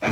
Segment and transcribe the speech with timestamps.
[0.00, 0.06] Ti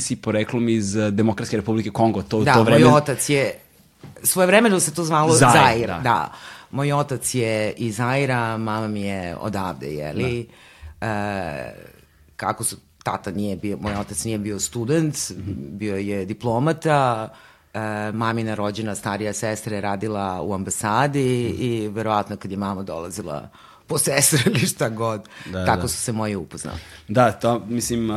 [0.00, 2.84] si poreklom iz eh, Demokratske republike Kongo, to, da, to vreme...
[2.84, 3.54] moj otac je,
[4.22, 6.00] svoje vremeno se to zvalo Zair, Zair, da.
[6.02, 6.32] da.
[6.70, 10.48] Moj otac je iz Zaira, mama mi je odavde, jeli?
[11.00, 11.06] Da.
[11.06, 11.74] E,
[12.36, 15.16] kako su, tata nije bio, moj otac nije bio student,
[15.56, 17.28] bio je diplomata,
[17.74, 23.48] e, mamina rođena starija sestra je radila u ambasadi i verovatno kad je mama dolazila
[23.86, 25.88] po sestre ili šta god, Da, tako da.
[25.88, 26.78] su se moji upoznali.
[27.08, 28.16] Da, to, mislim, uh,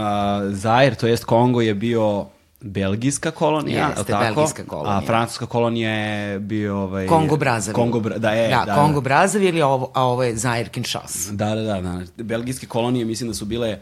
[0.50, 2.26] Zair, to jest Kongo je bio
[2.62, 4.24] belgijska kolonija, Jeste, tako?
[4.26, 4.98] belgijska kolonija.
[4.98, 6.78] A francuska kolonija je bio...
[6.78, 7.76] Ovaj, Kongo Brazavil.
[7.76, 9.02] Kongo, Bra- da, je, da, da, Kongo da.
[9.02, 11.32] Brazavil, a ovo, a ovo je Zair Kinshasa.
[11.32, 12.02] Da, da, da, da.
[12.18, 13.80] Belgijske kolonije mislim da su bile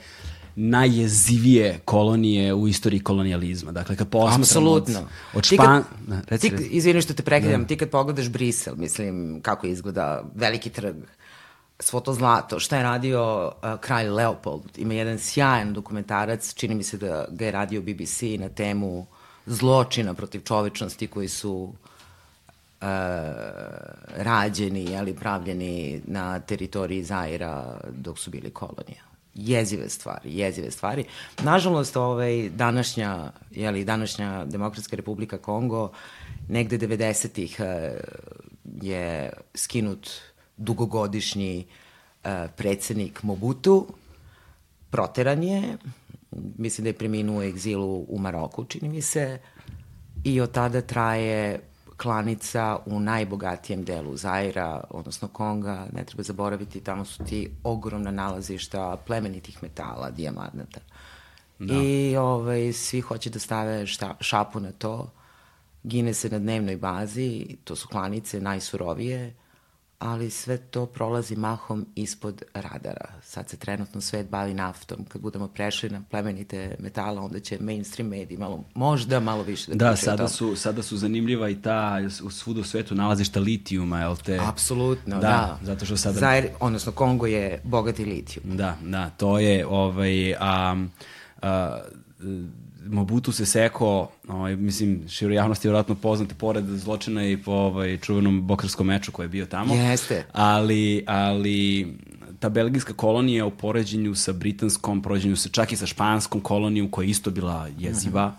[0.70, 3.72] najjezivije kolonije u istoriji kolonijalizma.
[3.72, 5.00] Dakle, kad posmatramo Apsolutno.
[5.00, 5.84] od, od Ti kad- Špan...
[6.08, 10.70] Da, reci, Ti, izvini što te prekidam, ti kad pogledaš Brisel, mislim, kako izgleda veliki
[10.70, 10.96] trg,
[11.80, 16.84] svo to zlato, šta je radio uh, kralj Leopold, ima jedan sjajan dokumentarac, čini mi
[16.84, 19.06] se da ga je radio BBC na temu
[19.46, 22.88] zločina protiv čovečnosti koji su uh,
[24.16, 29.04] rađeni, jeli, pravljeni na teritoriji Zaira dok su bili kolonija.
[29.36, 31.06] Jezive stvari, jezive stvari.
[31.44, 35.92] Nažalost, ovaj, današnja, jeli, današnja Demokratska republika Kongo
[36.48, 37.66] negde 90-ih uh,
[38.82, 40.10] je skinut
[40.60, 43.88] dugogodišnji uh, predsednik Mobutu,
[44.90, 45.78] proteran je,
[46.58, 49.40] mislim da je preminuo u egzilu u Maroku, čini mi se,
[50.24, 51.60] i od tada traje
[51.98, 58.98] klanica u najbogatijem delu Zaira, odnosno Konga, ne treba zaboraviti, tamo su ti ogromna nalazišta
[59.06, 60.80] plemenitih metala, dijamanata.
[61.60, 61.74] Da.
[61.74, 65.12] I ovaj, svi hoće da stave šta, šapu na to,
[65.84, 69.34] gine se na dnevnoj bazi, to su klanice najsurovije,
[70.00, 73.06] ali sve to prolazi mahom ispod radara.
[73.24, 75.06] Sad se trenutno svet bavi naftom.
[75.06, 79.76] Kad budemo prešli na plemenite metala, onda će mainstream mediji malo, možda malo više da,
[79.80, 81.94] Da, sada su, sada su zanimljiva i ta
[82.24, 84.40] u svuda u svetu nalazišta litijuma, jel te?
[84.42, 85.60] Apsolutno, Da, da.
[85.64, 88.58] zato što sada- Zair, odnosno Kongo je bogati litijum.
[88.58, 90.76] Da, da, to je, ovaj, a,
[91.42, 91.80] a,
[92.92, 97.98] Mobutu se seko, ovaj, mislim, širo javnosti je vjerojatno poznate pored zločina i po ovaj,
[97.98, 99.76] čuvenom boksarskom meču koji je bio tamo.
[99.76, 100.26] Jeste.
[100.32, 101.88] Ali, ali
[102.40, 107.06] ta belgijska kolonija u poređenju sa britanskom, poređenju sa, čak i sa španskom kolonijom koja
[107.06, 108.36] je isto bila jeziva,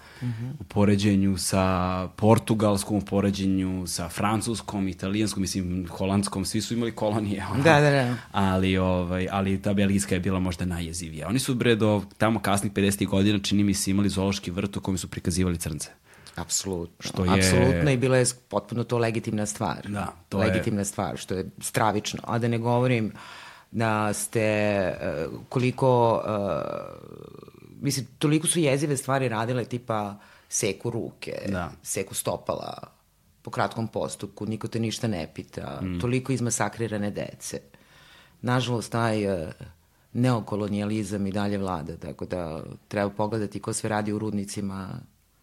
[0.60, 1.64] u poređenju sa
[2.10, 7.46] portugalskom, u poređenju sa francuskom, italijanskom, mislim, holandskom, svi su imali kolonije.
[7.46, 7.62] ono.
[7.62, 8.14] Da, da, da.
[8.32, 11.28] Ali, ovaj, ali ta belgijska je bila možda najjezivija.
[11.28, 13.06] Oni su bre do tamo kasnih 50.
[13.06, 15.88] godina čini mi se imali zoološki vrt u kojem su prikazivali crnce.
[16.36, 16.96] Apsolutno.
[17.00, 19.86] Što je- Apsolutno i bila je potpuno to legitimna stvar.
[19.88, 22.18] Da, to je- legitimna stvar, što je stravično.
[22.24, 23.12] A da ne govorim
[23.70, 24.46] da ste
[24.90, 27.40] uh, koliko uh,
[27.80, 30.16] mislim, toliko su jezive stvari radile tipa
[30.48, 31.70] seku ruke, Da.
[31.82, 32.74] seku stopala
[33.42, 36.00] po kratkom postupku, niko te ništa ne pita, mm.
[36.00, 37.60] toliko izmasakrirane dece.
[38.42, 39.48] Nažalost, taj uh,
[40.12, 44.88] neokolonijalizam i dalje vlada, tako da treba pogledati ko sve radi u rudnicima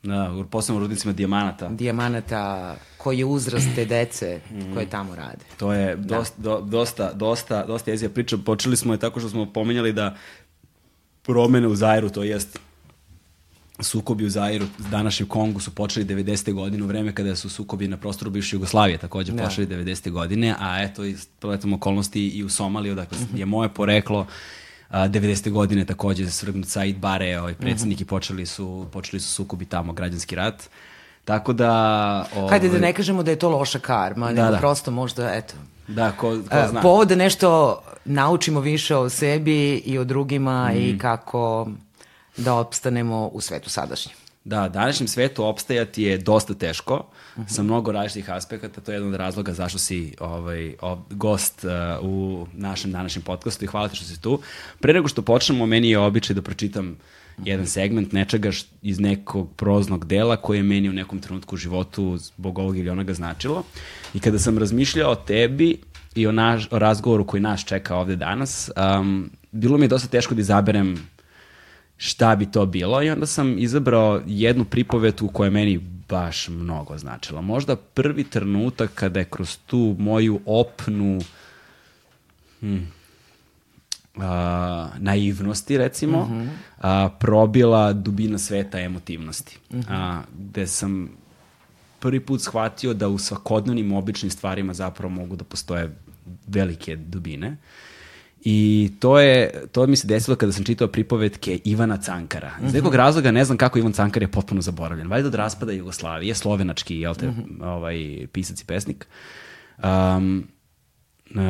[0.08, 1.70] Da, u posebno u rudnicima dijamanata.
[1.70, 4.40] dijamanata, koji je uzrast te dece
[4.74, 5.46] koje tamo rade.
[5.58, 8.38] To je dosta, do, dosta, dosta, dosta jezija priča.
[8.46, 10.16] Počeli smo je tako što smo pomenjali da
[11.24, 12.60] promene u Zairu, to jest
[13.80, 16.54] sukobi u Zairu, današnjem Kongu su počeli 90.
[16.54, 19.44] godine u vreme kada su sukobi na prostoru bivše Jugoslavije takođe Da.
[19.44, 20.12] počeli 90.
[20.12, 24.28] godine, a eto i spletom okolnosti i u Somaliju, dakle je moje poreklo
[24.90, 25.52] a, 90.
[25.52, 29.94] godine takođe je svrgnut Said Bare, ovaj predsjednik i počeli su, počeli su sukobi tamo,
[29.94, 30.64] građanski rat.
[31.26, 31.72] Tako da...
[32.36, 34.58] Ovaj, Hajde da ne kažemo da je to loša karma, nego da.
[34.58, 35.54] prosto možda, eto,
[35.88, 36.18] Da, ko,
[36.50, 36.82] ko e, zna.
[36.82, 40.78] povod da nešto naučimo više o sebi i o drugima Mm.
[40.78, 41.68] i kako
[42.38, 44.16] da opstanemo u svetu sadašnjem.
[44.48, 47.06] Da, današnjem svetu opstajati je dosta teško,
[47.48, 51.72] sa mnogo različitih aspekata, to je jedan od razloga zašto si ovaj, ov, gost uh,
[52.10, 54.40] u našem današnjem podcastu i hvala ti što si tu.
[54.80, 56.96] Pre nego što počnemo, meni je običaj da pročitam
[57.44, 61.58] jedan segment nečega š, iz nekog proznog dela koje je meni u nekom trenutku u
[61.58, 63.64] životu zbog ovog ili onoga značilo.
[64.14, 65.78] I kada sam razmišljao o tebi
[66.16, 68.70] i o, naš, o razgovoru koji nas čeka ovde danas,
[69.00, 70.98] um, bilo mi je dosta teško da izaberem
[71.98, 75.78] šta bi to bilo i onda sam izabrao jednu pripovetu koja je meni
[76.10, 77.42] baš mnogo značila.
[77.42, 81.20] Možda prvi trenutak kada je kroz tu moju opnu
[82.62, 82.88] hmm,
[84.18, 86.48] a, naivnosti, recimo, -hmm.
[86.78, 89.60] a, probila dubina sveta emotivnosti.
[89.72, 89.84] -hmm.
[89.90, 91.10] a, gde sam
[92.00, 95.96] prvi put shvatio da u svakodnevnim običnim stvarima zapravo mogu da postoje
[96.48, 97.58] velike dubine.
[98.50, 102.52] I to je, to mi se desilo kada sam čitao pripovetke Ivana Cankara.
[102.66, 102.98] Iz nekog mhm.
[102.98, 105.08] razloga ne znam kako Ivan Cankar je potpuno zaboravljen.
[105.08, 107.64] Valjda od raspada Jugoslavije, slovenački, jel te, -hmm.
[107.64, 109.08] ovaj, pisac i pesnik.
[109.84, 110.48] Um,
[111.36, 111.42] uh,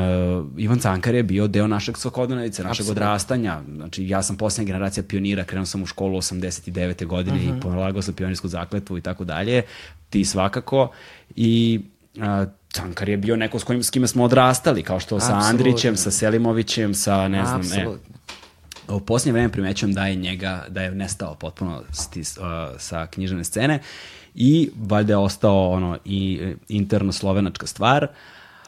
[0.58, 2.92] Ivan Cankar je bio deo našeg svakodnevnice, našeg Absolutno.
[2.92, 3.62] odrastanja.
[3.76, 7.06] Znači, ja sam posljednja generacija pionira, krenuo sam u školu 89.
[7.06, 7.50] godine uh -huh.
[7.50, 7.60] i mhm.
[7.60, 9.62] polagao sam pionirsku zakletvu i tako dalje.
[10.10, 10.92] Ti svakako.
[11.36, 11.80] I
[12.72, 15.42] Cankar je bio neko s, kojim, s kime smo odrastali, kao što Absolutno.
[15.42, 17.92] sa Andrićem, sa Selimovićem, sa ne znam, Absolutno.
[18.88, 18.96] ne.
[18.96, 22.44] U posljednje vreme primećujem da je njega, da je nestao potpuno stis, uh,
[22.78, 23.80] sa knjižene scene
[24.36, 28.08] i valjda je ostao ono i interno slovenačka stvar.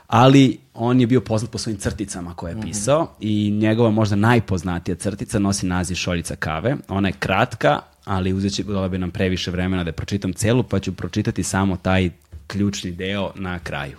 [0.07, 2.67] Ali on je bio poznat po svojim crticama koje je mhm.
[2.67, 3.15] pisao mm -hmm.
[3.19, 6.75] i njegova možda najpoznatija crtica nosi naziv Šoljica kave.
[6.87, 10.95] Ona je kratka, ali uzet će bi nam previše vremena da pročitam celu, pa ću
[10.95, 12.09] pročitati samo taj
[12.49, 13.97] ključni deo na kraju.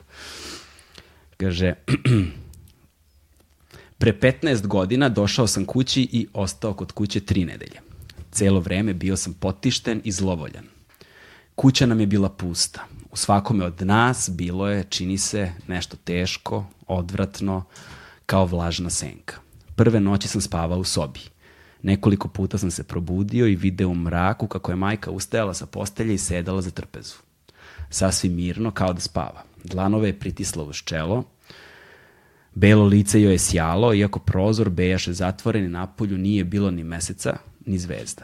[1.36, 1.74] Kaže,
[4.00, 7.80] pre 15 godina došao sam kući i ostao kod kuće tri nedelje.
[8.32, 10.64] Celo vreme bio sam potišten i zlovoljan.
[11.54, 12.86] Kuća nam je bila pusta.
[13.10, 17.64] U svakome od nas bilo je, čini se, nešto teško, odvratno,
[18.26, 19.36] kao vlažna senka.
[19.76, 21.20] Prve noći sam spavao u sobi.
[21.82, 26.14] Nekoliko puta sam se probudio i video u mraku kako je majka ustajala sa postelje
[26.14, 27.29] i sedala za trpezu.
[27.90, 29.42] Sasvim mirno, kao da spava.
[29.64, 31.24] Dlanove je pritisla uz čelo,
[32.54, 37.36] Belo lice joj je sjalo, iako prozor bejaše zatvoren i napolju nije bilo ni meseca,
[37.66, 38.22] ni zvezda.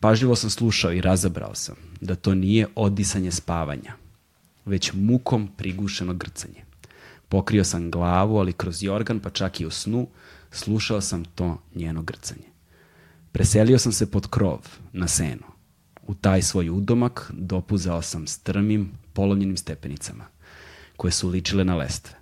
[0.00, 3.92] Pažljivo sam slušao i razabrao sam da to nije odisanje spavanja,
[4.64, 6.64] već mukom prigušeno grcanje.
[7.28, 10.06] Pokrio sam glavu, ali kroz jorgan, pa čak i u snu,
[10.50, 12.52] slušao sam to njeno grcanje.
[13.32, 15.51] Preselio sam se pod krov, na seno.
[16.02, 20.24] U taj svoj udomak dopuzao sam strmim, polovljenim stepenicama,
[20.96, 22.14] koje su ličile na lestve.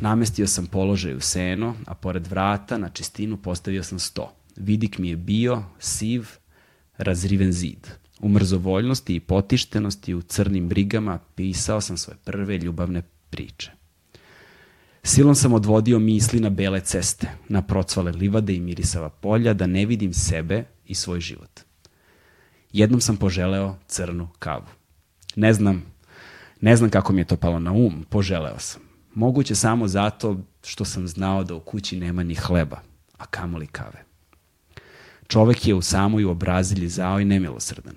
[0.00, 4.32] Namestio sam položaj u seno, a pored vrata na čistinu postavio sam sto.
[4.56, 6.28] Vidik mi je bio siv,
[6.98, 7.86] razriven zid.
[8.20, 13.72] U mrzovoljnosti i potištenosti u crnim brigama pisao sam svoje prve ljubavne priče.
[15.02, 19.86] Silom sam odvodio misli na bele ceste, na procvale livade i mirisava polja, da ne
[19.86, 21.60] vidim sebe i svoj život.
[22.72, 24.66] Jednom sam poželeo crnu kavu.
[25.36, 25.82] Ne znam,
[26.60, 28.82] ne znam kako mi je to palo na um, poželeo sam.
[29.14, 32.80] Moguće samo zato što sam znao da u kući nema ni hleba,
[33.18, 34.04] a kamoli kave.
[35.26, 37.94] Čovek je u samoj obrazilji zao i nemilosrdan.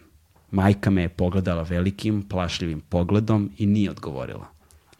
[0.51, 4.47] Majka me je pogledala velikim, plašljivim pogledom i nije odgovorila.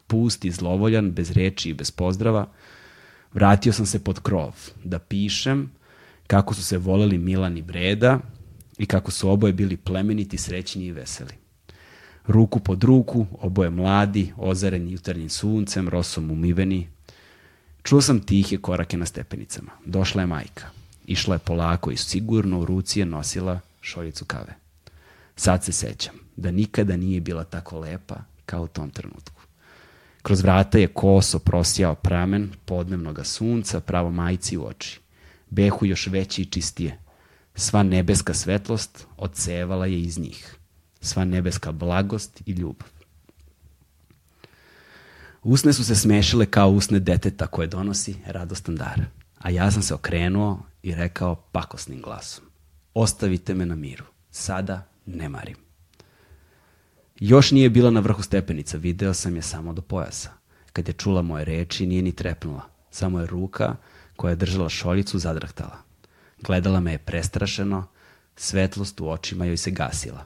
[0.08, 2.48] Pust i zlovoljan, bez reči i bez pozdrava,
[3.34, 5.72] vratio sam se pod krov da pišem
[6.28, 8.20] kako su se voleli Milan i Breda
[8.78, 11.34] i kako su oboje bili plemeniti, srećni i veseli.
[12.28, 16.90] Ruku pod ruku, oboje mladi, ozareni jutarnjim suncem, rosom umiveni.
[17.84, 19.72] Čuo sam tihe korake na stepenicama.
[19.86, 20.70] Došla je majka.
[21.06, 24.56] Išla je polako i sigurno u ruci je nosila šoljicu kave.
[25.36, 28.16] Sad se sećam da nikada nije bila tako lepa
[28.46, 29.42] kao u tom trenutku.
[30.22, 35.00] Kroz vrata je koso prosijao pramen podnevnog sunca pravo majici u oči.
[35.50, 37.03] Behu još veći i čistije.
[37.56, 40.56] Sva nebeska svetlost odsevala je iz njih.
[41.02, 42.90] Sva nebeska blagost i ljubav.
[45.44, 49.02] Usne su se smešile kao usne deteta koje donosi radostan dar.
[49.38, 52.46] A ja sam se okrenuo i rekao pakosnim glasom.
[52.94, 54.06] Ostavite me na miru.
[54.32, 55.58] Sada ne marim.
[57.20, 60.30] Još nije bila na vrhu stepenica, video sam je samo do pojasa.
[60.74, 62.62] Kad je čula moje reči, nije ni trepnula.
[62.92, 63.76] Samo je ruka
[64.16, 65.83] koja je držala šoljicu zadrahtala.
[66.44, 67.88] Gledala me je prestrašeno,
[68.36, 70.26] svetlost u očima joj se gasila.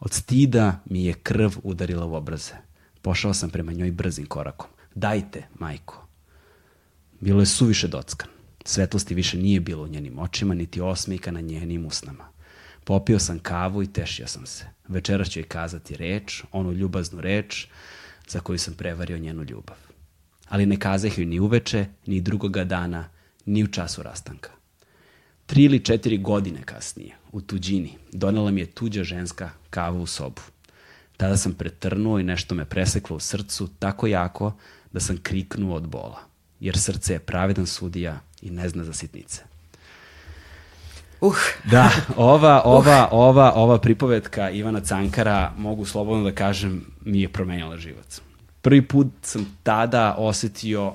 [0.00, 2.54] Od stida mi je krv udarila u obraze.
[3.02, 4.70] Pošao sam prema njoj brzim korakom.
[4.94, 6.06] Dajte, majko.
[7.20, 8.28] Bilo je suviše dockan.
[8.64, 12.28] Svetlosti više nije bilo u njenim očima, niti osmejka na njenim usnama.
[12.84, 14.66] Popio sam kavu i tešio sam se.
[14.88, 17.66] Večera ću joj kazati reč, onu ljubaznu reč
[18.28, 19.76] za koju sam prevario njenu ljubav.
[20.48, 23.08] Ali ne kazah joj ni uveče, ni drugoga dana,
[23.46, 24.50] ni u času rastanka.
[25.54, 30.42] Tri ili četiri godine kasnije, u tuđini, donela mi je tuđa ženska kavu u sobu.
[31.16, 34.52] Tada sam pretrnuo i nešto me preseklo u srcu tako jako
[34.92, 36.18] da sam kriknuo od bola,
[36.60, 39.42] jer srce je pravedan sudija i ne zna za sitnice.
[41.20, 41.36] Uh.
[41.64, 43.18] Da, ova, ova, uh.
[43.18, 48.06] ova, ova pripovetka Ivana Cankara, mogu slobodno da kažem, mi je promenjala život.
[48.62, 50.92] Prvi put sam tada osetio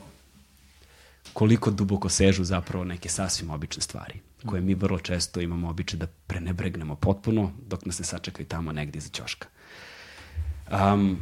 [1.34, 6.08] koliko duboko sežu zapravo neke sasvim obične stvari, koje mi vrlo često imamo običaj da
[6.08, 9.48] prenebregnemo potpuno, dok nas ne sačekaju tamo negdje iza ćoška.
[10.72, 11.20] Um,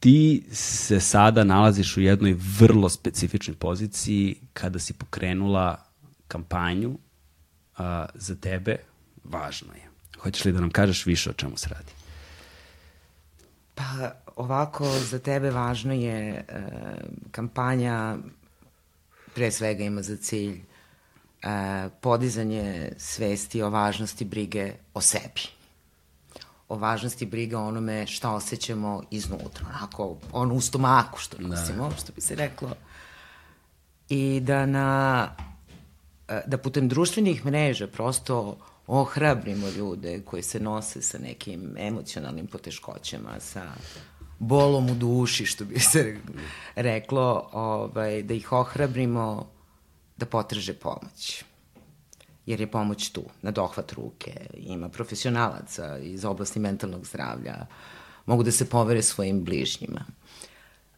[0.00, 5.84] ti se sada nalaziš u jednoj vrlo specifičnoj poziciji kada si pokrenula
[6.28, 6.98] kampanju
[7.76, 8.76] a, za tebe,
[9.24, 9.88] važno je.
[10.18, 11.92] Hoćeš li da nam kažeš više o čemu se radi?
[13.74, 16.44] Pa ovako, za tebe važno je e,
[17.30, 18.16] kampanja
[19.34, 20.60] pre svega ima za cilj
[22.00, 25.60] podizanje svesti o važnosti brige o sebi
[26.70, 31.48] o važnosti briga o onome šta osjećamo iznutra, onako, ono u stomaku što da.
[31.48, 31.96] nosimo, da.
[31.96, 32.74] što bi se reklo.
[34.08, 35.28] I da na
[36.46, 38.56] da putem društvenih mreža prosto
[38.86, 43.72] ohrabrimo ljude koji se nose sa nekim emocionalnim poteškoćama, sa
[44.38, 46.16] bolom u duši, što bi se
[46.74, 49.46] reklo, ovaj, da ih ohrabrimo
[50.20, 51.44] da potraže pomoć
[52.50, 57.66] jer je pomoć tu, na dohvat ruke, ima profesionalaca iz oblasti mentalnog zdravlja,
[58.26, 60.04] mogu da se povere svojim bližnjima,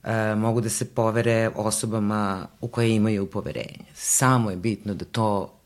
[0.05, 3.85] e, mogu da se povere osobama u koje imaju poverenje.
[3.95, 5.59] Samo je bitno da to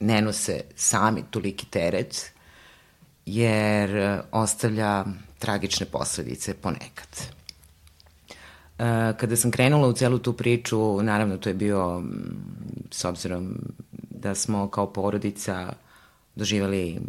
[0.00, 2.32] ne nose sami toliki teret,
[3.26, 5.04] jer ostavlja
[5.38, 7.41] tragične posledice ponekad.
[8.82, 12.02] E, kada sam krenula u celu tu priču, naravno to je bio,
[12.90, 13.58] s obzirom
[14.10, 15.72] da smo kao porodica
[16.34, 17.00] doživali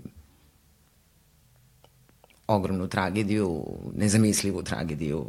[2.48, 3.66] ogromnu tragediju,
[3.96, 5.26] nezamislivu tragediju.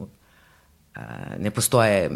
[1.38, 2.10] Ne postoje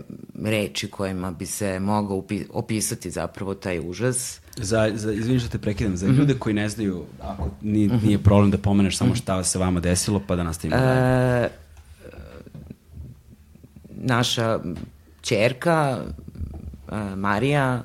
[0.45, 4.41] reči kojima bi se mogao opisati zapravo taj užas.
[4.57, 8.07] Za, za, izvini što te prekidam, za ljude koji ne znaju, ako nije, mhm.
[8.07, 10.77] nije problem da pomeneš samo šta se vama desilo, pa da nastavimo.
[10.77, 11.49] E,
[13.99, 14.61] naša
[15.21, 15.99] čerka,
[17.17, 17.83] Marija,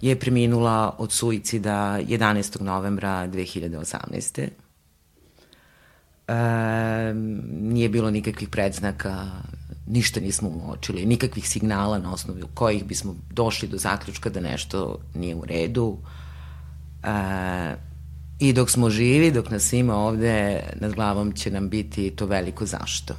[0.00, 2.62] je preminula od suicida 11.
[2.62, 4.48] novembra 2018.
[6.28, 7.14] E,
[7.60, 9.26] nije bilo nikakvih predznaka,
[9.86, 15.34] ništa nismo uočili, nikakvih signala na osnovu kojih bismo došli do zaključka da nešto nije
[15.34, 15.98] u redu.
[17.02, 17.90] E,
[18.38, 22.66] I dok smo živi, dok nas ima ovde, nad glavom će nam biti to veliko
[22.66, 23.14] zašto.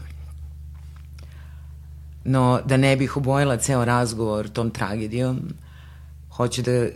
[2.23, 5.39] No, da ne bih obojila ceo razgovor tom tragedijom,
[6.29, 6.87] hoću da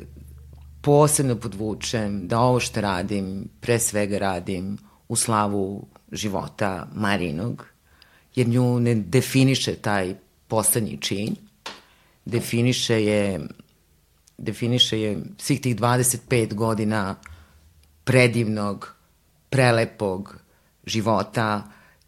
[0.81, 4.77] posebno podvučem da ovo što radim, pre svega radim
[5.07, 7.65] u slavu života Marinog,
[8.35, 10.15] jer nju ne definiše taj
[10.47, 11.35] poslednji čin,
[12.25, 13.47] definiše je
[14.37, 17.15] definiše je svih tih 25 godina
[18.03, 18.95] predivnog,
[19.49, 20.37] prelepog
[20.85, 21.63] života,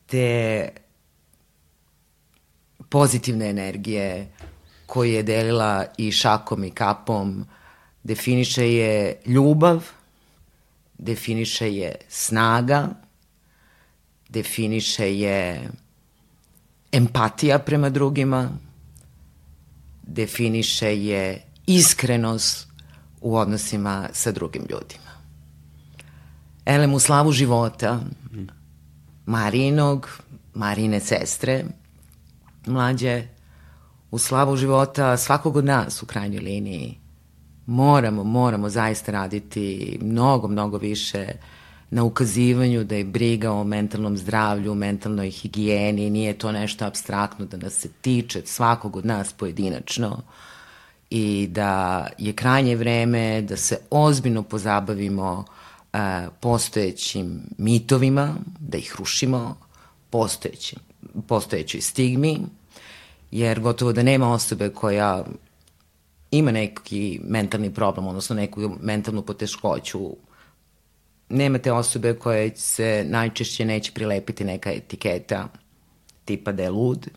[0.06, 0.70] te
[2.90, 4.32] pozitivne energije,
[4.86, 7.46] koji je delila i šakom i kapom,
[8.04, 9.84] definiše je ljubav,
[10.98, 12.90] definiše je snaga,
[14.30, 15.70] definiše je
[16.92, 18.50] empatija prema drugima,
[20.04, 22.68] definiše je iskrenost
[23.22, 25.12] u odnosima sa drugim ljudima.
[26.66, 28.00] Elem u slavu života
[29.26, 30.10] Marinog,
[30.54, 31.66] Marine sestre,
[32.68, 33.24] mlađe,
[34.12, 36.98] u slavu života svakog od nas u krajnjoj liniji.
[37.66, 41.28] Moramo, moramo zaista raditi mnogo, mnogo više
[41.90, 47.58] na ukazivanju da je briga o mentalnom zdravlju, mentalnoj higijeni, nije to nešto abstraktno da
[47.58, 50.22] nas se tiče svakog od nas pojedinačno
[51.10, 55.46] i da je krajnje vreme da se ozbiljno pozabavimo
[55.94, 56.00] uh,
[56.40, 59.58] postojećim mitovima, da ih rušimo,
[60.10, 60.80] postojećim,
[61.28, 62.40] postojećoj stigmi,
[63.40, 65.26] jer gotovo da nema osobe koja
[66.32, 70.16] ima neki mentalni problem, odnosno neku mentalnu poteškoću,
[71.30, 75.48] nema te osobe koje se najčešće neće prilepiti neka etiketa
[76.26, 77.08] tipa da je lud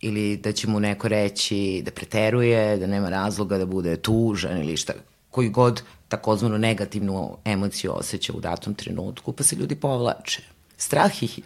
[0.00, 4.76] ili da će mu neko reći da preteruje, da nema razloga da bude tužan ili
[4.76, 4.92] šta,
[5.30, 10.42] koji god takozvanu negativnu emociju osjeća u datom trenutku, pa se ljudi povlače.
[10.76, 11.38] Strah ih,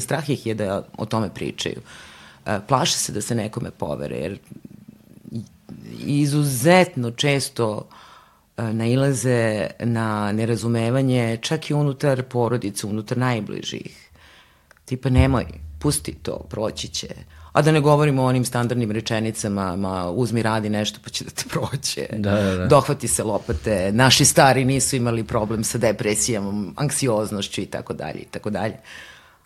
[0.00, 1.76] strah ih je da o tome pričaju.
[1.78, 2.11] Uh,
[2.68, 4.38] plaše se da se nekome povere, jer
[6.06, 7.88] izuzetno često
[8.56, 14.10] nailaze na nerazumevanje čak i unutar porodice, unutar najbližih.
[14.84, 15.46] Tipa nemoj,
[15.78, 17.08] pusti to, proći će.
[17.52, 21.30] A da ne govorimo o onim standardnim rečenicama, ma uzmi radi nešto pa će da
[21.30, 22.06] te proće.
[22.12, 22.66] Da, da, da.
[22.66, 23.90] Dohvati se lopate.
[23.92, 28.74] Naši stari nisu imali problem sa depresijom, anksioznošću i tako dalje i tako dalje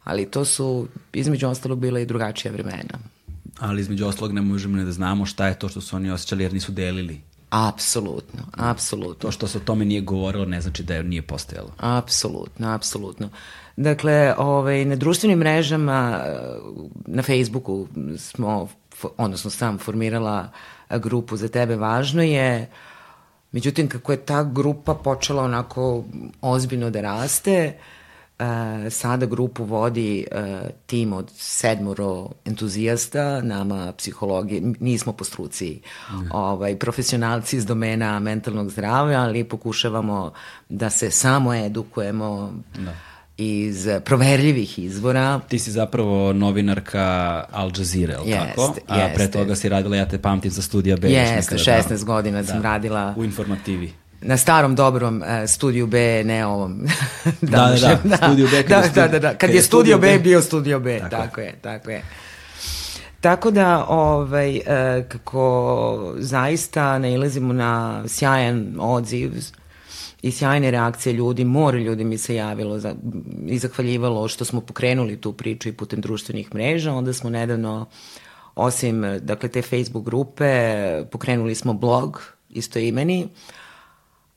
[0.06, 2.98] ali to su između ostalog bila i drugačija vremena.
[3.58, 6.42] ali između oslog ne možemo ne da znamo šta je to što su oni osjećali
[6.42, 7.20] jer nisu delili.
[7.50, 9.14] Apsolutno, apsolutno.
[9.14, 11.70] To što se o tome nije govorilo ne znači da je nije postojalo.
[11.78, 13.28] Apsolutno, apsolutno.
[13.76, 16.20] Dakle, ovaj, na društvenim mrežama,
[17.06, 18.68] na Facebooku smo,
[19.16, 20.50] odnosno sam formirala
[20.90, 22.70] grupu za tebe važno je,
[23.52, 26.04] međutim kako je ta grupa počela onako
[26.40, 27.95] ozbiljno da raste, uh,
[28.38, 36.14] Uh, sada grupu vodi uh, tim od sedmoro entuzijasta, nama psihologi, nismo po struci mm.
[36.30, 40.32] ovaj, profesionalci iz domena mentalnog zdravlja, ali pokušavamo
[40.68, 42.94] da se samo edukujemo da.
[43.36, 45.40] iz proverljivih izvora.
[45.48, 48.74] Ti si zapravo novinarka Al Jazeera, ili jest, tako?
[48.86, 51.08] A pre toga si radila, ja te pamtim, za studija B.
[51.08, 52.46] Jeste, 16 godina da.
[52.48, 53.14] sam radila.
[53.16, 53.92] U informativi
[54.26, 56.80] na starom dobrom uh, studiju B, ne ovom.
[57.40, 58.62] da, da, da, da, studiju B.
[58.62, 61.40] Da, da, da, da, kad, kad je studio B, B bio studio B, tako, tako
[61.40, 62.02] je, tako je.
[63.20, 69.32] Tako da, ovaj, uh, kako zaista nailazimo na sjajan odziv
[70.22, 72.94] i sjajne reakcije ljudi, more ljudi mi se javilo za,
[73.46, 77.86] i zahvaljivalo što smo pokrenuli tu priču i putem društvenih mreža, onda smo nedavno,
[78.54, 80.46] osim dakle, te Facebook grupe,
[81.10, 83.30] pokrenuli smo blog isto imeni, uh,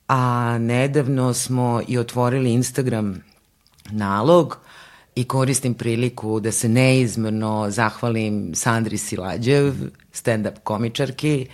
[0.10, 3.24] a nedavno smo i otvorili Instagram
[3.92, 4.58] nalog
[5.16, 9.74] i koristim priliku da se neizmrno zahvalim Sandri Silađev,
[10.14, 11.48] stand-up komičarki,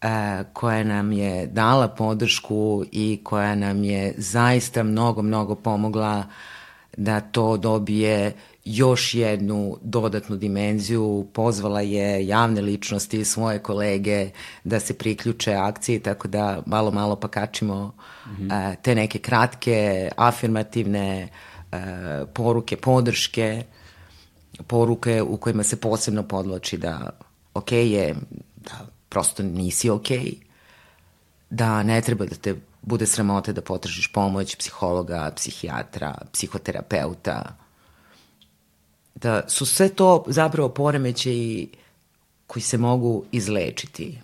[0.00, 0.08] e,
[0.52, 6.24] koja nam je dala podršku i koja nam je zaista mnogo, mnogo pomogla
[6.96, 8.32] da to dobije
[8.64, 14.30] još jednu dodatnu dimenziju, pozvala je javne ličnosti, svoje kolege
[14.64, 17.94] da se priključe akciji, tako da malo, malo pa kačimo
[18.26, 18.70] mm -hmm.
[18.70, 21.28] uh, te neke kratke, afirmativne
[21.72, 21.78] uh,
[22.34, 23.64] poruke, podrške,
[24.66, 27.10] poruke u kojima se posebno podloči da
[27.54, 28.14] ok je,
[28.56, 30.08] da prosto nisi ok,
[31.50, 37.63] da ne treba da te bude sramote da potražiš pomoć psihologa, psihijatra, psihoterapeuta,
[39.24, 41.68] da su sve to zapravo poremećaji
[42.46, 44.20] koji se mogu izlečiti.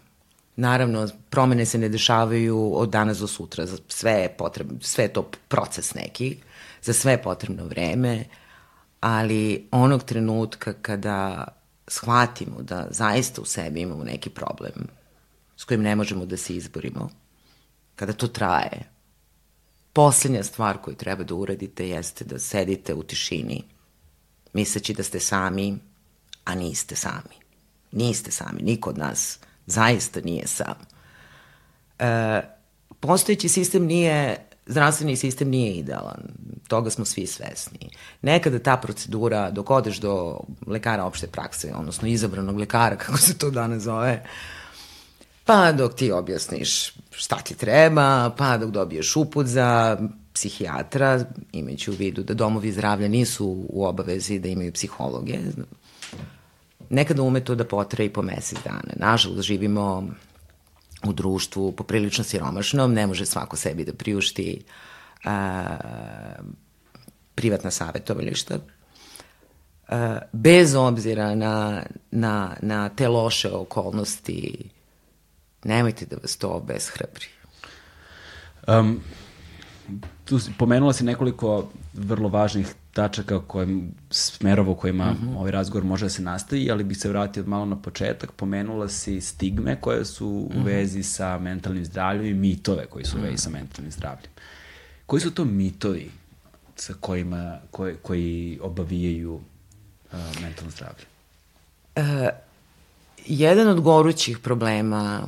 [0.57, 5.31] Naravno, promene se ne dešavaju od danas do sutra, sve je potrebno, sve je to
[5.49, 6.37] proces neki,
[6.83, 8.25] za sve je potrebno vreme,
[9.01, 11.45] ali onog trenutka kada
[11.89, 14.87] shvatimo da zaista u sebi imamo neki problem
[15.57, 17.11] s kojim ne možemo da se izborimo,
[17.97, 18.89] kada to traje,
[19.93, 23.65] poslednja stvar koju treba da uradite jeste da sedite u tišini
[24.53, 25.79] misleći da ste sami,
[26.45, 27.41] a niste sami.
[27.93, 30.75] Niste sami, niko od nas zaista nije sam.
[31.99, 32.41] E,
[33.01, 34.37] postojeći sistem nije,
[34.67, 36.23] zdravstveni sistem nije idealan,
[36.69, 37.91] toga smo svi svesni.
[38.23, 43.51] Nekada ta procedura, dok odeš do lekara opšte prakse, odnosno izabranog lekara, kako se to
[43.51, 44.25] danas zove,
[45.45, 49.99] pa dok ti objasniš šta ti treba, pa dok dobiješ uput za
[50.33, 55.39] psihijatra, imajući u vidu da domovi zdravlja nisu u obavezi da imaju psihologe.
[56.91, 58.93] Nekada ume to da potre i po mesec dana.
[58.97, 60.09] Nažalost, živimo
[61.05, 64.63] u društvu poprilično siromašnom, ne može svako sebi da priušti
[65.25, 65.77] a,
[67.35, 68.59] privatna savjetovališta.
[69.89, 74.71] A, bez obzira na, na, na te loše okolnosti,
[75.65, 77.27] nemojte da vas to obeshrabri.
[78.69, 79.01] Um,
[80.31, 85.37] tu pomenula si nekoliko vrlo važnih tačaka kojim, smerova u kojima mm -hmm.
[85.37, 88.33] ovaj razgovor može da se nastavi, ali bih se vratio malo na početak.
[88.33, 90.65] Pomenula si stigme koje su u mm -hmm.
[90.65, 94.31] vezi sa mentalnim zdravljem i mitove koji su u vezi sa mentalnim zdravljem.
[95.07, 96.11] Koji su to mitovi
[96.77, 101.05] sa kojima, koji, koji obavijaju uh, mentalno zdravlje?
[101.97, 102.29] Uh,
[103.27, 105.23] jedan od gorućih problema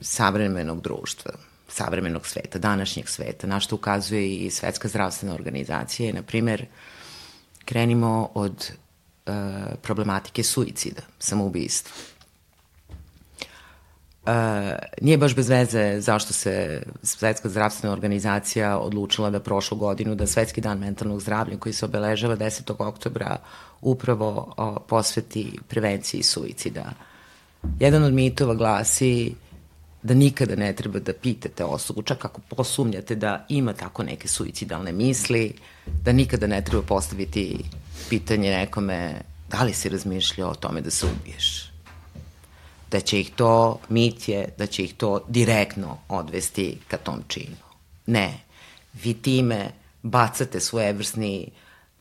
[0.00, 6.12] savremenog društva savremenog sveta, današnjeg sveta, na što ukazuje i Svetska zdravstvena organizacija.
[6.12, 6.66] Na primer,
[7.64, 8.72] krenimo od
[9.26, 9.34] uh,
[9.82, 11.92] problematike suicida, samoubistva.
[14.20, 14.32] Uh,
[15.00, 20.60] nije baš bez veze zašto se Svetska zdravstvena organizacija odlučila da prošlu godinu, da Svetski
[20.60, 22.74] dan mentalnog zdravlja koji se obeležava 10.
[22.78, 23.36] oktobra
[23.80, 26.92] upravo o, posveti prevenciji suicida.
[27.78, 29.49] Jedan od mitova glasi uh,
[30.02, 34.92] da nikada ne treba da pitate osobu, čak ako posumnjate da ima tako neke suicidalne
[34.92, 35.54] misli,
[36.02, 37.64] da nikada ne treba postaviti
[38.08, 41.72] pitanje nekome da li si razmišljao o tome da se ubiješ.
[42.90, 47.56] Da će ih to, mit je, da će ih to direktno odvesti ka tom činu.
[48.06, 48.40] Ne,
[49.02, 49.70] vi time
[50.02, 51.50] bacate svojevrsni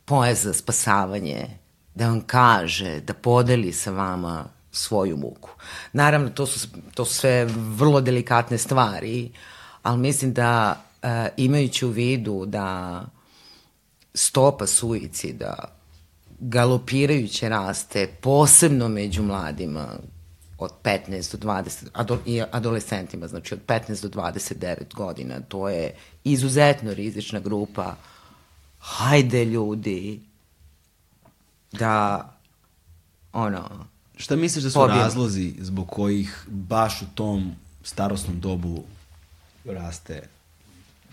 [0.05, 1.47] pojas za spasavanje
[1.95, 5.49] da vam kaže, da podeli sa vama svoju muku.
[5.93, 9.31] Naravno, to su, to su sve vrlo delikatne stvari,
[9.83, 13.05] ali mislim da e, imajući u vidu da
[14.13, 15.79] stopa suicida
[16.39, 19.87] galopirajuće raste, posebno među mladima
[20.57, 25.95] od 15 do 20, ado, i adolescentima, znači od 15 do 29 godina, to je
[26.23, 27.95] izuzetno rizična grupa.
[28.79, 30.21] Hajde ljudi,
[31.71, 32.25] da,
[33.33, 33.87] ono,
[34.19, 35.01] Šta misliš da su pobijemo.
[35.01, 38.83] razlozi zbog kojih baš u tom starosnom dobu
[39.65, 40.21] raste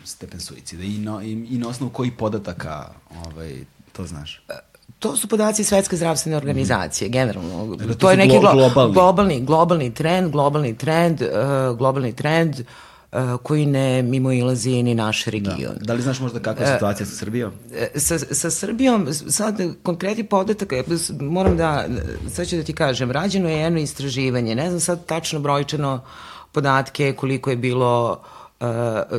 [0.05, 2.91] stepen suicida i, no, i, i na osnovu kojih podataka
[3.27, 4.43] ovaj, to znaš?
[4.99, 7.13] To su podaci Svetske zdravstvene organizacije, mm.
[7.13, 7.77] generalno.
[7.77, 8.93] Dakle, to, to je neki glo globalni.
[8.93, 12.65] globalni, globalni trend, globalni trend, uh, globalni trend
[13.43, 15.31] koji ne mimo ilazi ni naš da.
[15.31, 15.75] region.
[15.79, 15.85] Da.
[15.85, 17.53] da li znaš možda kakva je situacija sa Srbijom?
[17.95, 20.73] Sa, sa Srbijom, sad konkretni podatak,
[21.21, 21.87] moram da,
[22.31, 26.05] sad ću da ti kažem, rađeno je jedno istraživanje, ne znam sad tačno brojčano
[26.53, 28.23] podatke koliko je bilo
[28.61, 28.67] uh,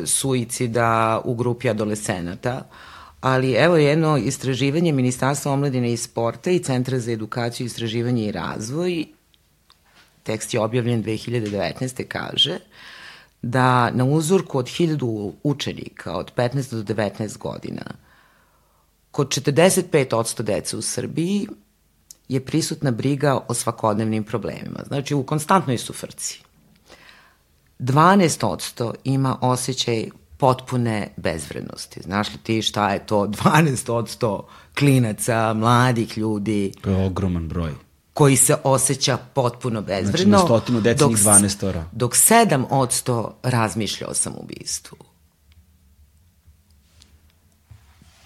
[0.06, 2.64] suicida u grupi adolescenata,
[3.22, 9.06] ali evo jedno istraživanje Ministarstva omladine i sporta i Centra za edukaciju, istraživanje i razvoj,
[10.24, 12.04] tekst je objavljen 2019.
[12.08, 12.60] kaže
[13.42, 17.84] da na uzorku od 1000 učenika od 15 do 19 godina
[19.12, 21.48] kod 45% dece u Srbiji
[22.28, 24.80] je prisutna briga o svakodnevnim problemima.
[24.88, 26.42] Znači, u konstantnoj su frci.
[27.80, 32.02] 12% ima osjećaj potpune bezvrednosti.
[32.02, 34.42] Znaš li ti šta je to 12%
[34.80, 36.74] klinaca, mladih ljudi?
[36.82, 37.72] To je ogroman broj.
[38.18, 40.12] Koji se osjeća potpuno bezvredno.
[40.12, 41.86] Znači na stotinu dok, 12 ora.
[41.92, 44.98] Dok 7% razmišlja o samobistvu.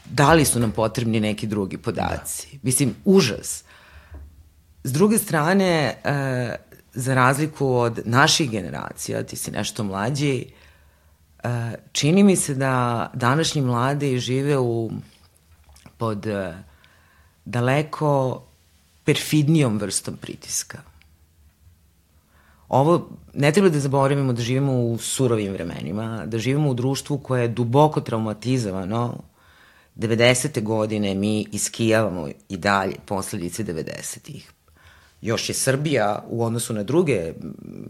[0.06, 2.48] Da li su nam potrebni neki drugi podaci?
[2.52, 2.60] Da.
[2.64, 3.64] Mislim, užas.
[4.84, 6.56] S druge strane, e,
[6.94, 10.46] za razliku od naših generacija, ti si nešto mlađi,
[11.44, 11.50] e,
[11.92, 14.92] čini mi se da današnji mladi žive u
[15.98, 16.64] pod e,
[17.46, 18.44] daleko
[19.12, 20.82] perfidnijom vrstom pritiska.
[22.70, 27.42] Ovo, ne treba da zaboravimo da živimo u surovim vremenima, da živimo u društvu koje
[27.42, 29.18] je duboko traumatizovano.
[29.96, 30.64] 90.
[30.64, 34.52] godine mi iskijavamo i dalje posledice 90-ih
[35.22, 37.34] još je Srbija u odnosu na druge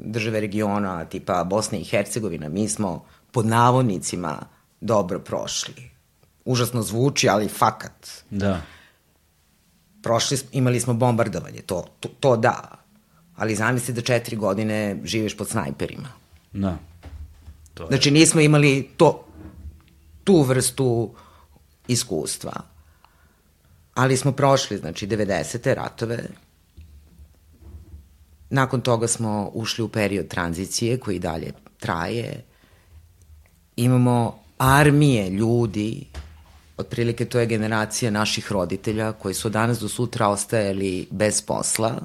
[0.05, 4.39] države regiona, tipa Bosne i Hercegovina, mi smo pod navodnicima
[4.81, 5.91] dobro prošli.
[6.45, 8.07] Užasno zvuči, ali fakat.
[8.29, 8.61] Da.
[10.01, 12.71] Prošli, imali smo bombardovanje, to, to, to da.
[13.35, 16.09] Ali zamisli da četiri godine živiš pod snajperima.
[16.53, 16.77] Da.
[17.73, 17.87] To je...
[17.87, 19.25] Znači nismo imali to,
[20.23, 21.13] tu vrstu
[21.87, 22.53] iskustva.
[23.93, 25.73] Ali smo prošli, znači, 90.
[25.73, 26.27] ratove,
[28.51, 32.43] Nakon toga smo ušli u period tranzicije koji dalje traje.
[33.75, 36.05] Imamo armije ljudi,
[36.81, 42.01] otprilike to je generacija naših roditelja koji su danas do sutra ostajali bez posla,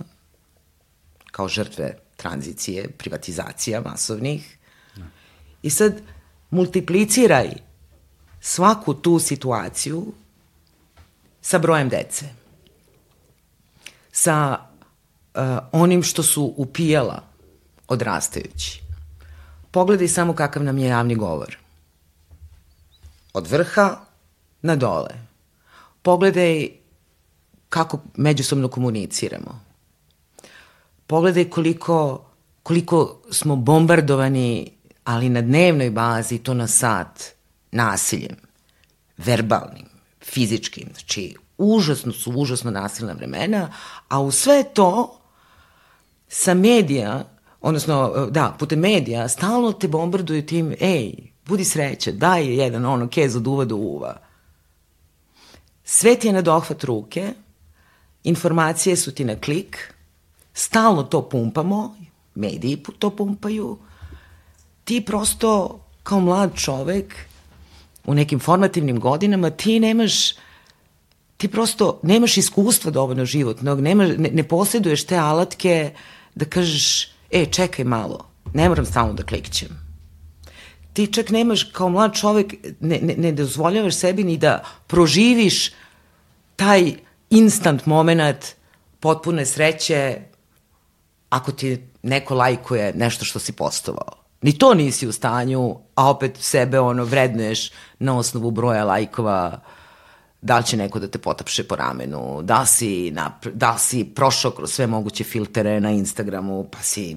[1.31, 4.59] kao žrtve tranzicije, privatizacija masovnih.
[5.63, 6.01] I sad
[6.51, 7.51] multipliciraj
[8.41, 10.13] svaku tu situaciju
[11.41, 12.27] sa brojem dece,
[14.13, 17.23] sa uh, onim što su upijala
[17.89, 18.83] odrastajući.
[19.71, 21.57] Pogledaj samo kakav nam je javni govor.
[23.33, 24.06] Od vrha
[24.67, 25.15] na dole.
[26.03, 26.69] Pogledaj
[27.69, 29.61] kako međusobno komuniciramo.
[31.07, 32.25] Pogledaj koliko,
[32.63, 34.71] koliko smo bombardovani,
[35.05, 37.25] ali na dnevnoj bazi, to na sat,
[37.73, 38.37] nasiljem,
[39.17, 39.87] verbalnim,
[40.23, 43.73] fizičkim, znači užasno su užasno nasilna vremena,
[44.09, 45.21] a u sve to
[46.29, 47.25] sa medija,
[47.61, 51.13] odnosno, da, putem medija, stalno te bombarduju tim, ej,
[51.47, 54.26] budi sreće, daj jedan ono kez od uva do uva.
[55.89, 57.33] Sve ti je na dohvat ruke,
[58.25, 59.95] informacije su ti na klik,
[60.55, 61.97] stalno to pumpamo,
[62.35, 63.79] mediji to pumpaju,
[64.85, 67.15] ti prosto kao mlad čovek
[68.05, 70.33] u nekim formativnim godinama ti nemaš
[71.37, 75.93] ti prosto nemaš iskustva dovoljno životnog, nema, ne, ne posjeduješ te alatke
[76.35, 79.86] da kažeš, e, čekaj malo, ne moram stalno da klikćem.
[80.97, 85.73] Ti čak nemaš, kao mlad čovek, ne, ne, ne dozvoljavaš sebi ni da proživiš
[86.57, 86.93] taj
[87.31, 88.55] instant moment
[89.01, 90.19] potpune sreće
[91.29, 94.25] ako ti neko lajkuje nešto što si postovao.
[94.43, 99.61] Ni to nisi u stanju, a opet sebe ono vrednuješ na osnovu broja lajkova
[100.41, 104.51] da li će neko da te potapše po ramenu, da si, napre, da si prošao
[104.51, 107.17] kroz sve moguće filtere na Instagramu, pa si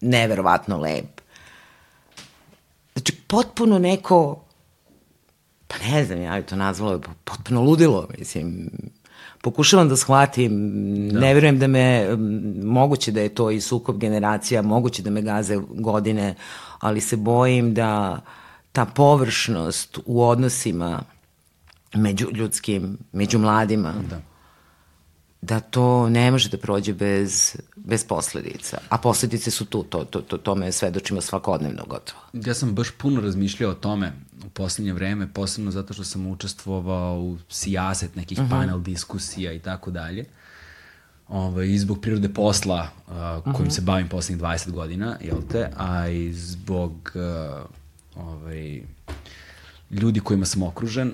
[0.00, 1.21] neverovatno lep.
[2.94, 4.44] Znači, potpuno neko,
[5.68, 8.70] pa ne znam, ja bi to nazvala potpuno ludilo, mislim,
[9.42, 10.50] pokušavam da shvatim,
[11.12, 11.20] da.
[11.20, 12.16] ne verujem da me,
[12.64, 16.34] moguće da je to i sukob generacija, moguće da me gaze godine,
[16.78, 18.20] ali se bojim da
[18.72, 21.02] ta površnost u odnosima
[21.94, 24.31] među ljudskim, među mladima, da.
[25.42, 28.78] Da to ne može da prođe bez, bez posledica.
[28.88, 32.20] A posledice su tu, to, to, to, tome svedočimo svakodnevno gotovo.
[32.32, 34.12] Ja sam baš puno razmišljao o tome
[34.46, 38.54] u poslednje vreme, posebno zato što sam učestvovao u sijaset nekih uh mhm.
[38.54, 38.58] -huh.
[38.58, 40.24] panel diskusija i tako dalje.
[41.28, 43.64] Ovaj, I zbog prirode posla uh, kojim uh mhm.
[43.64, 43.70] -huh.
[43.70, 48.82] se bavim poslednjih 20 godina, jel te, a i zbog uh, ovaj,
[49.90, 51.12] ljudi kojima sam okružen,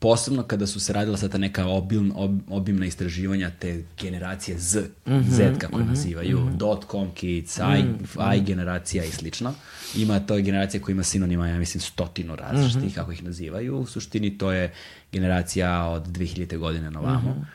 [0.00, 5.12] posebno kada su se radila sada neka obiln, ob, obimna istraživanja te generacije Z, mm
[5.12, 6.56] -hmm, Z kako mm -hmm, nazivaju, mm -hmm.
[6.56, 8.36] dot com kids, I, mm -hmm.
[8.36, 9.54] I generacija i slično.
[9.96, 12.94] Ima to je generacija koja ima sinonima, ja mislim, stotinu različitih, mm -hmm.
[12.94, 13.78] kako ih nazivaju.
[13.78, 14.72] U suštini to je
[15.12, 16.58] generacija od 2000.
[16.58, 17.30] godine na vamo.
[17.30, 17.46] Mm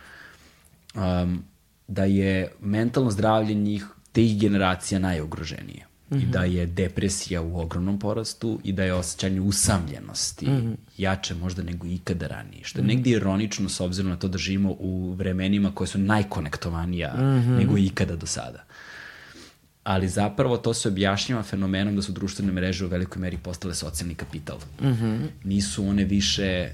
[0.96, 1.24] -hmm.
[1.24, 1.44] um,
[1.88, 6.22] da je mentalno zdravlje njih, tih generacija najugroženije -hmm.
[6.22, 10.76] i da je depresija u ogromnom porastu i da je osjećanje usamljenosti mm -hmm.
[10.98, 12.64] jače možda nego ikada ranije.
[12.64, 12.96] Što je mm -hmm.
[12.96, 17.58] negdje ironično s obzirom na to da živimo u vremenima koje su najkonektovanija mm -hmm.
[17.58, 18.64] nego ikada do sada.
[19.84, 24.16] Ali zapravo to se objašnjava fenomenom da su društvene mreže u velikoj meri postale socijalni
[24.16, 24.58] kapital.
[24.82, 25.28] Mm -hmm.
[25.44, 26.70] Nisu one više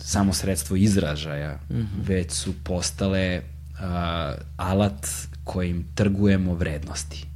[0.00, 2.06] samo sredstvo izražaja, mm -hmm.
[2.06, 3.80] već su postale uh,
[4.56, 5.06] alat
[5.44, 7.33] kojim trgujemo vrednosti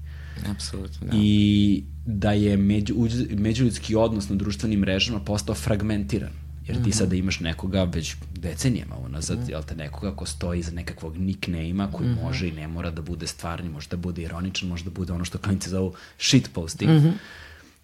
[0.51, 1.12] Apsolutno, da.
[1.16, 2.94] I da je među,
[3.31, 6.33] međuljudski odnos na društvenim mrežama postao fragmentiran.
[6.66, 6.96] Jer ti mm -hmm.
[6.96, 9.51] sada imaš nekoga već decenijama unazad, mm -hmm.
[9.51, 12.22] jel te nekoga ko stoji iza nekakvog nickname-a koji mm -hmm.
[12.22, 15.24] može i ne mora da bude stvarni, može da bude ironičan, može da bude ono
[15.24, 16.90] što klinici zovu shitposting.
[16.90, 17.12] Mm -hmm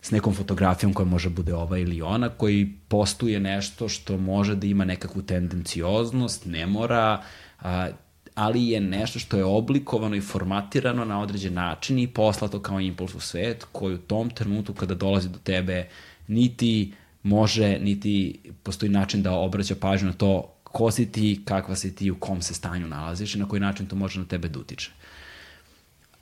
[0.04, 4.66] s nekom fotografijom koja može bude ova ili ona, koji postuje nešto što može da
[4.66, 7.22] ima nekakvu tendencioznost, ne mora,
[7.60, 7.88] a,
[8.34, 13.14] ali je nešto što je oblikovano i formatirano na određen način i poslato kao impuls
[13.14, 15.88] u svet, koji u tom trenutku kada dolazi do tebe
[16.28, 16.92] niti
[17.22, 22.10] može, niti postoji način da obraća pažnju na to ko si ti, kakva si ti,
[22.10, 24.90] u kom se stanju nalaziš i na koji način to može na tebe da utiče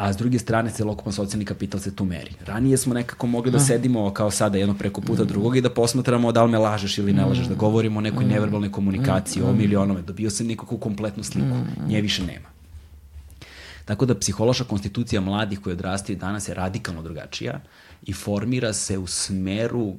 [0.03, 2.31] a s druge strane celokupan socijalni kapital se tu meri.
[2.47, 6.33] Ranije smo nekako mogli da sedimo kao sada jedno preko puta drugog i da posmatramo
[6.33, 10.03] da li me lažeš ili ne lažeš, da govorimo o nekoj neverbalnoj komunikaciji, o milionome,
[10.03, 12.49] dobio sam nekakvu kompletnu sliku, nje više nema.
[13.85, 17.61] Tako da psihološka konstitucija mladih koji odrastaju danas je radikalno drugačija
[18.03, 19.97] i formira se u smeru uh,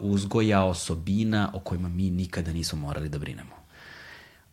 [0.00, 3.63] uzgoja osobina o kojima mi nikada nismo morali da brinemo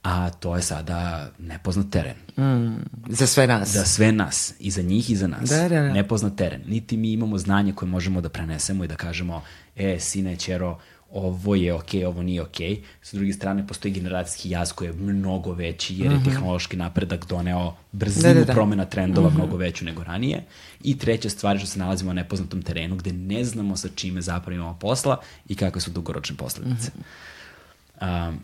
[0.04, 2.16] a to je sada nepoznat teren.
[2.38, 2.76] Mm,
[3.10, 3.70] za sve nas.
[3.70, 5.50] Za sve nas, i za njih i za nas.
[5.50, 5.94] Da, da, da.
[5.94, 6.62] Nepoznat teren.
[6.68, 9.44] Niti mi imamo znanje koje možemo da prenesemo i da kažemo,
[9.76, 10.80] e, sine, čero,
[11.12, 12.70] ovo je okej, okay, ovo nije okej.
[12.70, 12.82] Okay.
[13.02, 16.26] S druge strane, postoji generacijski jaz koji je mnogo veći jer je mm -hmm.
[16.26, 18.54] tehnološki napredak doneo brzinu da, da, da.
[18.54, 19.36] promena trendova mm -hmm.
[19.36, 20.44] mnogo veću nego ranije.
[20.84, 24.22] I treća stvar je što se nalazimo na nepoznatom terenu gde ne znamo sa čime
[24.22, 26.92] zapravo imamo posla i kakve su dugoročne posledice.
[26.96, 27.02] Mm
[28.02, 28.30] -hmm.
[28.30, 28.40] um,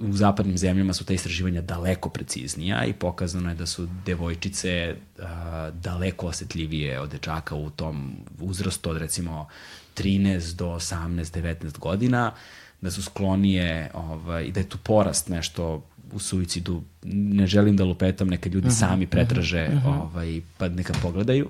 [0.00, 5.70] u zapadnim zemljama su ta istraživanja daleko preciznija i pokazano je da su devojčice a,
[5.74, 9.48] daleko osetljivije od dečaka u tom uzrastu od recimo
[9.96, 12.32] 13 do 18, 19 godina,
[12.80, 16.82] da su sklonije ovaj, i da je tu porast nešto u suicidu.
[17.02, 19.88] Ne želim da lupetam, neka ljudi uh mhm, -huh, sami mhm, pretraže uh mhm.
[19.88, 20.00] -huh.
[20.00, 21.48] ovaj, pa neka pogledaju.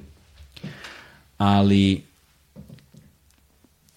[1.38, 2.02] Ali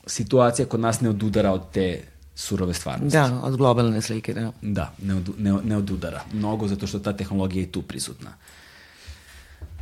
[0.07, 2.01] situacija kod nas ne odudara od te
[2.35, 3.17] surove stvarnosti.
[3.17, 4.51] Da, od globalne slike, da.
[4.61, 6.21] Da, ne od, ne, ne od udara.
[6.33, 8.33] Mnogo zato što ta tehnologija je tu prisutna.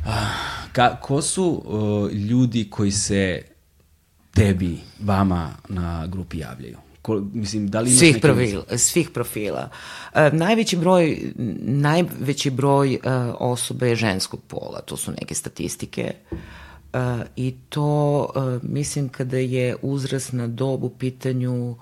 [0.06, 3.42] Ah, ka, ko su uh, ljudi koji se
[4.34, 6.76] tebi, vama na grupi javljaju?
[7.02, 9.68] Ko, mislim, da li svih, profila, svih profila.
[10.14, 16.14] Uh, najveći broj, najveći broj uh, osoba je ženskog pola, to su neke statistike.
[16.30, 17.00] Uh,
[17.36, 21.76] I to, uh, mislim, kada je uzrasna dob u pitanju uh,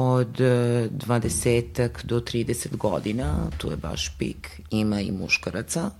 [0.00, 5.90] od 20 e, do 30 godina, tu je baš pik, ima i muškaraca,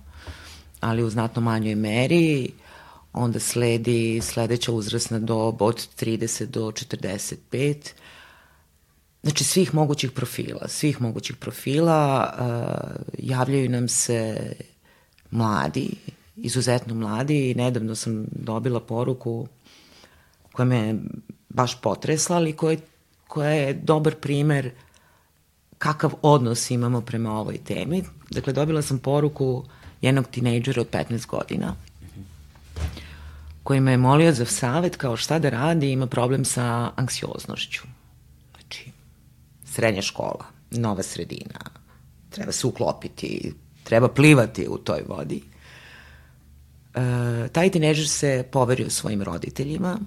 [0.79, 2.51] ali u znatno manjoj meri,
[3.13, 7.75] onda sledi sledeća uzrasna dob od 30 do 45,
[9.23, 14.53] znači svih mogućih profila, svih mogućih profila, uh, javljaju nam se
[15.31, 15.89] mladi,
[16.35, 17.51] izuzetno mladi.
[17.51, 19.47] I nedavno sam dobila poruku
[20.51, 20.95] koja me
[21.49, 22.79] baš potresla, ali koja je
[23.29, 24.71] koja je dobar primer
[25.77, 28.03] kakav odnos imamo prema ovoj temi.
[28.29, 29.65] Dakle, dobila sam poruku
[30.01, 31.75] jednog tinejdžera od 15 godina
[33.63, 37.81] koji me je molio za savet kao šta da radi, ima problem sa anksioznošću.
[38.51, 38.91] Znači,
[39.65, 41.59] srednja škola, nova sredina,
[42.29, 45.43] treba se uklopiti, treba plivati u toj vodi.
[46.95, 49.99] E, taj tineđer se poverio svojim roditeljima,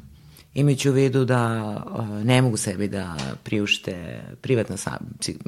[0.54, 4.98] imajući u vidu da e, ne mogu sebi da priušte privatna sa,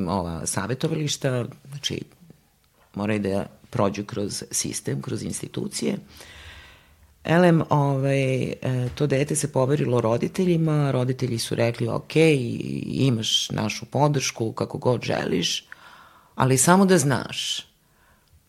[0.08, 2.02] ova, savjetovališta, znači
[2.94, 5.96] moraju da prođu kroz sistem, kroz institucije.
[7.24, 8.54] Elem, ovaj, e,
[8.94, 12.16] to dete se poverilo roditeljima, roditelji su rekli ok,
[12.86, 15.68] imaš našu podršku kako god želiš,
[16.34, 17.66] ali samo da znaš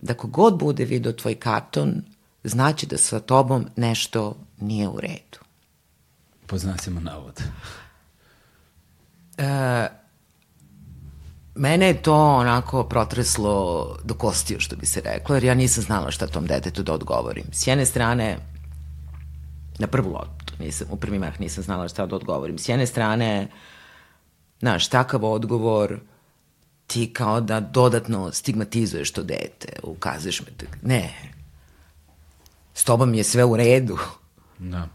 [0.01, 2.01] da kogod bude video tvoj karton,
[2.43, 5.44] znači da sa tobom nešto nije u redu.
[6.47, 7.41] Po znacima navod.
[9.37, 9.87] E,
[11.55, 16.11] mene je to onako protreslo do kostiju, što bi se reklo, jer ja nisam znala
[16.11, 17.45] šta tom detetu da odgovorim.
[17.51, 18.37] S jedne strane,
[19.79, 22.57] na prvu loptu, nisam, u prvi mah nisam znala šta da odgovorim.
[22.57, 23.47] S jedne strane,
[24.59, 25.99] znaš, takav odgovor
[26.87, 30.47] ti kao da dodatno stigmatizuješ to dete, ukazuješ me,
[30.81, 31.13] ne,
[32.73, 33.97] s tobom je sve u redu.
[34.59, 34.87] Da.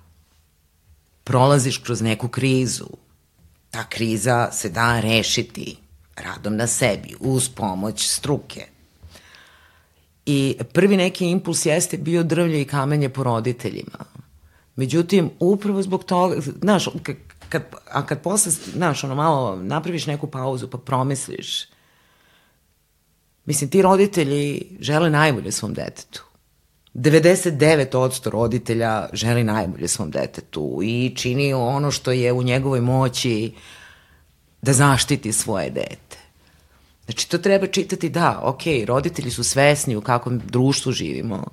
[1.30, 2.86] Prolaziš kroz neku krizu.
[3.70, 5.76] Ta kriza se da rešiti
[6.16, 8.66] radom na sebi, uz pomoć struke.
[10.26, 14.04] I prvi neki impuls jeste bio drvlje i kamenje po roditeljima.
[14.76, 16.88] Međutim, upravo zbog toga, znaš,
[17.48, 21.66] kad, a kad posle, znaš, ono malo napraviš neku pauzu pa promisliš,
[23.44, 26.29] mislim, ti roditelji žele najbolje svom detetu.
[26.94, 33.52] 99% roditelja želi najbolje svom detetu i čini ono što je u njegovoj moći
[34.62, 36.16] da zaštiti svoje dete.
[37.04, 41.44] Znači, to treba čitati, da, ok, roditelji su svesni u kakvom društvu živimo,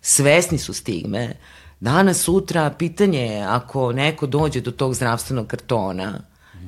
[0.00, 1.36] svesni su stigme,
[1.80, 6.20] danas, sutra, pitanje je, ako neko dođe do tog zdravstvenog kartona,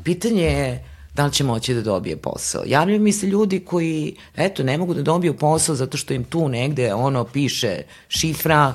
[0.05, 2.63] pitanje je da li će moći da dobije posao.
[2.67, 6.49] Javljaju mi se ljudi koji, eto, ne mogu da dobiju posao zato što im tu
[6.49, 8.75] negde ono piše šifra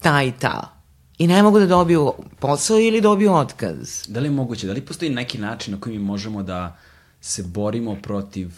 [0.00, 0.76] ta i ta.
[1.18, 4.04] I ne mogu da dobiju posao ili dobiju otkaz.
[4.08, 6.78] Da li je moguće, da li postoji neki način na koji mi možemo da
[7.20, 8.50] se borimo protiv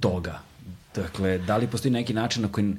[0.00, 0.40] toga?
[0.94, 2.74] Dakle, da li postoji neki način na koji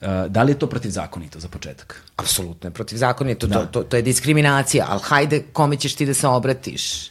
[0.00, 2.02] Uh, da li je to protivzakonito za početak?
[2.16, 3.54] Apsolutno je protivzakonito, da.
[3.54, 7.10] to, to, to je diskriminacija, ali hajde kome ćeš ti da se obratiš?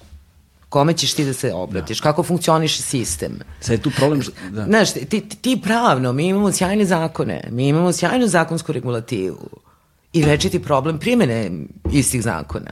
[0.75, 2.03] Kome ćeš ti da se obratiš, da.
[2.03, 3.39] kako funkcioniše sistem.
[3.59, 4.21] Sad je tu problem...
[4.51, 4.65] Da.
[4.65, 9.49] Znaš, ti, ti, ti pravno, mi imamo sjajne zakone, mi imamo sjajnu zakonsku regulativu
[10.13, 11.51] i večiti problem primene
[11.91, 12.71] istih zakona.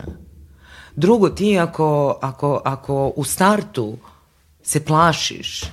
[0.95, 3.97] Drugo, ti ako, ako, ako u startu
[4.63, 5.63] se plašiš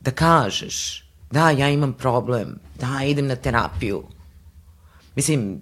[0.00, 4.02] da kažeš da, ja imam problem, da, idem na terapiju.
[5.16, 5.60] Mislim,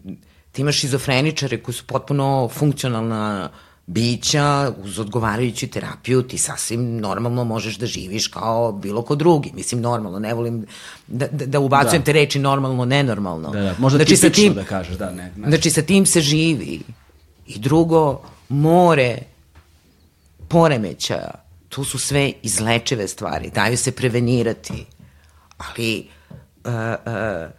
[0.52, 7.44] ti imaš šizofreničare koji su potpuno funkcionalna uh, bića uz odgovarajuću terapiju ti sasvim normalno
[7.44, 9.52] možeš da živiš kao bilo ko drugi.
[9.54, 10.66] Mislim, normalno, ne volim
[11.06, 12.04] da, da, da ubacujem da.
[12.04, 13.50] te reči normalno, nenormalno.
[13.50, 15.32] Da, da, možda znači, tipično tim, da kažeš, da, ne.
[15.36, 15.48] ne.
[15.48, 16.80] Znači, sa tim se živi.
[17.46, 19.18] I drugo, more
[20.48, 21.30] poremećaja,
[21.68, 24.86] to su sve izlečive stvari, daju se prevenirati.
[25.58, 26.08] Ali,
[26.64, 27.50] uh, uh,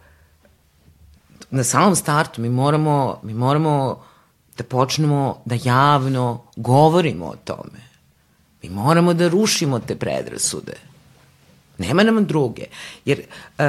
[1.50, 4.04] na samom startu mi moramo, mi moramo
[4.58, 7.80] da počnemo da javno govorimo o tome.
[8.62, 10.72] Mi moramo da rušimo te predrasude.
[11.78, 12.64] Nema nam druge.
[13.04, 13.22] Jer,
[13.58, 13.64] uh,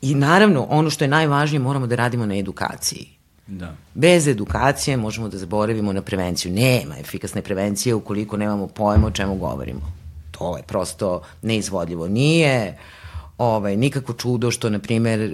[0.00, 3.08] i naravno, ono što je najvažnije, moramo da radimo na edukaciji.
[3.46, 3.74] Da.
[3.94, 6.52] Bez edukacije možemo da zaboravimo na prevenciju.
[6.52, 9.92] Nema efikasne prevencije ukoliko nemamo pojma o čemu govorimo.
[10.30, 12.08] To je prosto neizvodljivo.
[12.08, 13.01] Nije uh,
[13.38, 15.28] ovaj, nikako čudo što, na primjer, uh,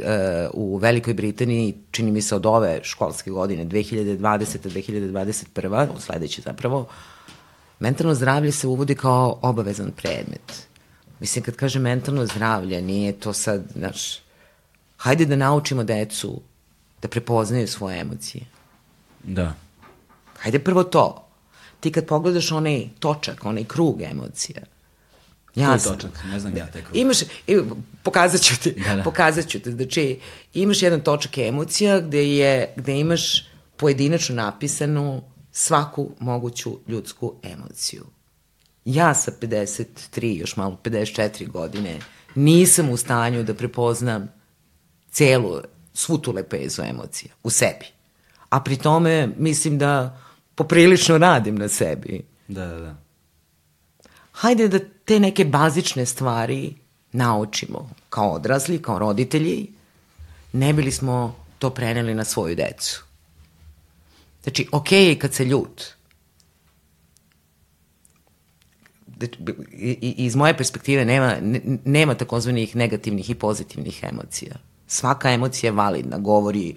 [0.54, 6.86] u Velikoj Britaniji, čini mi se od ove školske godine, 2020-2021, sledeće zapravo,
[7.80, 10.68] mentalno zdravlje se uvodi kao obavezan predmet.
[11.20, 14.18] Mislim, kad kaže mentalno zdravlje, nije to sad, znaš,
[14.96, 16.40] hajde da naučimo decu
[17.02, 18.44] da prepoznaju svoje emocije.
[19.22, 19.54] Da.
[20.38, 21.24] Hajde prvo to.
[21.80, 24.62] Ti kad pogledaš onaj točak, onaj krug emocija,
[25.58, 25.94] Ja sam.
[25.94, 26.84] Točak, ne znam ja tek.
[26.92, 27.18] Imaš,
[28.02, 29.02] pokazat ću ti, da, da.
[29.02, 30.20] pokazat ću ti, znači
[30.54, 38.04] imaš jedan točak emocija gde, je, gde imaš pojedinačno napisanu svaku moguću ljudsku emociju.
[38.84, 41.98] Ja sa 53, još malo 54 godine,
[42.34, 44.28] nisam u stanju da prepoznam
[45.10, 45.60] celu,
[45.94, 47.86] svu tu lepezu emocija u sebi.
[48.48, 50.20] A pri tome mislim da
[50.54, 52.22] poprilično radim na sebi.
[52.48, 52.96] Da, da, da.
[54.38, 56.74] Hajde da te neke bazične stvari
[57.12, 59.66] naučimo kao odrasli, kao roditelji,
[60.52, 63.04] ne bili smo to preneli na svoju decu.
[64.42, 65.84] Znači, okej okay je kad se ljut.
[70.00, 71.36] Iz moje perspektive nema,
[71.84, 74.56] nema takozvanih negativnih i pozitivnih emocija.
[74.86, 76.74] Svaka emocija je validna, govori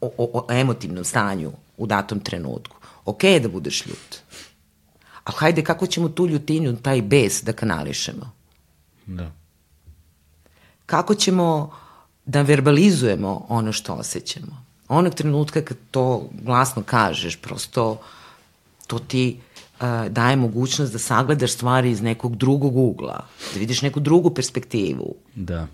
[0.00, 2.76] o, o, o emotivnom stanju u datom trenutku.
[3.04, 4.23] Okej okay je da budeš ljut.
[5.24, 8.30] Ali hajde, kako ćemo tu ljutinju, taj bes da kanališemo?
[9.06, 9.32] Da.
[10.86, 11.70] Kako ćemo
[12.26, 14.64] da verbalizujemo ono što osjećamo?
[14.88, 18.00] Onog trenutka kad to glasno kažeš, prosto
[18.86, 19.40] to ti
[19.80, 25.14] uh, daje mogućnost da sagledaš stvari iz nekog drugog ugla, da vidiš neku drugu perspektivu.
[25.34, 25.66] Da.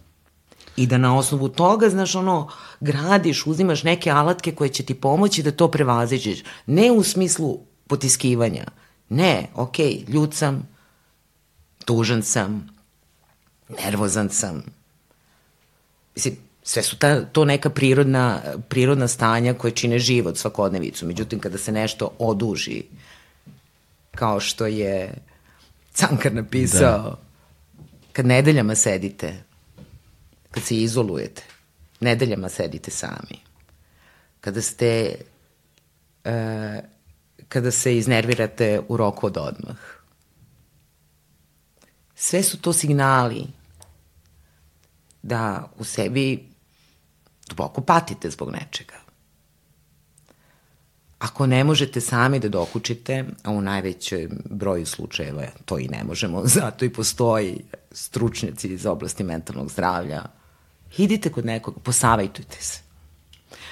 [0.77, 2.49] I da na osnovu toga, znaš, ono,
[2.81, 6.43] gradiš, uzimaš neke alatke koje će ti pomoći da to prevaziđeš.
[6.67, 8.65] Ne u smislu potiskivanja.
[9.11, 10.69] Ne, okay, ljud sam,
[11.85, 12.69] tužan sam,
[13.69, 14.63] nervozan sam.
[16.15, 21.07] Mislim, sve su ta, to neka prirodna, prirodna stanja koje čine život svakodnevicu.
[21.07, 22.83] Međutim, kada se nešto oduži,
[24.15, 25.15] kao što je
[25.93, 27.19] Cankar napisao, da.
[28.13, 29.43] kad nedeljama sedite,
[30.51, 31.43] kad se izolujete,
[32.01, 33.39] nedeljama sedite sami,
[34.41, 35.15] kada ste,
[36.25, 36.81] e,
[37.51, 39.77] kada se iznervirate u roku od odmah.
[42.15, 43.47] Sve su to signali
[45.23, 46.49] da u sebi
[47.49, 48.95] duboko patite zbog nečega.
[51.19, 56.47] Ako ne možete sami da dokučite, a u najvećoj broju slučajeva to i ne možemo,
[56.57, 60.23] zato i postoji stručnjaci iz oblasti mentalnog zdravlja,
[60.99, 62.90] idite kod nekog, posavajtujte se.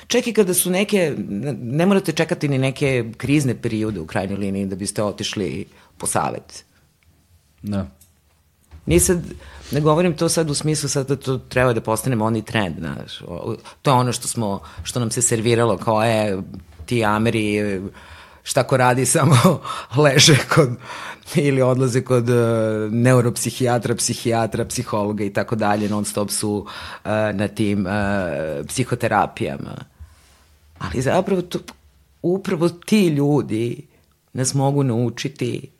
[0.06, 1.14] Čak i kada su neke,
[1.60, 5.66] ne morate čekati ni neke krizne periode u krajnjoj liniji da biste otišli
[5.98, 6.64] po savet.
[7.62, 7.86] Da.
[8.86, 9.22] Nije sad,
[9.70, 13.18] ne govorim to sad u smislu sad da to treba da postanemo oni trend, znaš.
[13.82, 16.42] To je ono što smo, što nam se serviralo kao je
[16.86, 17.80] ti Ameri
[18.42, 19.60] šta ko radi samo
[19.96, 20.70] leže kod
[21.48, 22.36] ili odlaze kod uh,
[22.92, 29.74] neuropsihijatra, psihijatra, psihologa i tako dalje, non stop su uh, na tim uh, psihoterapijama.
[30.78, 31.58] Ali zapravo to,
[32.22, 33.86] upravo ti ljudi
[34.32, 35.70] nas mogu naučiti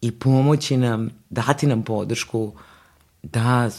[0.00, 2.52] i pomoći nam, dati nam podršku
[3.22, 3.70] da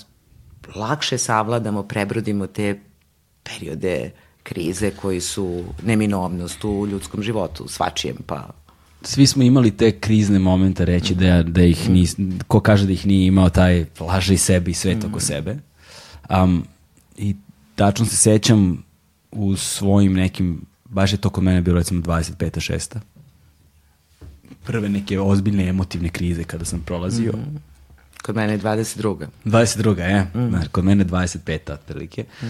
[0.76, 2.80] lakše savladamo, prebrodimo te
[3.44, 4.12] periode
[4.44, 8.50] krize koji su neminovnost u ljudskom životu, svačijem, pa
[9.02, 12.08] svi smo imali te krizne momente reći da, da ih ni,
[12.48, 15.58] ko kaže da ih nije imao taj laže i sebi i svet oko sebe.
[16.30, 16.66] Um,
[17.18, 17.36] I
[17.76, 18.84] tačno se sećam
[19.32, 22.74] u svojim nekim, baš je to kod mene bilo recimo 25.
[22.74, 23.00] 6
[24.70, 27.32] prve neke ozbiljne emotivne krize kada sam prolazio.
[27.32, 27.58] Mm.
[28.22, 29.26] Kod mene je 22.
[29.46, 30.00] 22.
[30.00, 30.56] je, mm.
[30.72, 31.74] Kod mene je 25.
[31.74, 32.26] otprilike.
[32.42, 32.46] Mm.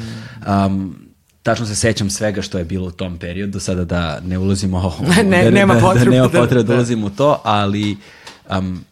[0.51, 0.95] Um,
[1.43, 5.43] tačno se sećam svega što je bilo u tom periodu, sada da ne ulazimo ne,
[5.43, 7.97] da, nema potrebe, da, da, nema potrebe da, da ulazimo u to, ali
[8.57, 8.83] um,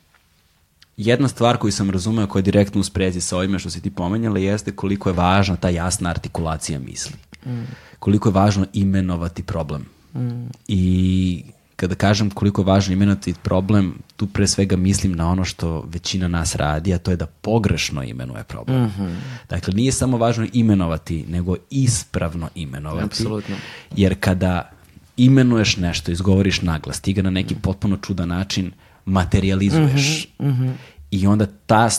[0.98, 3.90] jedna stvar koju sam razumeo koja je direktno u sprezi sa ovime što si ti
[3.90, 7.16] pomenjala jeste koliko je važna ta jasna artikulacija misli.
[7.46, 7.64] Mm.
[8.00, 9.86] Koliko je važno imenovati problem.
[10.16, 10.48] Mm.
[10.68, 11.44] I
[11.78, 16.28] kada kažem koliko je važno imenovati problem, tu pre svega mislim na ono što većina
[16.28, 18.84] nas radi, a to je da pogrešno imenuje problem.
[18.84, 19.16] Mm -hmm.
[19.50, 23.06] Dakle, nije samo važno imenovati, nego ispravno imenovati.
[23.06, 23.56] Apsolutno.
[23.96, 24.72] Jer kada
[25.18, 28.72] imenuješ nešto, izgovoriš naglas, ti ga na neki potpuno čudan način
[29.06, 30.52] materializuješ mm -hmm.
[30.52, 30.74] Mm -hmm.
[31.12, 31.90] i onda ta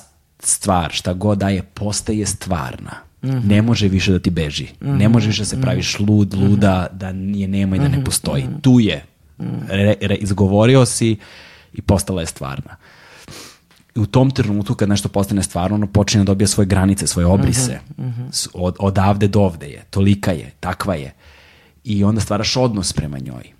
[0.41, 2.93] stvar, šta god daje, postaje stvarna.
[3.23, 3.45] Mm -hmm.
[3.45, 4.67] Ne može više da ti beži.
[4.81, 4.99] Mm -hmm.
[4.99, 8.47] Ne može više da se praviš lud, luda, da je nema i da ne postoji.
[8.63, 9.05] Tu je
[9.69, 11.17] re, re, izgovorio si
[11.73, 12.77] i postala je stvarna.
[13.97, 17.27] I u tom trenutku kad nešto postane stvarno, ono počinje da dobija svoje granice, svoje
[17.27, 17.81] obrise.
[17.99, 18.49] Mm -hmm.
[18.55, 21.15] Od, odavde do ovde je, tolika je, takva je.
[21.85, 23.58] I onda stvaraš odnos prema njoj.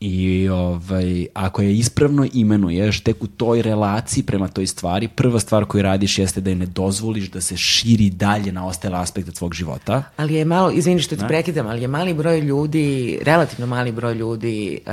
[0.00, 5.64] I ovaj, ako je ispravno imenuješ, tek u toj relaciji prema toj stvari, prva stvar
[5.64, 9.54] koju radiš jeste da je ne dozvoliš da se širi dalje na ostale aspekte tvog
[9.54, 10.02] života.
[10.16, 14.14] Ali je malo, izvini što ti prekidam, ali je mali broj ljudi, relativno mali broj
[14.14, 14.92] ljudi uh,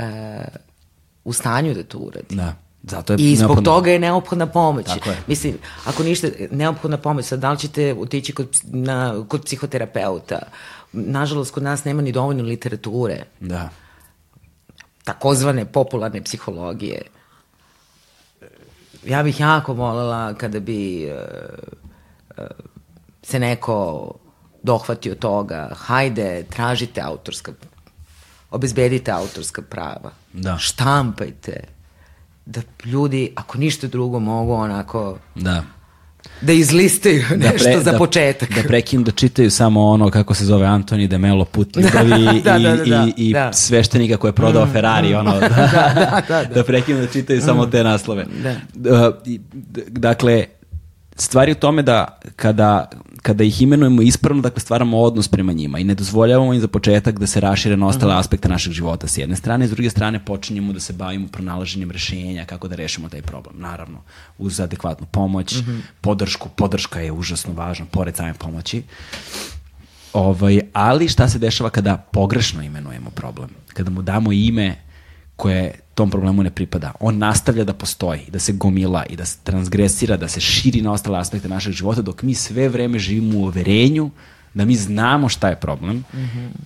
[1.24, 2.34] u stanju da to uradi.
[2.34, 2.54] Da.
[2.82, 3.72] Zato je I zbog neophodna...
[3.72, 4.86] toga je neophodna pomoć.
[4.86, 5.16] Tako je.
[5.26, 5.54] Mislim,
[5.84, 10.38] ako ništa, neophodna pomoć, sad da li ćete otići kod, na, kod psihoterapeuta?
[10.92, 13.22] Nažalost, kod nas nema ni dovoljno literature.
[13.40, 13.70] Da
[15.08, 17.02] takozvane popularne psihologije.
[19.04, 21.18] Ja bih jako volela kada bi uh,
[22.38, 22.44] uh,
[23.22, 24.14] se neko
[24.62, 27.52] dohvatio toga, hajde, tražite autorska,
[28.50, 30.58] obezbedite autorska prava, da.
[30.58, 31.64] štampajte,
[32.46, 35.62] da ljudi, ako ništa drugo, mogu onako da.
[36.40, 38.54] Da izlistaju nešto pre- za početak.
[38.54, 42.32] Da prekinu da čitaju samo ono kako se zove Antoni de Melo put ljubavi Da,
[42.32, 43.52] i, da, da, da, i, i da.
[43.52, 46.44] sveštenika koji je prodao Ferrari, ono, da, da, da, da.
[46.54, 48.26] da prekinu da čitaju samo te naslove.
[48.42, 48.50] Da.
[49.08, 49.40] Uh, i-
[49.88, 50.44] dakle,
[51.18, 52.90] stvari u tome da kada,
[53.22, 57.18] kada ih imenujemo ispravno, dakle stvaramo odnos prema njima i ne dozvoljavamo im za početak
[57.18, 60.72] da se rašire na ostale aspekte našeg života s jedne strane, s druge strane počinjemo
[60.72, 63.54] da se bavimo pronalaženjem rešenja kako da rešimo taj problem.
[63.58, 63.98] Naravno,
[64.38, 65.54] uz adekvatnu pomoć,
[66.00, 68.82] podršku, podrška je užasno važna, pored same pomoći.
[70.12, 73.50] Ovaj, ali šta se dešava kada pogrešno imenujemo problem?
[73.74, 74.76] Kada mu damo ime
[75.36, 76.92] koje tom problemu ne pripada.
[77.00, 80.92] On nastavlja da postoji, da se gomila i da se transgresira, da se širi na
[80.92, 84.10] ostale aspekte našeg života, dok mi sve vreme živimo u uverenju
[84.54, 86.04] da mi znamo šta je problem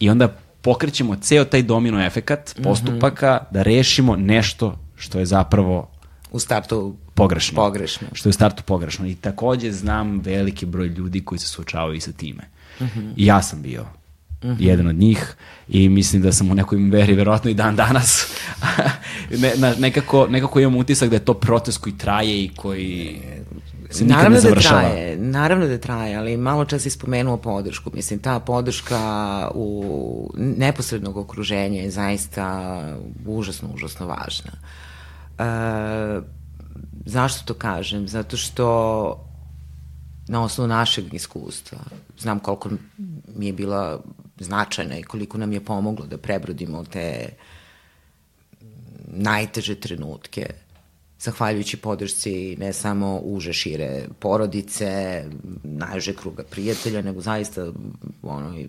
[0.00, 0.28] i onda
[0.62, 5.88] pokrećemo ceo taj domino efekat postupaka da rešimo nešto što je zapravo
[6.32, 7.56] U startu pogrešno.
[7.56, 8.08] Pogrešno.
[8.12, 9.06] Što je u startu pogrešno.
[9.06, 12.48] I takođe znam veliki broj ljudi koji se suočavaju i sa time.
[13.16, 13.86] I ja sam bio
[14.58, 15.34] jedan od njih
[15.68, 18.26] i mislim da sam u nekoj veri verovatno i dan danas
[19.42, 23.20] ne, na, nekako, nekako imam utisak da je to proces koji traje i koji
[23.90, 24.80] se nikad Naravno ne da završava.
[24.80, 27.90] traje, naravno da traje, ali malo čas si spomenuo podršku.
[27.94, 29.00] Mislim, ta podrška
[29.54, 32.80] u neposrednog okruženja je zaista
[33.26, 34.52] užasno, užasno važna.
[35.38, 36.20] E,
[37.06, 38.08] zašto to kažem?
[38.08, 39.28] Zato što
[40.28, 41.78] na osnovu našeg iskustva
[42.18, 42.70] znam koliko
[43.36, 44.02] mi je bila
[44.42, 47.28] značajna i koliko nam je pomoglo da prebrodimo te
[49.06, 50.46] najteže trenutke
[51.22, 55.24] zahvaljujući podršci ne samo uže šire porodice,
[55.62, 57.72] najuže kruga prijatelja, nego zaista
[58.22, 58.68] ono, i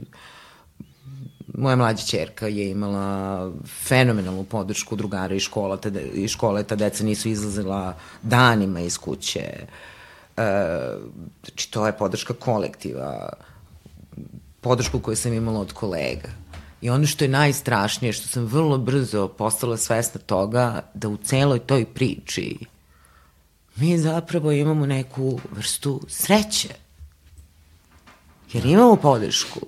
[1.53, 3.51] moja mlađa čerka je imala
[3.87, 9.39] fenomenalnu podršku drugara iz škola, tada, iz škole, ta deca nisu izlazila danima iz kuće.
[9.39, 9.65] E,
[11.43, 13.29] znači, to je podrška kolektiva,
[14.63, 16.29] podršku koju sam imala od kolega.
[16.81, 21.59] I ono što je najstrašnije, što sam vrlo brzo postala svesna toga, da u celoj
[21.59, 22.59] toj priči
[23.75, 26.69] mi zapravo imamo neku vrstu sreće.
[28.53, 29.59] Jer imamo podršku.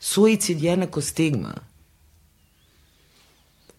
[0.00, 1.54] Suicid jednako stigma.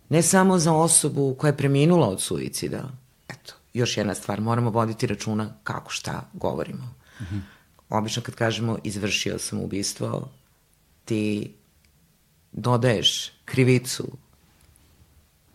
[0.10, 2.90] Ne samo za osobu koja je preminula od suicida.
[3.30, 6.96] Eto, još jedna stvar, moramo voditi računa kako šta govorimo.
[7.20, 7.42] Mm -hmm.
[7.90, 10.30] Obično kad kažemo izvršio sam ubistvo,
[11.06, 11.52] ti
[12.52, 14.08] dodaješ krivicu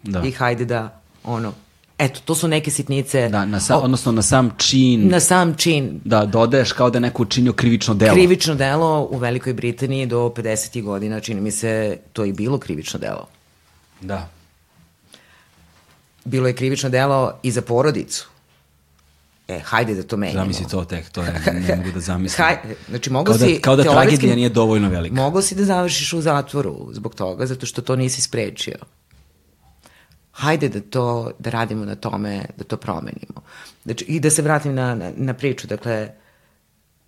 [0.03, 0.22] Da.
[0.22, 1.53] i hajde da, ono,
[1.99, 3.28] eto, to su neke sitnice.
[3.28, 6.01] Da, na sa, o- odnosno na sam čin, na sam čin.
[6.05, 8.14] da dodaješ kao da je neko učinio krivično delo.
[8.14, 10.82] Krivično delo u Velikoj Britaniji do 50.
[10.82, 13.28] godina, čini mi se, to i bilo krivično delo.
[14.01, 14.28] Da.
[16.24, 18.28] Bilo je krivično delo i za porodicu.
[19.49, 20.40] E, hajde da to menjamo.
[20.40, 22.47] Zamisli to tek, to je, ne mogu da zamislim.
[22.47, 22.57] Haj,
[22.88, 23.61] znači, mogo kao da, si...
[23.61, 25.14] kao da tragedija nije dovoljno velika.
[25.14, 28.76] Mogo si da završiš u zatvoru zbog toga, zato što to nisi sprečio.
[30.32, 33.42] Hajde da to, da radimo na tome, da to promenimo.
[33.84, 36.11] Znači, i da se vratim na, na, na priču, dakle,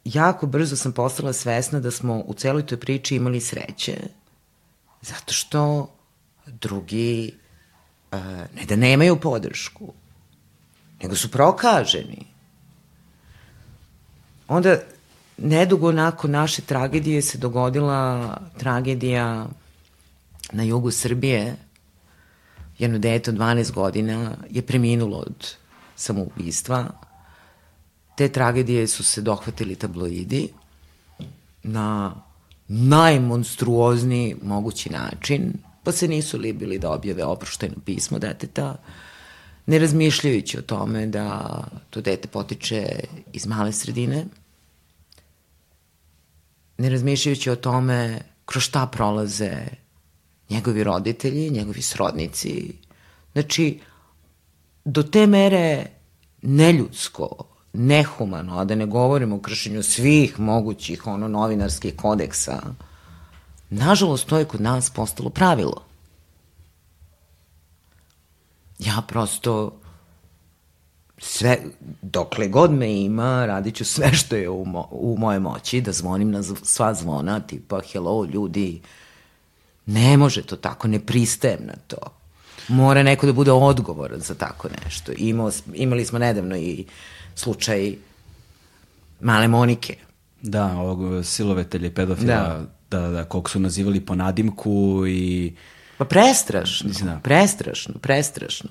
[0.04, 3.96] jako brzo sam postala svesna da smo u celoj toj priči imali sreće,
[5.02, 5.90] zato što
[6.46, 7.32] drugi
[8.12, 8.18] uh,
[8.54, 9.92] ne da nemaju podršku,
[11.02, 12.26] nego su prokaženi.
[14.48, 14.76] Onda,
[15.38, 19.46] nedugo nakon naše tragedije se dogodila tragedija
[20.52, 21.56] na jugu Srbije.
[22.78, 25.54] Jedno dete od 12 godina je preminulo od
[25.96, 26.86] samoubistva.
[28.16, 30.48] Te tragedije su se dohvatili tabloidi
[31.62, 32.14] na
[32.68, 35.52] najmonstruozniji mogući način,
[35.84, 38.76] pa se nisu libili da objave oproštajno pismo deteta,
[39.66, 41.58] ne razmišljajući o tome da
[41.90, 42.86] to dete potiče
[43.32, 44.24] iz male sredine,
[46.78, 49.52] ne razmišljajući o tome kroz šta prolaze
[50.50, 52.72] njegovi roditelji, njegovi srodnici.
[53.32, 53.80] Znači,
[54.84, 55.86] do te mere
[56.42, 57.28] neljudsko,
[57.72, 62.62] nehumano, a da ne govorimo o kršenju svih mogućih ono novinarskih kodeksa,
[63.70, 65.85] nažalost to je kod nas postalo pravilo.
[68.78, 69.80] Ja prosto
[71.18, 71.58] sve,
[72.02, 75.92] dokle god me ima, radit ću sve što je u, mo, u moje moći, da
[75.92, 78.80] zvonim na zv- sva zvona, tipa, hello, ljudi,
[79.86, 81.96] ne može to tako, ne pristajem na to.
[82.68, 85.12] Mora neko da bude odgovoran za tako nešto.
[85.16, 86.84] Imao, imali smo nedavno i
[87.34, 87.94] slučaj
[89.20, 89.96] male Monike.
[90.42, 92.66] Da, ovog silovetelja i pedofila, Da.
[92.90, 93.00] da.
[93.00, 95.54] da, da, kog su nazivali po nadimku i...
[95.98, 97.20] Pa prestrašno, da.
[97.22, 98.70] prestrašno, prestrašno.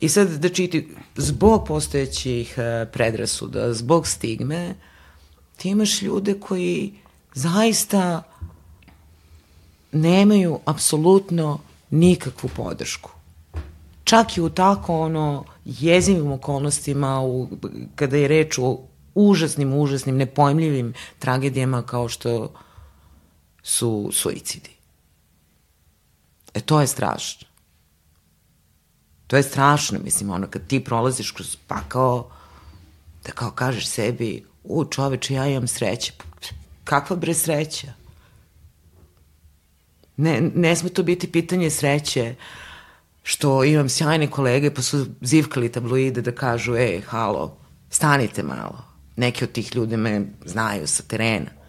[0.00, 4.74] I sad da čiti, zbog postojećih uh, predrasuda, zbog stigme,
[5.56, 6.92] ti imaš ljude koji
[7.34, 8.22] zaista
[9.92, 11.58] nemaju apsolutno
[11.90, 13.10] nikakvu podršku.
[14.04, 17.48] Čak i u tako ono jezivim okolnostima, u,
[17.94, 18.80] kada je reč o
[19.14, 22.52] užasnim, užasnim, nepojmljivim tragedijama kao što
[23.62, 24.79] su suicidi.
[26.54, 27.48] E to je strašno.
[29.26, 32.30] To je strašno, mislim, ono, kad ti prolaziš kroz pakao,
[33.26, 36.12] da kao kažeš sebi, u čoveče, ja imam sreće.
[36.84, 37.92] Kakva bre sreća?
[40.16, 42.34] Ne, ne sme to biti pitanje sreće
[43.22, 47.56] što imam sjajne kolege pa su zivkali tabloide da kažu, ej, halo,
[47.90, 48.84] stanite malo.
[49.16, 51.59] Neki od tih ljudi me znaju sa terena.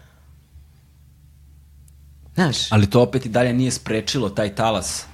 [2.34, 2.72] Znaš?
[2.72, 5.04] Ali to opet i dalje nije sprečilo taj talas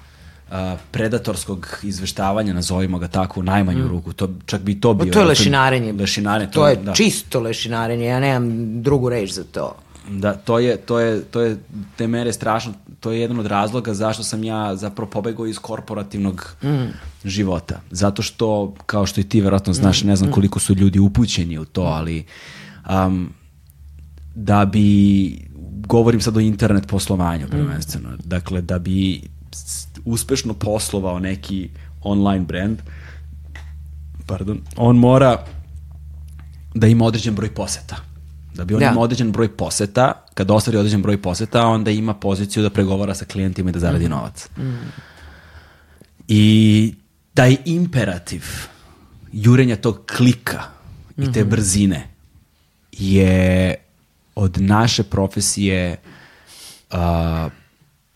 [0.48, 0.54] uh,
[0.90, 3.88] predatorskog izveštavanja, nazovimo ga tako, u najmanju mm.
[3.88, 4.12] ruku.
[4.12, 5.12] To, čak bi to bio...
[5.12, 5.92] To je lešinarenje.
[5.92, 6.50] Lešinarenje.
[6.50, 6.92] To, to je da.
[6.92, 9.76] čisto lešinarenje, ja nemam drugu reč za to.
[10.10, 11.56] Da, to je, to je, to je
[11.96, 16.54] te mere strašno, to je jedan od razloga zašto sam ja zapravo pobegao iz korporativnog
[16.62, 16.86] mm.
[17.24, 17.80] života.
[17.90, 20.06] Zato što, kao što i ti verovatno znaš, mm.
[20.06, 20.32] ne znam mm.
[20.32, 22.24] koliko su ljudi upućeni u to, ali
[22.90, 23.32] um,
[24.34, 25.47] da bi,
[25.88, 27.50] govorim sad o internet poslovanju mm.
[27.50, 28.18] prvenstveno, mm.
[28.24, 29.22] dakle da bi
[30.04, 31.70] uspešno poslovao neki
[32.02, 32.78] online brand,
[34.26, 35.44] pardon, on mora
[36.74, 37.96] da ima određen broj poseta
[38.58, 38.86] Da bi on da.
[38.90, 43.24] imao određen broj poseta, kada ostvari određen broj poseta, onda ima poziciju da pregovara sa
[43.24, 44.10] klijentima i da zaradi mm.
[44.10, 44.48] novac.
[44.58, 44.62] Mm.
[46.28, 46.94] I
[47.34, 48.44] taj imperativ
[49.32, 51.30] jurenja tog klika mm -hmm.
[51.30, 51.50] i te mhm.
[51.50, 52.08] brzine
[52.92, 53.74] je
[54.38, 55.96] od naše profesije
[56.92, 56.98] uh,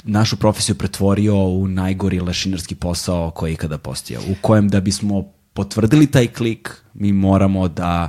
[0.04, 5.24] našu profesiju pretvorio u najgori lešinarski posao koji je ikada postojao, u kojem da bismo
[5.52, 8.08] potvrdili taj klik, mi moramo da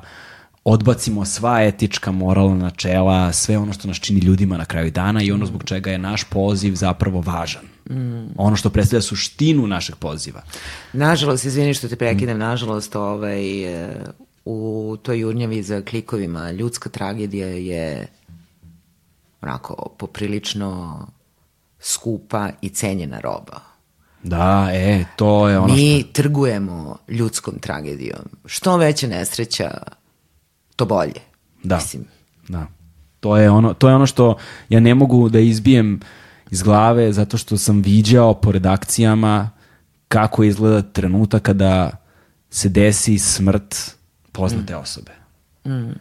[0.63, 5.31] odbacimo sva etička, moralna načela, sve ono što nas čini ljudima na kraju dana i
[5.31, 7.63] ono zbog čega je naš poziv zapravo važan.
[7.89, 8.31] Mm.
[8.37, 10.41] Ono što predstavlja suštinu našeg poziva.
[10.93, 12.39] Nažalost, izvini što te prekidam, mm.
[12.39, 13.43] nažalost, ovaj,
[14.45, 18.07] u toj jurnjavi za klikovima ljudska tragedija je
[19.41, 20.99] onako poprilično
[21.79, 23.59] skupa i cenjena roba.
[24.23, 26.11] Da, e, to je ono Mi što...
[26.13, 28.21] trgujemo ljudskom tragedijom.
[28.45, 29.71] Što veća nesreća,
[30.75, 31.21] to bolje.
[31.63, 31.75] Da.
[31.75, 32.05] Mislim.
[32.47, 32.67] Da.
[33.19, 34.37] To je ono, to je ono što
[34.69, 35.99] ja ne mogu da izbijem
[36.51, 39.49] iz glave zato što sam viđao po redakcijama
[40.07, 41.91] kako izgleda trenutak kada
[42.49, 43.95] se desi smrt
[44.33, 44.79] poznate mm.
[44.79, 45.11] osobe.
[45.65, 45.91] Mm.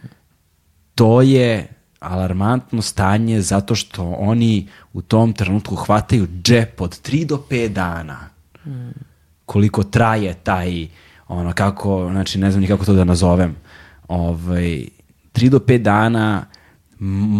[0.95, 1.67] To je
[1.99, 8.19] alarmantno stanje zato što oni u tom trenutku hvataju džep od 3 do 5 dana.
[8.65, 8.89] Mm.
[9.45, 10.87] Koliko traje taj
[11.27, 13.55] ono kako, znači ne znam ni kako to da nazovem
[14.07, 14.85] ovaj,
[15.33, 16.45] 3 do 5 dana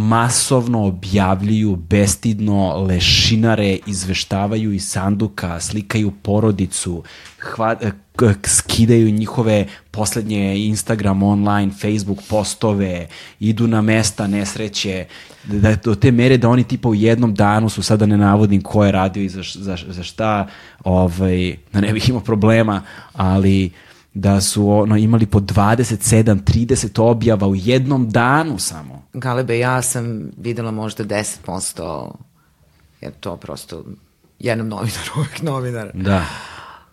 [0.09, 7.03] masovno objavljuju bestidno lešinare, izveštavaju iz sanduka, slikaju porodicu,
[7.39, 7.75] hva,
[8.45, 13.07] skidaju njihove poslednje Instagram, online, Facebook postove,
[13.39, 15.05] idu na mesta nesreće,
[15.43, 18.85] da do te mere da oni tipa u jednom danu su sada ne navodim ko
[18.85, 20.47] je radio i za, za, za šta,
[20.83, 22.81] ovaj, da ne bih imao problema,
[23.13, 23.71] ali
[24.13, 29.03] da su ono imali po 27, 30 objava u jednom danu samo.
[29.13, 32.11] Galebe, ja sam videla možda 10%,
[33.01, 33.85] jer to prosto
[34.39, 35.91] jednom novinaru, uvek novinar.
[35.93, 36.25] Da.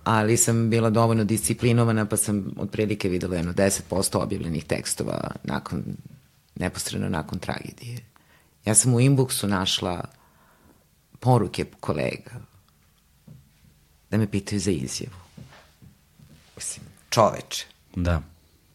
[0.04, 5.82] Ali sam bila dovoljno disciplinovana, pa sam otprilike videla jedno 10% objavljenih tekstova nakon,
[6.54, 7.98] neposredno nakon tragedije.
[8.64, 10.04] Ja sam u inboxu našla
[11.20, 12.30] poruke kolega
[14.10, 15.16] da me pitaju za izjavu.
[16.56, 17.66] Mislim, čoveče.
[17.96, 18.22] Da,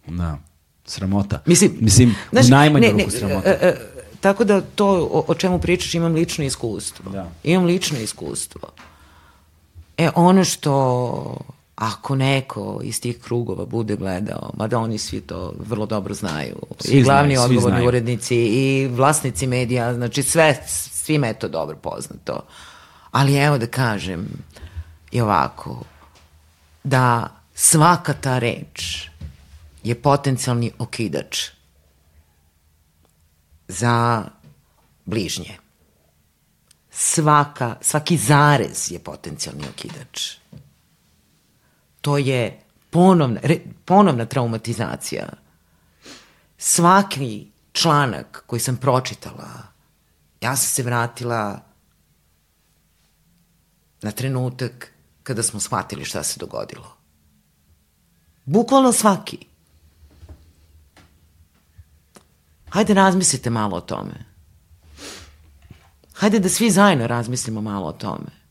[0.07, 0.38] da.
[0.86, 1.41] Sramota.
[1.45, 3.49] Mislim, Mislim znaš, u najmanju ruku sramota.
[3.49, 3.75] E, e,
[4.21, 7.11] tako da to o, o čemu pričaš imam lično iskustvo.
[7.11, 7.31] Da.
[7.43, 8.69] Imam lično iskustvo.
[9.97, 11.38] E, ono što
[11.75, 16.97] ako neko iz tih krugova bude gledao, mada oni svi to vrlo dobro znaju, svi
[16.97, 17.88] i glavni znaju, odgovorni znaju.
[17.88, 22.39] urednici i vlasnici medija, znači sve, svima je to dobro poznato.
[23.11, 24.27] Ali evo da kažem
[25.11, 25.83] i ovako,
[26.83, 29.10] da svaka ta reč
[29.84, 31.49] je potencijalni okidač
[33.68, 34.26] za
[35.06, 35.58] bližnje.
[36.91, 40.38] Svaka, svaki zarez je potencijalni okidač.
[42.01, 45.30] To je ponovna, re, ponovna traumatizacija.
[46.58, 49.49] Svaki članak koji sam pročitala,
[50.41, 51.60] ja sam se vratila
[54.01, 54.91] na trenutak
[55.24, 56.94] kada smo shvatili šta se dogodilo
[58.45, 59.37] Bukvalno svaki.
[62.69, 64.25] Hajde razmislite malo o tome.
[66.13, 68.45] Hajde da svi zajedno razmislimo malo o tome.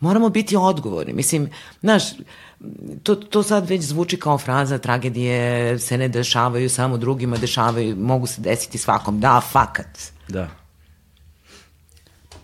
[0.00, 1.12] Moramo biti odgovorni.
[1.12, 1.50] Mislim,
[1.80, 2.02] znaš,
[3.02, 8.26] to, to sad već zvuči kao fraza, tragedije se ne dešavaju samo drugima, dešavaju, mogu
[8.26, 9.20] se desiti svakom.
[9.20, 9.98] Da, fakat.
[10.28, 10.48] Da.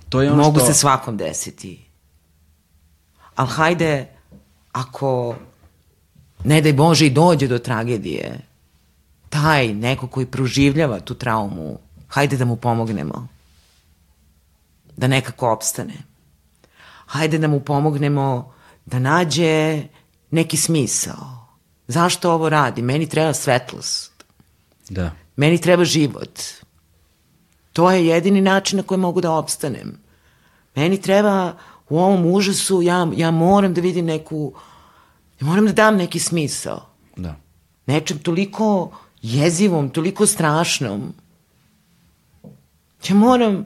[0.08, 0.66] To je ono mogu što...
[0.66, 1.84] se svakom desiti.
[3.36, 4.06] Ali hajde,
[4.72, 5.34] ako
[6.45, 8.40] ne daj Bože i dođe do tragedije,
[9.28, 11.78] taj neko koji proživljava tu traumu,
[12.09, 13.28] hajde da mu pomognemo.
[14.97, 15.95] Da nekako opstane.
[17.07, 18.53] Hajde da mu pomognemo
[18.86, 19.82] da nađe
[20.30, 21.47] neki smisao.
[21.88, 22.82] Zašto ovo radi?
[22.82, 24.24] Meni treba svetlost.
[24.88, 25.11] Da.
[25.36, 26.40] Meni treba život.
[27.72, 29.99] To je jedini način na koji mogu da opstanem.
[30.74, 31.53] Meni treba
[31.88, 34.73] u ovom užasu, ja, ja moram da vidim neku, ja
[35.45, 36.86] moram da dam neki smisao.
[37.16, 37.36] Da.
[37.86, 38.92] Nečem toliko
[39.22, 41.12] jezivom, toliko strašnom.
[43.09, 43.64] Ja moram,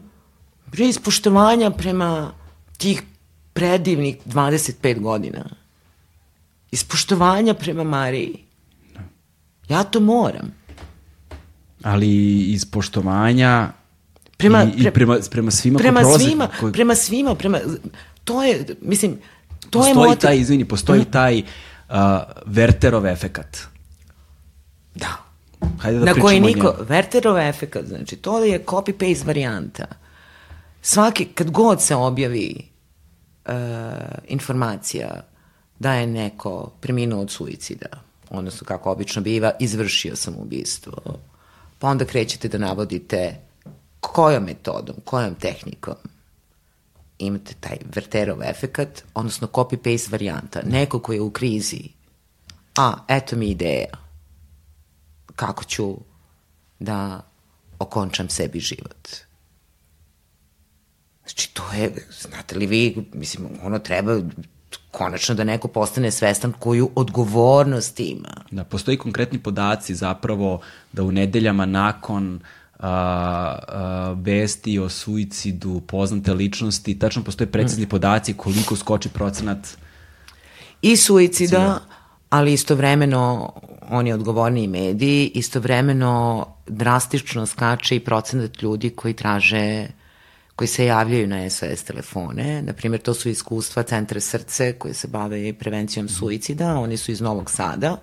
[0.67, 2.33] bre, ispoštovanja prema
[2.77, 3.03] tih
[3.53, 5.45] predivnih 25 godina.
[6.71, 8.45] Ispoštovanja prema Mariji.
[9.69, 10.55] Ja to moram.
[11.83, 13.73] Ali iz poštovanja
[14.39, 17.59] Prema, i, i prema, prema svima prema ko prolaze, svima, koji, prema svima, prema,
[18.25, 19.19] to je, mislim,
[19.71, 20.21] to je postoji motiv.
[20.21, 21.43] taj, izvini, postoji taj
[21.89, 21.97] uh,
[22.47, 23.59] Werterov efekat.
[24.95, 25.17] Da.
[25.79, 26.89] Hajde da na koji niko, njemu.
[26.89, 29.87] Werterov efekat, znači, to je copy-paste varijanta.
[30.83, 32.69] Svaki, kad god se objavi
[33.47, 33.53] uh,
[34.29, 35.25] informacija
[35.79, 37.87] da je neko preminuo od suicida,
[38.31, 40.93] odnosno kako obično biva, izvršio sam ubistvo,
[41.79, 43.41] pa onda krećete da navodite
[44.01, 45.95] kojom metodom, kojom tehnikom
[47.19, 50.63] imate taj Werterov efekat, odnosno copy-paste varijanta.
[50.63, 51.89] Neko ko je u krizi,
[52.77, 53.95] a, eto mi ideja,
[55.37, 55.97] kako ću
[56.79, 57.21] da
[57.79, 59.09] okončam sebi život.
[61.23, 64.21] Znači, to je, znate li vi, mislim, ono treba
[64.91, 68.45] konačno da neko postane svestan koju odgovornost ima.
[68.51, 70.61] Da, postoji konkretni podaci zapravo
[70.93, 72.41] da u nedeljama nakon
[72.79, 77.89] a, a, vesti o suicidu poznate ličnosti, tačno postoje precizni Mm.
[77.89, 79.79] podaci koliko skoči procenat
[80.83, 81.81] I suicida,
[82.31, 83.53] ali istovremeno
[83.91, 89.87] oni odgovorni mediji, istovremeno drastično skače i procenat ljudi koji traže
[90.59, 92.63] koji se javljaju na SOS telefone.
[92.63, 96.79] Naprimjer, to su iskustva Centra srce koje se bave prevencijom suicida.
[96.79, 97.97] Oni su iz Novog Sada.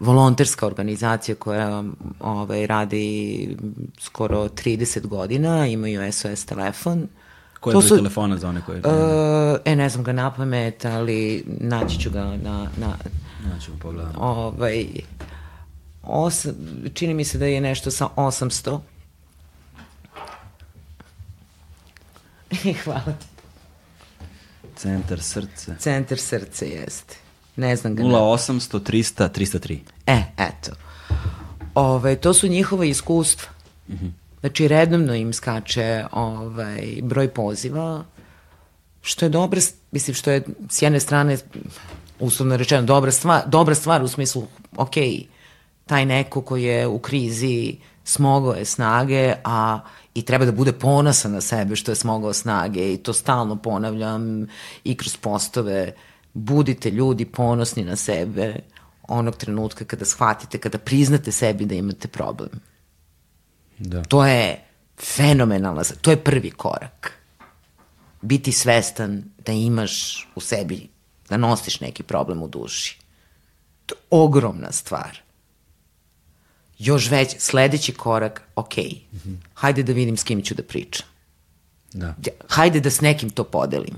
[0.00, 1.84] Volonterska organizacija koja
[2.20, 3.56] ovaj, radi
[4.00, 7.08] skoro 30 godina, imaju SOS telefon.
[7.60, 8.78] Koji je To broj su- telefona za one koje...
[8.78, 8.84] Uh,
[9.64, 12.94] e, ne znam ga na pamet, ali naći ću ga na, na
[13.42, 14.12] Znači, pogledam.
[14.16, 14.86] ovaj,
[16.02, 16.52] osam,
[16.94, 18.80] čini mi se da je nešto sa 800.
[22.84, 23.26] Hvala ti.
[24.76, 25.76] Centar srce.
[25.78, 27.16] Centar srce jeste.
[27.58, 28.02] Ne znam ga.
[28.02, 29.78] na- 0800 300 303.
[30.06, 30.70] E, eto.
[31.74, 33.48] Ove, to su njihova iskustva.
[34.40, 38.04] Znači, redovno im skače ovaj, broj poziva,
[39.02, 41.38] što je dobra, mislim, što je s jedne strane,
[42.20, 44.46] uslovno rečeno, dobra stvar, dobra stvar u smislu,
[44.76, 44.94] ok,
[45.86, 49.80] taj neko koji je u krizi smogao je snage, a
[50.14, 54.46] i treba da bude ponosan na sebe što je smogao snage i to stalno ponavljam
[54.84, 55.92] i kroz postove.
[56.34, 58.60] Budite ljudi ponosni na sebe
[59.08, 62.50] onog trenutka kada shvatite, kada priznate sebi da imate problem.
[63.78, 64.02] Da.
[64.02, 64.64] To je
[65.00, 67.12] fenomenalna, to je prvi korak.
[68.22, 70.88] Biti svestan da imaš u sebi,
[71.28, 72.98] da nosiš neki problem u duši.
[73.86, 75.18] To je ogromna stvar.
[76.78, 78.74] Još već, sledeći korak, ok,
[79.54, 81.06] hajde da vidim s kim ću da pričam.
[81.92, 82.14] Da.
[82.48, 83.96] Hajde da s nekim to podelim.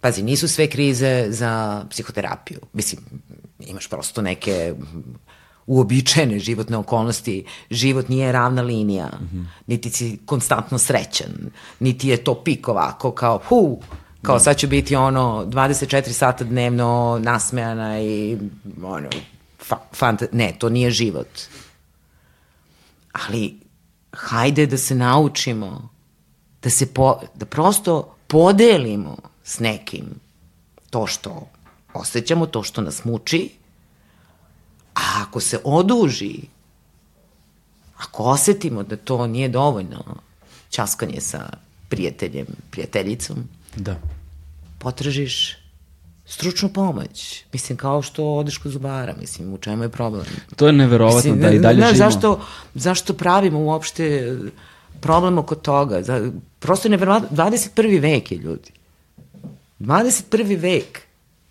[0.00, 2.58] Pazi, nisu sve krize za psihoterapiju.
[2.72, 3.00] Mislim,
[3.60, 4.74] imaš prosto neke
[5.66, 7.44] uobičajene životne okolnosti.
[7.70, 9.44] Život nije ravna linija, mm -hmm.
[9.66, 13.80] niti si konstantno srećan, niti je to pik ovako kao hu,
[14.22, 18.38] kao sad ću biti ono 24 sata dnevno nasmejana i
[18.82, 19.08] ono,
[19.62, 21.28] fa, fanta, ne, to nije život.
[23.12, 23.60] Ali
[24.12, 25.88] hajde da se naučimo
[26.62, 30.04] da se po, da prosto podelimo s nekim
[30.90, 31.48] to što
[31.94, 33.50] osjećamo, to što nas muči,
[34.94, 36.40] a ako se oduži,
[37.96, 40.04] ako osetimo da to nije dovoljno,
[40.70, 41.50] časkanje sa
[41.88, 43.36] prijateljem, prijateljicom,
[43.76, 43.96] Da.
[44.78, 45.56] potražiš
[46.26, 47.44] stručnu pomoć.
[47.52, 50.24] Mislim, kao što odeš kod zubara, mislim, u čemu je problem?
[50.56, 51.96] To je neverovatno da i dalje živimo.
[51.96, 52.40] Zašto,
[52.74, 54.36] zašto pravimo uopšte
[55.00, 56.02] problem oko toga?
[56.02, 58.00] Za, prosto je neverovatno, 21.
[58.00, 58.70] vek je ljudi.
[59.80, 60.60] 21.
[60.60, 61.02] vek.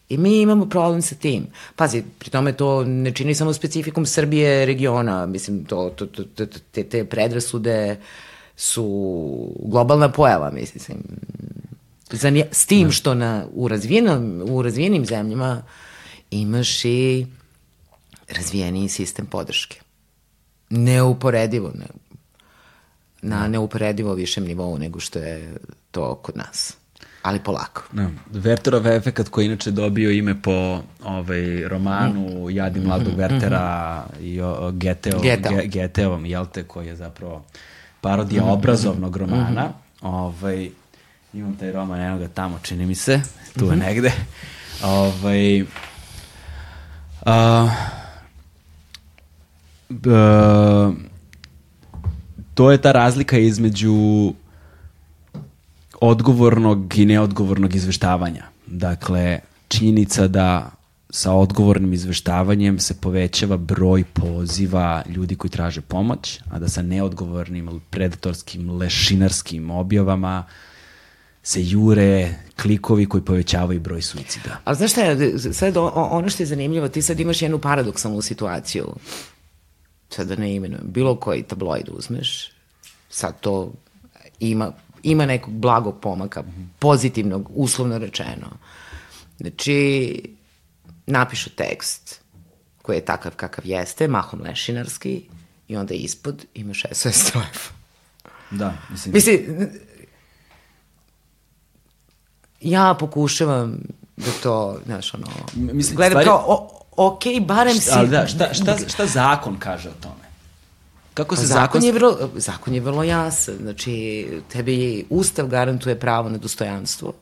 [0.10, 1.48] I mi imamo problem sa tim.
[1.76, 6.46] Pazi, pri tome to ne čini samo specifikum Srbije regiona, mislim, to, to, to, to
[6.72, 7.98] te, te predrasude
[8.56, 8.86] su
[9.66, 10.98] globalna pojava, mislim.
[12.12, 15.62] Za, s tim što na, u, razvijenom, u razvijenim zemljama
[16.32, 17.26] imaš i
[18.30, 19.82] razvijeniji sistem podrške.
[20.70, 21.88] Neuporedivo, ne,
[23.22, 25.58] na neuporedivo višem nivou nego što je
[25.92, 26.80] to kod nas
[27.22, 27.84] ali polako.
[27.92, 28.08] Da.
[28.34, 32.50] Werterov efekat koji inače dobio ime po ovaj, romanu mm.
[32.50, 33.30] Jadi mladog mm -hmm.
[33.30, 34.24] Wertera mm -hmm.
[34.24, 35.52] i o, Geteo, Geteo.
[35.52, 37.44] Ge, Geteovom, jel te, koji je zapravo
[38.02, 38.54] parodija mm -hmm.
[38.54, 39.66] obrazovnog romana.
[39.66, 40.10] Mm -hmm.
[40.10, 40.70] ovaj,
[41.34, 43.22] imam taj roman, eno ga tamo, čini mi se,
[43.60, 43.72] tu mm -hmm.
[43.72, 44.12] je negde.
[44.84, 45.68] Ovaj, uh,
[49.90, 50.94] uh,
[52.54, 54.34] to je ta razlika između
[56.02, 58.46] odgovornog i neodgovornog izveštavanja.
[58.66, 60.72] Dakle, činjenica da
[61.10, 67.82] sa odgovornim izveštavanjem se povećava broj poziva ljudi koji traže pomoć, a da sa neodgovornim,
[67.90, 70.46] predatorskim, lešinarskim objavama
[71.44, 74.60] se jure klikovi koji povećavaju broj suicida.
[74.64, 78.96] Ali znaš šta je, sad ono što je zanimljivo, ti sad imaš jednu paradoksalnu situaciju,
[80.10, 82.52] sad da ne imenujem, bilo koji tabloid uzmeš,
[83.10, 83.74] sad to
[84.40, 84.72] ima
[85.04, 86.44] ima nekog blagog pomaka,
[86.80, 88.48] pozitivnog, uslovno rečeno.
[89.38, 90.22] Znači,
[91.08, 92.22] napišu tekst
[92.82, 95.24] koji je takav kakav jeste, mahom lešinarski,
[95.70, 97.76] i onda ispod imaš SOS telefon.
[98.52, 99.14] Da, mislim...
[99.14, 99.70] Mislim,
[102.62, 103.78] ja pokušavam
[104.18, 106.26] da to, znaš, ono, mislim, gledam stvari...
[106.26, 107.90] kao, o, ok, barem si...
[107.94, 110.19] Ali da, šta, šta, šta zakon kaže o tome?
[111.14, 113.56] Kako se zakon, zakon je vrlo zakon je vrlo jasan.
[113.62, 117.14] Znači tebi ustav garantuje pravo na dostojanstvo,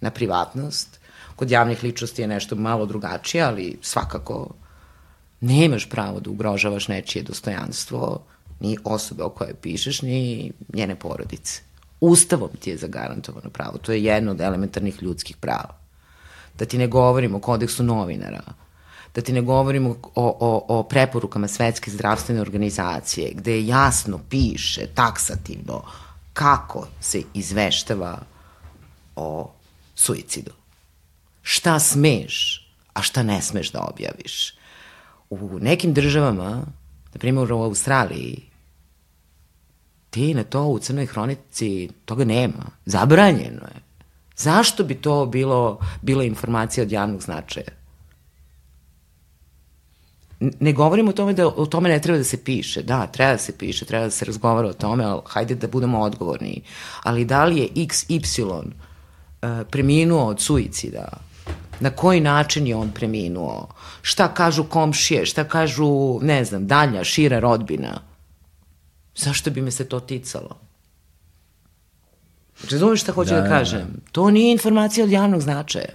[0.00, 1.00] na privatnost.
[1.36, 4.50] Kod javnih ličnosti je nešto malo drugačije, ali svakako
[5.40, 8.20] nemaš pravo da ugrožavaš nečije dostojanstvo,
[8.60, 11.62] ni osobe o kojoj pišeš, ni njene porodice.
[12.00, 13.78] Ustavom ti je zagarantovano pravo.
[13.78, 15.76] To je jedno od elementarnih ljudskih prava.
[16.58, 18.42] Da ti ne govorim o kodeksu novinara,
[19.14, 25.82] da ti ne govorim o, o, o preporukama Svetske zdravstvene organizacije, gde jasno piše taksativno
[26.32, 28.18] kako se izveštava
[29.16, 29.50] o
[29.94, 30.50] suicidu.
[31.42, 34.54] Šta smeš, a šta ne smeš da objaviš.
[35.30, 36.50] U nekim državama,
[37.12, 38.42] na primjer u Australiji,
[40.10, 42.66] ti na to u Crnoj hronici toga nema.
[42.86, 43.80] Zabranjeno je.
[44.36, 47.79] Zašto bi to bilo, bila informacija od javnog značaja?
[50.40, 52.82] Ne govorim o tome da o tome ne treba da se piše.
[52.82, 56.00] Da, treba da se piše, treba da se razgovara o tome, ali hajde da budemo
[56.00, 56.62] odgovorni.
[57.02, 58.62] Ali da li je XY uh,
[59.70, 61.08] preminuo od suicida?
[61.80, 63.68] Na koji način je on preminuo?
[64.02, 65.26] Šta kažu komšije?
[65.26, 68.00] Šta kažu, ne znam, dalja, šira rodbina?
[69.16, 70.60] Zašto bi me se to ticalo?
[72.70, 73.80] Razumeš šta hoću da, da, da kažem?
[73.80, 74.10] Da.
[74.12, 75.94] To nije informacija od javnog značaja.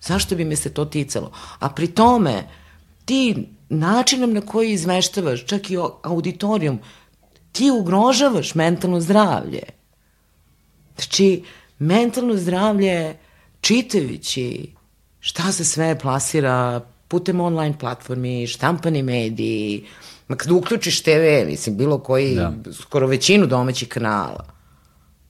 [0.00, 1.32] Zašto bi me se to ticalo?
[1.58, 2.44] A pri tome,
[3.08, 6.78] ti načinom na koji izmeštavaš, čak i auditorijum,
[7.52, 9.62] ti ugrožavaš mentalno zdravlje.
[10.96, 11.44] Znači,
[11.78, 13.16] mentalno zdravlje,
[13.60, 14.72] čitajući
[15.20, 19.86] šta se sve plasira putem online platformi, štampani mediji,
[20.28, 22.52] ma kad uključiš TV, mislim, bilo koji, da.
[22.72, 24.44] skoro većinu domaćih kanala,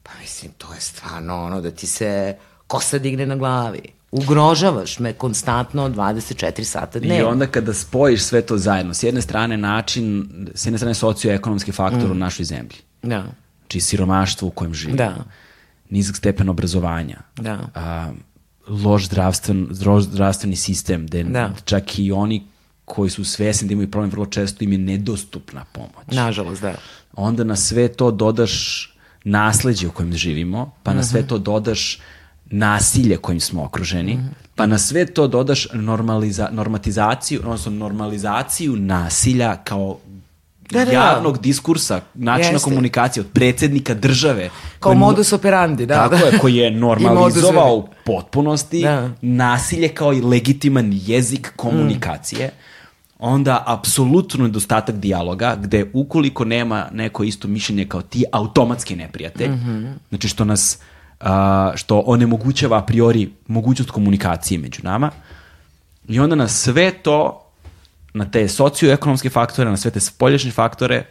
[0.02, 5.12] pa mislim, to je stvarno ono da ti se kosa digne na glavi ugrožavaš me
[5.12, 7.16] konstantno 24 sata dnevno.
[7.16, 11.72] I onda kada spojiš sve to zajedno, s jedne strane način, s jedne strane socioekonomski
[11.72, 12.10] faktor mm.
[12.10, 12.76] u našoj zemlji.
[13.02, 13.24] Da.
[13.68, 14.96] Či siromaštvo u kojem živimo.
[14.96, 15.16] Da.
[15.90, 17.18] Nizak stepen obrazovanja.
[17.36, 17.58] Da.
[17.74, 18.10] A,
[18.68, 21.50] loš, zdravstven, loš zdravstveni sistem, gde da.
[21.64, 22.46] čak i oni
[22.84, 26.06] koji su svesni da imaju problem, vrlo često im je nedostupna pomoć.
[26.12, 26.74] Nažalost, da.
[27.12, 28.84] Onda na sve to dodaš
[29.24, 31.28] nasledđe u kojem živimo, pa na sve mhm.
[31.28, 32.00] to dodaš
[32.50, 34.54] nasilje kojim smo okruženi, mm -hmm.
[34.54, 39.98] pa na sve to dodaš normaliza, normatizaciju, odnosno normalizaciju nasilja kao
[40.70, 41.40] da, da, javnog da.
[41.40, 42.64] diskursa, načina Jeste.
[42.64, 44.50] komunikacije od predsednika države.
[44.80, 45.94] Kao koji, modus operandi, da.
[45.94, 46.26] Tako da.
[46.26, 49.10] je, koji je normalizovao u potpunosti da.
[49.22, 52.46] nasilje kao i legitiman jezik komunikacije.
[52.46, 52.50] Mm.
[53.18, 59.50] Onda apsolutno nedostatak dijaloga, gde ukoliko nema neko isto mišljenje kao ti, automatski neprijatelj.
[59.50, 59.92] Mm -hmm.
[60.08, 60.78] Znači što nas
[61.74, 65.10] što onemogućava a priori mogućnost komunikacije među nama.
[66.08, 67.44] I onda na sve to,
[68.14, 71.04] na te socioekonomske faktore, na sve te spoljašnje faktore,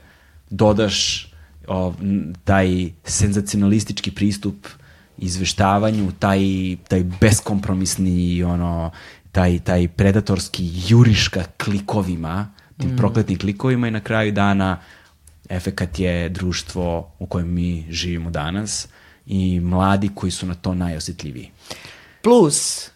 [0.49, 1.27] dodaš
[1.67, 1.93] o,
[2.43, 4.67] taj senzacionalistički pristup
[5.17, 6.41] izveštavanju, taj,
[6.87, 8.91] taj beskompromisni, ono,
[9.31, 12.47] taj, taj predatorski juriška klikovima,
[12.77, 12.97] tim mm.
[12.97, 14.79] prokletnim klikovima i na kraju dana
[15.49, 18.87] efekat je društvo u kojem mi živimo danas
[19.27, 21.51] i mladi koji su na to najosjetljiviji.
[22.21, 22.89] Plus,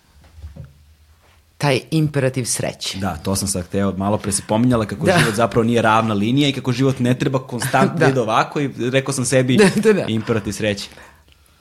[1.57, 2.97] taj imperativ sreće.
[2.97, 5.19] Da, to sam sad hteo, malo pre se pominjala kako Da.
[5.19, 8.69] život zapravo nije ravna linija i kako život ne treba konstantno da ide ovako i
[8.91, 10.05] rekao sam sebi Da, da, da.
[10.07, 10.89] imperativ sreće.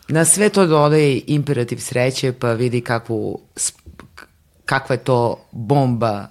[0.09, 3.41] Na sve to dodaje imperativ sreće, pa vidi kakvu,
[4.64, 6.27] kakva je to bomba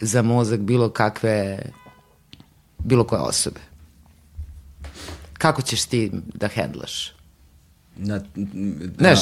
[0.00, 1.58] za mozak bilo kakve,
[2.78, 3.60] bilo koje osobe.
[5.32, 7.15] Kako ćeš ti da hendlaš?
[7.96, 8.20] Na,
[8.98, 9.20] Znaš,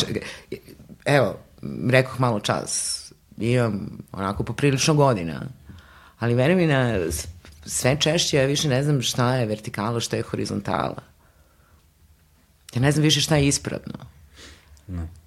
[1.05, 1.37] evo,
[1.91, 3.01] rekoh malo čas,
[3.39, 5.43] imam onako poprilično godina,
[6.19, 6.99] ali veri mi na
[7.67, 11.03] sve češće ja više ne znam šta je vertikala, šta je horizontala.
[12.75, 13.95] Ja ne znam više šta je ispravno.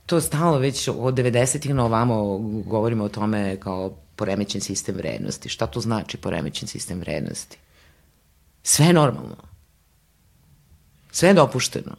[0.06, 5.50] To stalo već od 90-ih na ovamo govorimo o tome kao poremećen sistem vrednosti.
[5.50, 7.58] Šta to znači poremećen sistem vrednosti?
[8.64, 9.38] Sve je normalno.
[11.12, 11.96] Sve je dopušteno.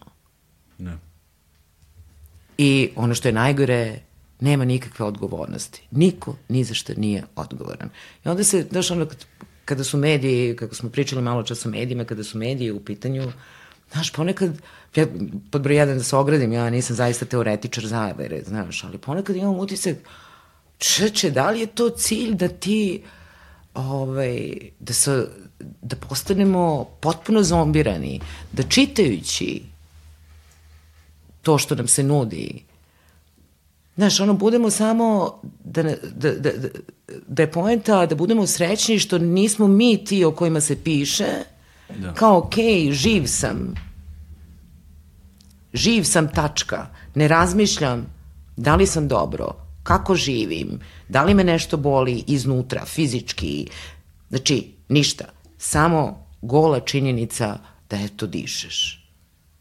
[0.78, 0.98] Ne.
[2.58, 3.98] I ono što je najgore,
[4.40, 5.82] nema nikakve odgovornosti.
[5.90, 7.90] Niko ni za što nije odgovoran.
[8.24, 9.24] I onda se, znaš, ono, kad-
[9.64, 13.32] kada su mediji, kako smo pričali malo čas o medijima, kada su mediji u pitanju,
[13.92, 14.58] znaš, ponekad,
[14.96, 15.06] ja,
[15.50, 19.58] pod broj jedan da se ogradim, ja nisam zaista teoretičar zavere, znaš, ali ponekad imam
[19.58, 19.96] utisak,
[20.78, 23.02] čeče, da li je to cilj da ti,
[23.74, 24.50] ovaj,
[24.80, 25.28] da, se,
[25.82, 26.64] da postanemo
[27.00, 28.20] potpuno zombirani,
[28.52, 29.62] da čitajući
[31.48, 32.64] to što nam se nudi.
[33.96, 36.68] Znaš, ono, budemo samo, da, ne- da, da, da,
[37.28, 41.26] da je poenta da budemo srećni što nismo mi ti o kojima se piše,
[41.98, 42.12] Da.
[42.14, 43.74] kao, okej, živ sam,
[45.74, 46.82] živ sam tačka,
[47.14, 48.06] ne razmišljam
[48.56, 49.48] da li sam dobro,
[49.82, 53.68] kako živim, da li me nešto boli iznutra, fizički,
[54.28, 55.24] znači, ništa,
[55.58, 56.04] samo
[56.42, 57.58] gola činjenica
[57.90, 59.08] da eto dišeš.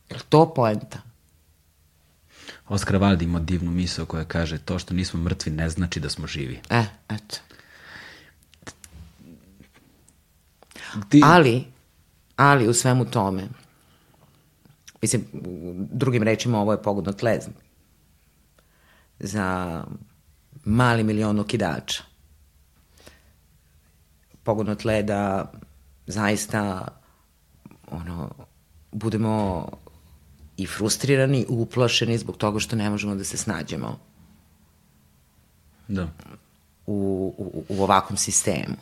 [0.10, 1.07] Je li to poenta?
[2.70, 6.28] Oskar Wilde ima divnu misao koja kaže to što nismo mrtvi ne znači da smo
[6.28, 6.60] živi.
[6.70, 7.38] E, eto.
[11.10, 11.66] Ti, Ali,
[12.36, 13.48] ali u svemu tome,
[15.02, 15.26] mislim,
[15.92, 17.40] drugim rečima ovo je pogodno tle
[19.20, 19.84] za
[20.66, 22.04] mali milion okidača.
[24.44, 25.52] Pogodno tle da
[26.08, 26.88] zaista
[27.92, 28.30] ono,
[28.92, 29.68] budemo
[30.58, 34.00] i frustrirani, uplašeni zbog toga što ne možemo da se snađemo
[35.88, 36.08] da.
[36.86, 38.76] u, u, u ovakvom sistemu.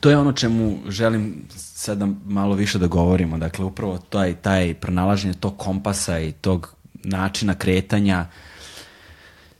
[0.00, 3.38] To je ono čemu želim sada malo više da govorimo.
[3.38, 8.26] Dakle, upravo taj, taj pronalaženje tog kompasa i tog načina kretanja,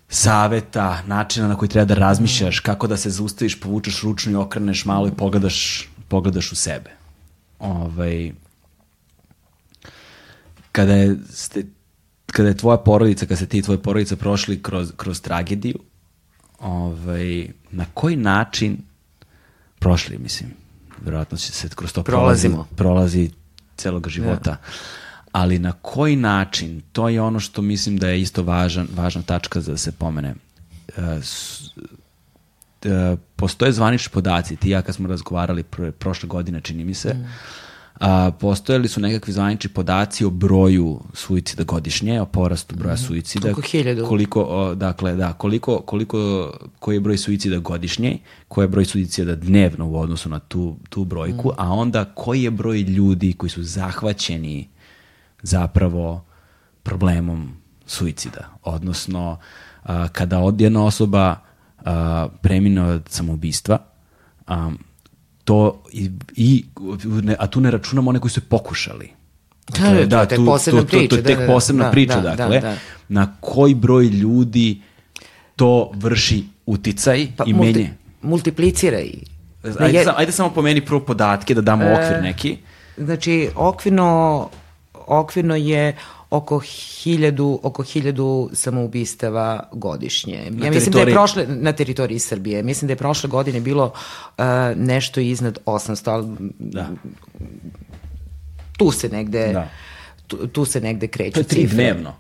[0.08, 4.84] saveta, načina na koji treba da razmišljaš, kako da se zaustaviš, povučeš ručno i okreneš
[4.84, 6.90] malo i pogledaš, pogledaš u sebe.
[7.58, 8.32] Ovaj,
[10.78, 11.64] kada je, ste,
[12.26, 15.78] kada je tvoja porodica, kada ste ti i tvoja porodica prošli kroz, kroz tragediju,
[16.60, 18.78] ovaj, na koji način
[19.78, 20.50] prošli, mislim,
[21.00, 22.76] verovatno će se kroz to prolazi, Prolazimo.
[22.76, 23.30] prolazi
[23.76, 24.56] celog života.
[25.32, 29.60] Ali na koji način, to je ono što mislim da je isto važan, važna tačka
[29.60, 30.34] za da se pomene.
[30.88, 31.70] E, s-
[32.82, 37.16] e, postoje zvanični podaci, ti ja kad smo razgovarali pro, prošle godine, čini mi se,
[37.98, 43.50] a, postojali su nekakvi zvanični podaci o broju suicida godišnje, o porastu broja suicida.
[43.50, 44.06] Oko hiljadu.
[44.06, 48.18] Koliko, o, dakle, da, koliko, koliko, koji je broj suicida godišnje,
[48.48, 52.50] koji je broj suicida dnevno u odnosu na tu, tu brojku, a onda koji je
[52.50, 54.68] broj ljudi koji su zahvaćeni
[55.42, 56.24] zapravo
[56.82, 57.52] problemom
[57.86, 58.48] suicida.
[58.62, 59.38] Odnosno,
[59.82, 61.36] a, kada od jedna osoba
[61.84, 63.78] a, premine od samoubistva,
[64.46, 64.70] a,
[65.48, 66.64] to i, i,
[67.38, 69.10] a tu ne računamo one koji su pokušali.
[69.68, 71.90] Da, da, to je tek posebna to, to, priča, je tek da, da, posebna da,
[71.90, 72.76] priča, da, dakle, da, da.
[73.08, 74.82] na koji broj ljudi
[75.56, 77.94] to vrši uticaj Pa i multi, menje.
[78.22, 79.10] multipliciraj.
[79.62, 82.56] Na Ajde, je- sam, ajde samo pomeni prvo podatke da damo okvir neki.
[82.96, 84.48] Znači, okvirno,
[85.06, 85.96] okvirno je
[86.30, 90.34] oko hiljadu, oko hiljadu samoubistava godišnje.
[90.56, 94.44] ja mislim da je prošle, na teritoriji Srbije, mislim da je prošle godine bilo uh,
[94.76, 96.26] nešto iznad 800, ali
[96.58, 96.88] Da.
[98.76, 99.68] tu se negde, Da.
[100.26, 101.74] tu, tu se negde kreću To je tri cifre.
[101.74, 102.14] dnevno.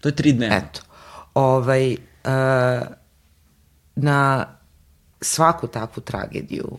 [0.00, 0.56] To je tri dnevno.
[0.56, 0.80] Eto.
[1.34, 1.98] Ovaj, uh,
[3.96, 4.46] na
[5.20, 6.78] svaku takvu tragediju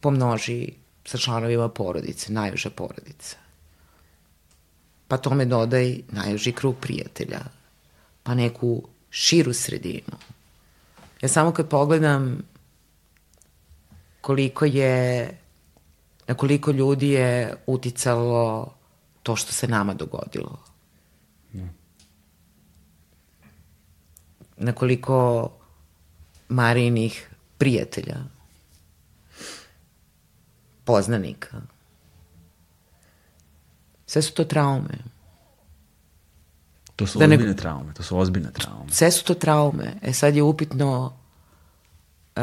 [0.00, 0.68] pomnoži
[1.04, 3.36] sa članovima porodice, najuža porodica.
[5.08, 7.40] Pa tome dodaj najuži krug prijatelja,
[8.22, 10.16] pa neku širu sredinu.
[11.20, 12.42] Ja samo kad pogledam
[14.20, 15.30] koliko je,
[16.28, 18.74] na koliko ljudi je uticalo
[19.22, 20.58] to što se nama dogodilo.
[24.56, 25.50] Na koliko
[26.48, 28.16] Marijinih prijatelja,
[30.84, 31.60] poznanika.
[34.06, 34.98] Sve su to traume.
[36.96, 38.92] To su Da ne- ozbiljne traume, to su ozbiljne traume.
[38.92, 39.94] Sve su to traume.
[40.02, 41.16] E sad je upitno
[42.36, 42.42] uh,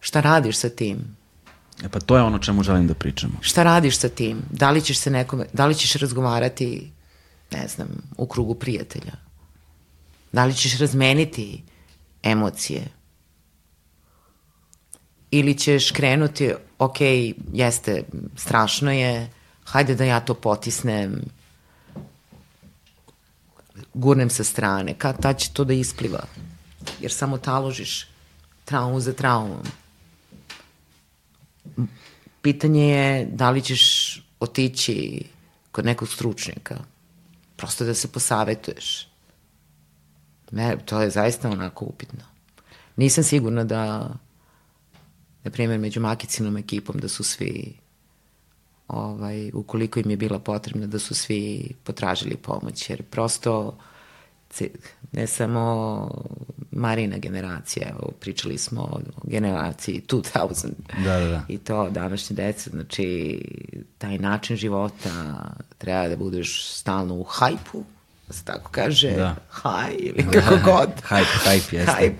[0.00, 1.16] šta radiš sa tim?
[1.84, 3.34] E pa to je ono čemu želim da pričamo.
[3.40, 4.42] Šta radiš sa tim?
[4.50, 6.92] Da li ćeš se nekome, da li ćeš razgovarati,
[7.52, 9.12] ne znam, u krugu prijatelja?
[10.32, 11.62] Da li ćeš razmeniti
[12.22, 12.82] emocije?
[15.30, 16.96] Ili ćeš krenuti, ok,
[17.52, 18.02] jeste,
[18.36, 19.30] strašno je,
[19.68, 21.20] hajde da ja to potisnem,
[23.94, 26.24] gurnem sa strane, kad ta će to da ispliva?
[27.00, 28.06] Jer samo taložiš
[28.64, 29.62] traumu za traumom
[32.42, 33.82] pitanje je da li ćeš
[34.40, 35.24] otići
[35.72, 36.78] kod nekog stručnjaka,
[37.56, 39.08] prosto da se posavetuješ.
[40.50, 42.24] Ne, to je zaista onako upitno.
[42.96, 44.14] Nisam sigurna da,
[45.44, 47.76] na primjer, među Makicinom ekipom da su svi,
[48.88, 53.78] ovaj, ukoliko im je bila potrebna, da su svi potražili pomoć, jer prosto
[55.12, 56.08] ne samo
[56.70, 60.68] Marina generacija, evo, pričali smo o generaciji 2000
[61.04, 61.42] Da, da, da.
[61.48, 63.40] i to današnje deca, znači
[63.98, 65.44] taj način života
[65.78, 67.84] treba da budeš stalno u hajpu,
[68.28, 69.36] da se tako kaže, Da.
[69.50, 70.88] haj ili kako god.
[71.08, 71.92] Hype, hype, jeste.
[71.92, 72.14] Hajp.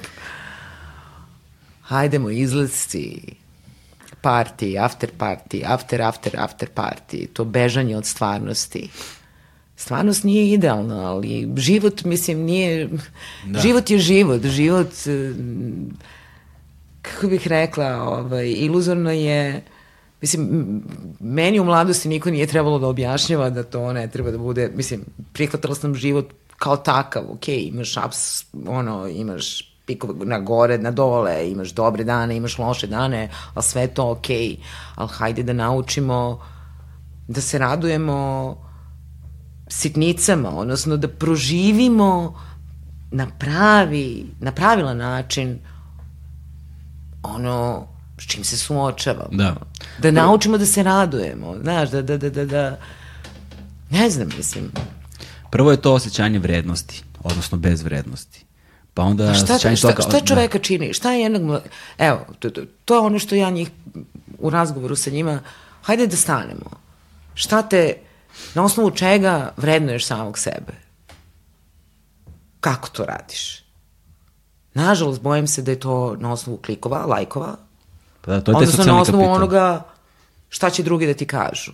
[1.83, 3.21] Hajdemo izlazci,
[4.23, 8.89] party, after party, after, after, after party, to bežanje od stvarnosti.
[9.77, 12.89] Stvarnost nije idealna, ali život, mislim, nije...
[13.47, 13.61] Da.
[13.61, 15.35] Život je život, život, eh,
[17.03, 19.63] kako bih rekla, ovaj, iluzorno je...
[20.21, 20.83] Mislim,
[21.21, 25.05] meni u mladosti niko nije trebalo da objašnjava da to ne treba da bude, mislim,
[25.33, 31.51] prihvatala sam život kao takav, ok, imaš ups, ono, imaš pikove na gore, na dole,
[31.51, 34.29] imaš dobre dane, imaš loše dane, ali sve je to ok,
[34.95, 36.41] ali hajde da naučimo
[37.29, 38.19] da se radujemo
[39.69, 42.35] sitnicama, odnosno da proživimo
[43.11, 45.59] na pravi, na pravilan način
[47.23, 47.87] ono
[48.21, 49.29] s čim se suočavamo.
[49.33, 49.57] Da.
[49.99, 52.79] Da naučimo da se radujemo, znaš, da, da, da, da, da
[53.91, 54.71] ne znam, mislim,
[55.51, 58.45] Prvo je to osjećanje vrednosti, odnosno bez vrednosti.
[58.99, 60.93] Pa onda šta, šta, toga- šta čoveka čini?
[60.93, 61.63] Šta je jednog...
[61.99, 63.71] Evo, to, to, to je ono što ja njih
[64.39, 65.41] u razgovoru sa njima,
[65.83, 66.71] hajde da stanemo.
[67.35, 67.95] Šta te,
[68.55, 70.73] na osnovu čega vrednuješ samog sebe?
[72.61, 73.63] Kako to radiš?
[74.75, 77.57] Nažalost, bojim se da je to na osnovu klikova, lajkova,
[78.21, 79.37] Pa da, to je odnosno na osnovu kapital.
[79.37, 79.83] onoga
[80.49, 81.73] šta će drugi da ti kažu.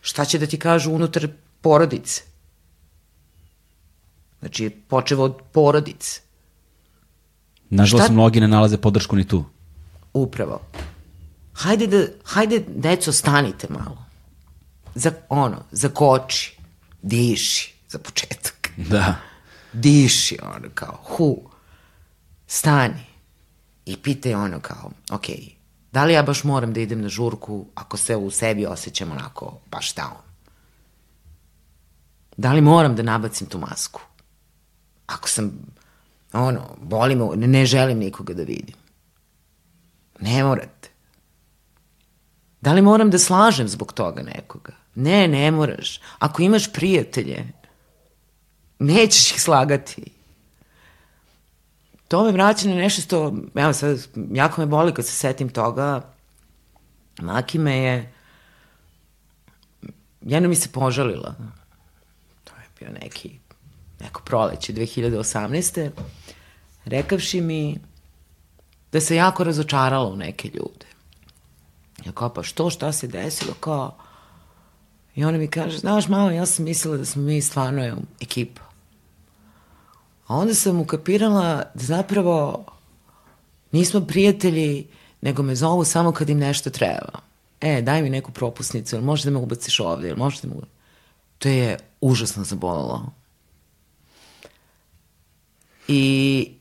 [0.00, 1.28] Šta će da ti kažu unutar
[1.60, 2.31] porodice.
[4.42, 6.20] Znači, počevo od porodice.
[7.70, 9.44] Nažalost, šta- mnogi ne nalaze podršku ni tu.
[10.14, 10.60] Upravo.
[11.52, 14.04] Hajde da, hajde, deco, stanite malo.
[14.94, 16.58] Za, ono, zakoči,
[17.02, 18.70] diši, za početak.
[18.90, 19.14] Da.
[19.72, 21.50] Diši, ono, kao, hu,
[22.46, 23.04] stani.
[23.86, 25.24] I pitaj ono kao, ok,
[25.92, 29.58] da li ja baš moram da idem na žurku ako se u sebi osjećam onako
[29.70, 30.16] baš down?
[32.36, 34.00] Da li moram da nabacim tu masku?
[35.06, 35.52] Ako sam,
[36.32, 38.76] ono, boli me, ne, želim nikoga da vidim.
[40.20, 40.88] Ne morate.
[42.60, 44.72] Da li moram da slažem zbog toga nekoga?
[44.94, 46.00] Ne, ne moraš.
[46.18, 47.52] Ako imaš prijatelje,
[48.78, 50.04] nećeš ih slagati.
[52.08, 56.02] To me vraća na nešto što, evo sad, jako me boli kad se setim toga.
[57.20, 58.12] Maki me je,
[60.20, 61.34] jedno mi se požalila.
[62.44, 63.38] To je bio neki,
[64.02, 65.90] neko proleće 2018.
[66.84, 67.78] Rekavši mi
[68.92, 70.86] da se jako razočarala u neke ljude.
[72.06, 73.96] Ja kao, pa što, šta se desilo, kao...
[75.14, 78.62] I ona mi kaže, znaš, mama, ja sam mislila da smo mi stvarno ekipa.
[80.26, 82.64] A onda sam ukapirala da zapravo
[83.72, 84.86] nismo prijatelji,
[85.20, 87.18] nego me zovu samo kad im nešto treba.
[87.60, 90.54] e, daj mi neku propusnicu, ili možeš da me ubaciš ovde, ili možeš da me...
[91.38, 93.12] To je užasno zabolalo.
[95.88, 96.52] I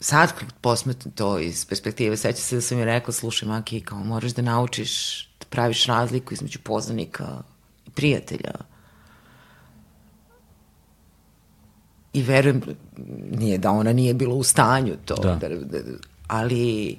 [0.00, 3.98] sad kad posmetam to iz perspektive, seća se da sam mi rekla, slušaj Maki, kao
[3.98, 7.42] moraš da naučiš da praviš razliku između poznanika
[7.86, 8.52] i prijatelja.
[12.12, 12.62] I verujem,
[13.30, 15.34] nije da ona nije bila u stanju to, da.
[15.34, 15.78] Da, da,
[16.26, 16.98] ali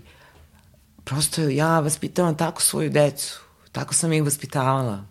[1.03, 3.39] prosto ja vaspitavam tako svoju decu,
[3.71, 5.05] tako sam ih vaspitavala.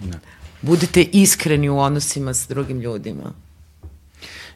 [0.00, 0.18] Da.
[0.62, 3.32] Budite iskreni u odnosima sa drugim ljudima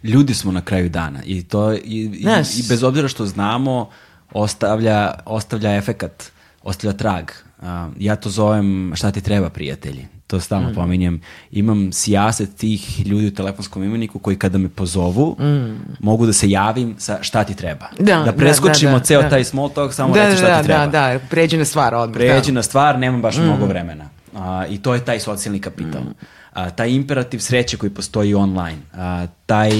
[0.05, 2.27] ljudi smo na kraju dana i to i, i,
[2.57, 3.91] i bez obzira što znamo
[4.33, 6.33] ostavlja, ostavlja efekat,
[6.63, 7.25] ostavlja trag.
[7.59, 7.67] Uh,
[7.99, 10.07] ja to zovem šta ti treba prijatelji.
[10.27, 10.75] To stalno mm.
[10.75, 11.21] pominjem.
[11.51, 15.95] Imam sijaset tih ljudi u telefonskom imeniku koji kada me pozovu mm.
[16.01, 17.87] mogu da se javim sa šta ti treba.
[17.99, 19.29] Da, da preskočimo da, da, ceo da.
[19.29, 20.87] taj small talk, samo da, reći šta da, ti treba.
[20.87, 22.15] Da, da, pređi na stvar odmah.
[22.15, 22.55] Pređi da.
[22.55, 23.43] na stvar, nemam baš mm.
[23.43, 24.14] mnogo vremena.
[24.35, 24.41] Uh,
[24.71, 26.03] I to je taj socijalni kapital.
[26.03, 26.15] Mm
[26.55, 29.71] a, taj imperativ sreće koji postoji online, a, taj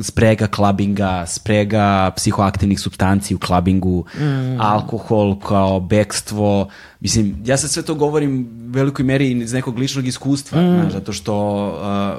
[0.00, 4.60] sprega klabinga, sprega psihoaktivnih substanci u klabingu, mm.
[4.60, 6.68] alkohol kao bekstvo,
[7.00, 10.80] mislim, ja sad sve to govorim u velikoj meri iz nekog ličnog iskustva, mm.
[10.80, 11.34] znaš, zato što
[11.82, 12.18] a,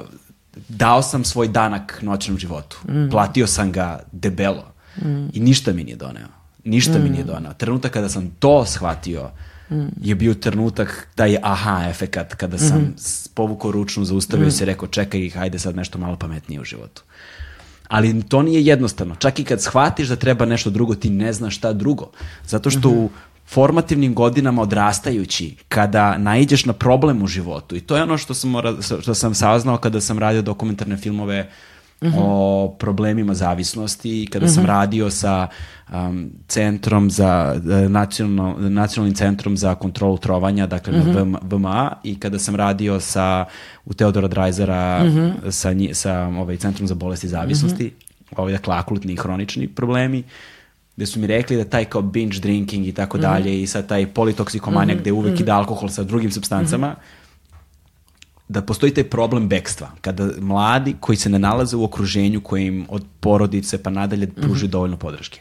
[0.68, 3.10] dao sam svoj danak noćnom životu, mm.
[3.10, 4.64] platio sam ga debelo
[5.02, 5.28] mm.
[5.32, 6.28] i ništa mi nije doneo.
[6.64, 7.02] Ništa mm.
[7.02, 7.52] mi nije doneo.
[7.52, 9.49] Trenutak kada sam to shvatio, mm.
[10.02, 13.28] Je bio trenutak taj aha efekat kada sam mm -hmm.
[13.34, 14.50] povukao ručnu, zaustavio mm.
[14.50, 17.02] se rekao čekaj, hajde sad nešto malo pametnije u životu.
[17.88, 19.14] Ali to nije jednostavno.
[19.14, 22.10] Čak i kad shvatiš da treba nešto drugo, ti ne znaš šta drugo.
[22.46, 23.04] Zato što mm -hmm.
[23.04, 23.10] u
[23.46, 28.54] formativnim godinama odrastajući, kada naiđeš na problem u životu, i to je ono što sam,
[29.02, 31.50] što sam saznao kada sam radio dokumentarne filmove
[32.00, 32.18] mm -hmm.
[32.18, 34.54] o problemima zavisnosti kada mm -hmm.
[34.54, 34.72] sam mhm.
[34.72, 35.48] radio sa
[35.92, 41.24] um, centrom za uh, nacionalno, nacionalnim centrom za kontrolu trovanja, dakle mm -hmm.
[41.24, 43.44] na VMA i kada sam radio sa
[43.84, 45.50] u Teodora Drajzera mm -hmm.
[45.50, 47.90] sa, nji, sa ovaj, centrom za bolesti zavisnosti, mm
[48.30, 48.40] -hmm.
[48.40, 50.22] ovaj, dakle akultni i hronični problemi,
[50.96, 53.22] gde su mi rekli da taj kao binge drinking i tako mm -hmm.
[53.22, 55.02] dalje i sa taj politoksikomanija mm -hmm.
[55.02, 55.42] gde uvek mm -hmm.
[55.42, 57.19] ide alkohol sa drugim substancama, mm -hmm
[58.50, 62.86] da postoji taj problem bekstva, kada mladi koji se ne nalaze u okruženju koje im
[62.88, 64.70] od porodice pa nadalje pruži mm -hmm.
[64.70, 65.40] dovoljno podrške.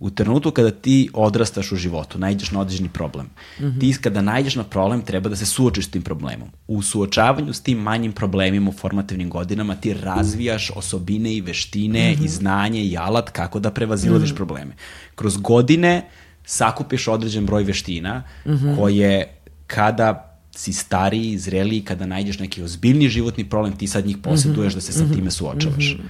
[0.00, 3.80] U trenutku kada ti odrastaš u životu, najđeš na određeni problem, mm -hmm.
[3.80, 6.48] ti kada najđeš na problem treba da se suočiš s tim problemom.
[6.68, 12.14] U suočavanju s tim manjim problemima u formativnim godinama ti razvijaš osobine i veštine mm
[12.14, 12.24] -hmm.
[12.24, 14.36] i znanje i alat kako da prevazilaziš mm -hmm.
[14.36, 14.72] probleme.
[15.14, 16.08] Kroz godine
[16.44, 18.76] sakupiš određen broj veština mm -hmm.
[18.76, 19.34] koje
[19.66, 20.27] kada
[20.58, 24.80] si stariji, zreliji, kada najdeš neki ozbiljni životni problem, ti sad njih posjeduješ mm -hmm.
[24.80, 25.14] da se sa mhm.
[25.14, 25.94] time suočavaš.
[25.94, 26.08] Mm -hmm.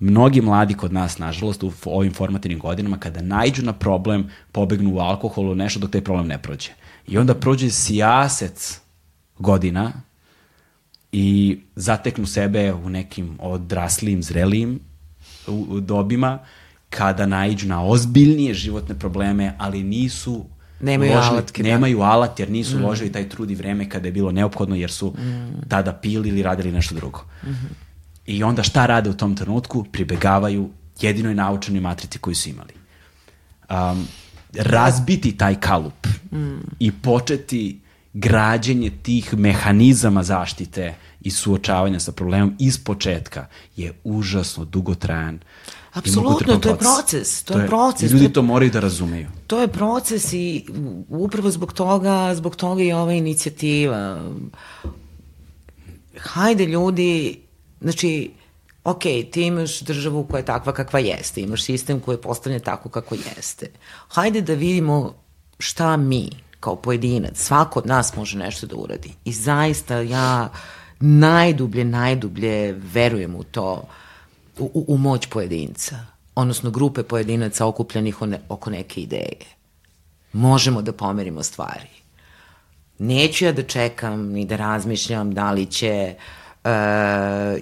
[0.00, 4.98] Mnogi mladi kod nas, nažalost, u ovim formativnim godinama, kada najđu na problem, pobegnu u
[4.98, 6.70] alkoholu, nešto dok taj problem ne prođe.
[7.06, 8.80] I onda prođe sijasec
[9.38, 9.92] godina
[11.12, 14.80] i zateknu sebe u nekim odraslijim, zrelijim
[15.80, 16.38] dobima,
[16.90, 20.44] kada najđu na ozbiljnije životne probleme, ali nisu
[20.82, 21.62] Nemaju ložili, alatke.
[21.62, 21.68] Da.
[21.68, 22.04] Nemaju da.
[22.04, 22.84] alat jer nisu mm.
[22.84, 25.68] ložili taj trud i vreme kada je bilo neophodno jer su mm.
[25.68, 27.24] tada pili ili radili nešto drugo.
[27.44, 27.72] Mm -hmm.
[28.26, 29.84] I onda šta rade u tom trenutku?
[29.84, 32.72] Pribegavaju jedinoj naučenoj matrici koju su imali.
[33.70, 34.06] Um,
[34.54, 36.58] razbiti taj kalup mm.
[36.78, 37.80] i početi
[38.12, 43.46] građenje tih mehanizama zaštite i suočavanja sa problemom iz početka
[43.76, 45.40] je užasno dugotrajan
[45.92, 48.10] Apsolutno, to je proces, to, to je proces.
[48.10, 49.28] I ljudi to moraju da razumeju.
[49.46, 50.64] To je proces i
[51.08, 54.22] upravo zbog toga, zbog toga i ova inicijativa.
[56.18, 57.40] Hajde ljudi,
[57.80, 58.30] znači,
[58.84, 62.88] ok, ti imaš državu koja je takva kakva jeste, imaš sistem koji je postavljen tako
[62.88, 63.70] kako jeste.
[64.08, 65.14] Hajde da vidimo
[65.58, 69.12] šta mi, kao pojedinac, svako od nas može nešto da uradi.
[69.24, 70.48] I zaista ja
[71.00, 73.72] najdublje, najdublje verujem u to.
[73.72, 74.01] Uh,
[74.58, 75.96] u, u moć pojedinca,
[76.34, 78.16] odnosno grupe pojedinaca okupljenih
[78.48, 79.36] oko neke ideje.
[80.32, 81.88] Možemo da pomerimo stvari.
[82.98, 86.70] Neću ja da čekam ni da razmišljam da li će uh,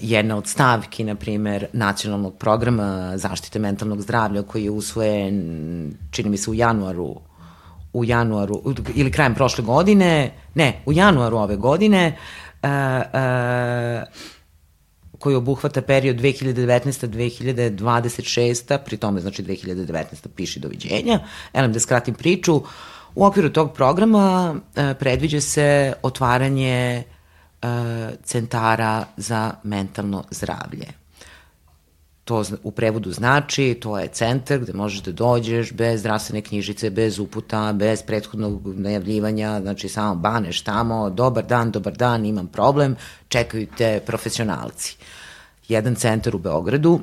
[0.01, 6.37] jedna od stavki, na primer, nacionalnog programa zaštite mentalnog zdravlja koji je usvojen, čini mi
[6.37, 7.21] se, u januaru
[7.93, 8.63] u januaru,
[8.95, 12.17] ili krajem prošle godine, ne, u januaru ove godine,
[12.63, 14.09] uh, uh,
[15.21, 20.29] koji obuhvata period 2019-2026, pri tome znači 2019.
[20.37, 21.21] piši doviđenja.
[21.53, 22.63] Elem da skratim priču,
[23.15, 27.05] u okviru tog programa e, predviđa se otvaranje
[27.63, 27.67] e,
[28.25, 31.00] centara za mentalno zdravlje.
[32.31, 37.19] To u prevodu znači, to je centar gde možeš da dođeš bez zdravstvene knjižice, bez
[37.19, 42.97] uputa, bez prethodnog najavljivanja, znači samo baneš tamo, dobar dan, dobar dan, imam problem,
[43.29, 44.97] čekaju te profesionalci.
[45.69, 47.01] Jedan centar u Beogradu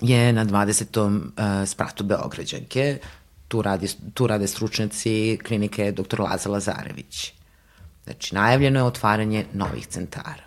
[0.00, 0.98] je na 20.
[0.98, 2.98] Uh, spratu Beograđanke,
[3.48, 6.20] tu, radi, tu rade stručnjaci klinike dr.
[6.20, 7.32] Laza Lazarević.
[8.04, 10.43] Znači, najavljeno je otvaranje novih centara.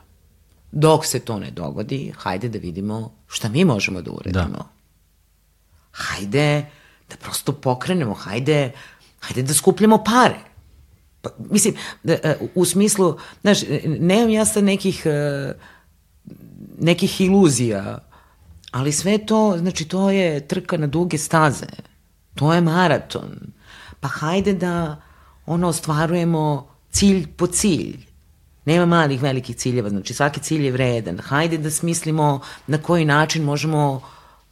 [0.72, 4.57] Dok se to ne dogodi, hajde da vidimo šta mi možemo da uredimo.
[4.57, 4.68] Da.
[5.91, 6.65] Hajde
[7.10, 8.72] da prosto pokrenemo, hajde,
[9.19, 10.39] hajde da skupljamo pare.
[11.22, 15.53] Pa, mislim, da, e, u smislu, znaš, nemam ja sad nekih, e,
[16.80, 17.99] nekih iluzija,
[18.72, 21.65] ali sve to, znači, to je trka na duge staze.
[22.35, 23.39] To je maraton.
[23.99, 25.02] Pa hajde da
[25.45, 28.07] ono ostvarujemo cilj po cilj.
[28.68, 31.19] Nema malih, velikih ciljeva, znači svaki cilj je vredan.
[31.19, 34.02] Hajde da smislimo na koji način možemo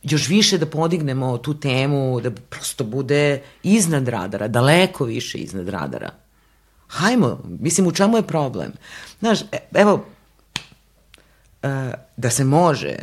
[0.04, 6.12] još više da podignemo tu temu, da prosto bude iznad radara, daleko više iznad radara.
[6.88, 8.72] Hajmo, mislim, u čemu je problem?
[9.20, 10.06] Znaš, e, evo,
[11.64, 12.96] e, da se može,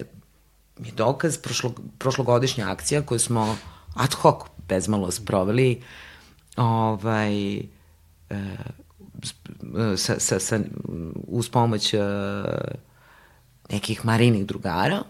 [0.79, 3.57] je dokaz prošlog, prošlogodišnja akcija koju smo
[3.95, 5.83] ad hoc bezmalo sproveli
[6.57, 7.65] ovaj, e,
[9.97, 10.61] sa, sa, sa,
[11.27, 12.01] uz pomoć uh,
[13.71, 15.03] nekih marinih drugara,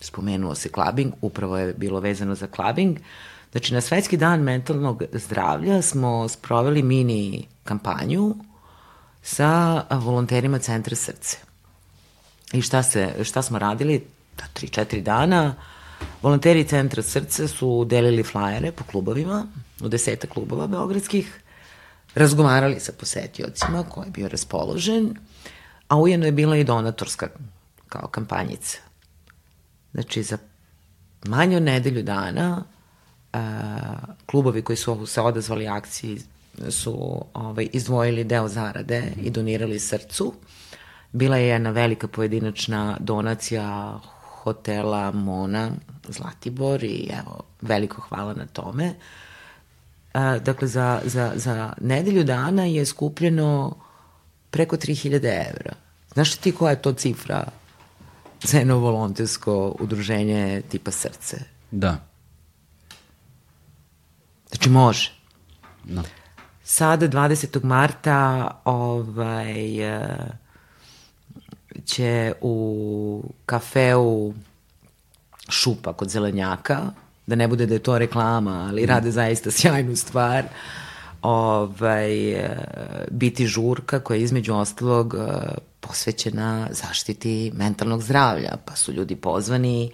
[0.00, 2.98] spomenuo se klabing, upravo je bilo vezano za klabing.
[3.50, 8.34] Znači, na Svetski dan mentalnog zdravlja smo sproveli mini kampanju
[9.22, 11.36] sa volonterima Centra srce.
[12.52, 14.04] I šta, se, šta smo radili?
[14.54, 15.54] 3-4 dana.
[16.22, 19.46] Volonteri Centra srce su delili flajere po klubovima,
[19.80, 21.40] u deseta klubova beogradskih,
[22.14, 25.16] razgovarali sa posetiocima ko je bio raspoložen,
[25.88, 27.28] a ujedno je bila i donatorska
[27.88, 28.78] kao kampanjica.
[29.92, 30.38] Znači, za
[31.24, 32.64] manje od nedelju dana
[33.32, 33.78] a,
[34.26, 36.20] klubovi koji su se odazvali akciji
[36.70, 40.34] su ovaj, izdvojili deo zarade i donirali srcu.
[41.12, 44.00] Bila je jedna velika pojedinačna donacija
[44.42, 45.70] hotela Mona
[46.08, 48.88] Zlatibor i evo, veliko hvala na tome.
[48.88, 49.27] Uh,
[50.12, 53.76] a, dakle, za, za, za nedelju dana je skupljeno
[54.50, 55.74] preko 3000 evra.
[56.14, 57.44] Znaš ti koja je to cifra
[58.42, 61.36] za jedno volontersko udruženje tipa srce?
[61.70, 62.08] Da.
[64.48, 65.12] Znači može.
[65.84, 66.02] Da.
[66.64, 67.64] Sada 20.
[67.64, 69.54] marta ovaj,
[71.84, 74.34] će u kafeu
[75.48, 76.80] Šupa kod Zelenjaka
[77.28, 78.86] da ne bude da je to reklama, ali mm.
[78.86, 80.44] rade zaista sjajnu stvar,
[81.22, 82.58] ovaj, e,
[83.10, 85.18] biti žurka koja je između ostalog e,
[85.80, 89.90] posvećena zaštiti mentalnog zdravlja, pa su ljudi pozvani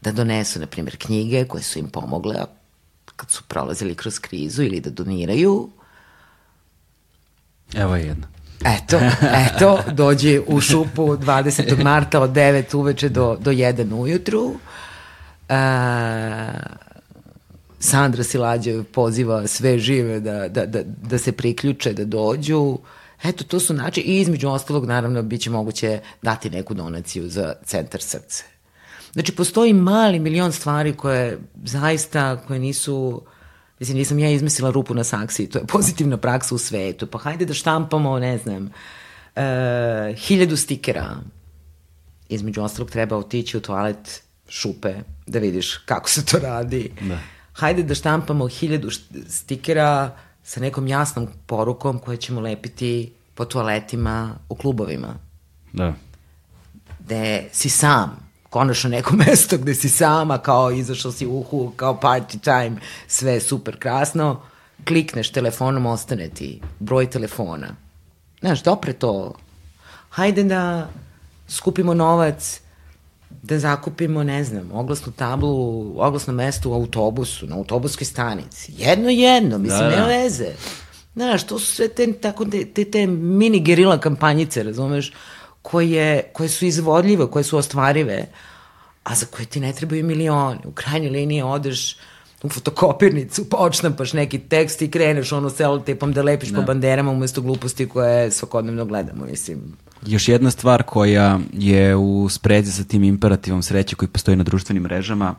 [0.00, 2.34] da donesu, na primjer, knjige koje su im pomogle
[3.16, 5.70] kad su prolazili kroz krizu ili da doniraju.
[7.74, 8.26] Evo je jedna.
[8.64, 9.00] Eto,
[9.46, 11.84] eto, dođe u šupu 20.
[11.84, 14.54] marta od 9 uveče do, do 1 ujutru.
[14.54, 14.89] A,
[17.80, 22.78] Sandra Silađev poziva sve žive da, da, da, da se priključe, da dođu.
[23.24, 24.04] Eto, to su način.
[24.06, 28.44] I između ostalog, naravno, bit će moguće dati neku donaciju za centar srce.
[29.12, 33.22] Znači, postoji mali milion stvari koje zaista, koje nisu...
[33.78, 37.06] Mislim, nisam ja izmislila rupu na saksiji, to je pozitivna praksa u svetu.
[37.06, 38.64] Pa hajde da štampamo, ne znam,
[39.36, 41.16] uh, hiljadu stikera.
[42.28, 44.94] Između ostalog treba otići u toalet šupe
[45.26, 46.92] da vidiš kako se to radi.
[47.00, 47.18] Da.
[47.52, 48.90] Hajde da štampamo hiljadu
[49.28, 55.14] stikera sa nekom jasnom porukom koje ćemo lepiti po toaletima u klubovima.
[55.72, 55.94] Da.
[56.98, 62.40] Gde si sam, konačno neko mesto gde si sama, kao izašao si uhu, kao party
[62.40, 64.42] time, sve je super krasno,
[64.84, 67.68] klikneš telefonom, ostane ti broj telefona.
[68.40, 69.34] Znaš, dopre to.
[70.10, 70.88] Hajde da
[71.48, 72.60] skupimo novac,
[73.42, 78.72] da zakupimo, ne znam, oglasnu tablu, oglasno mesto u autobusu, na autobuskoj stanici.
[78.76, 79.96] Jedno jedno, mislim, da, da.
[79.96, 80.48] nema veze.
[81.14, 85.12] Znaš, to su sve te, tako, te, te, te mini gerila kampanjice, razumeš,
[85.62, 88.26] koje, koje su izvodljive, koje su ostvarive,
[89.04, 90.60] a za koje ti ne trebaju milioni.
[90.64, 91.96] U krajnjoj liniji odeš
[92.42, 96.60] u fotokopirnicu, počnapaš neki tekst i kreneš ono selotepom da lepiš da.
[96.60, 99.76] po banderama umesto gluposti koje svakodnevno gledamo, mislim.
[100.06, 104.82] Još jedna stvar koja je u sprezi sa tim imperativom sreće koji postoji na društvenim
[104.82, 105.34] mrežama,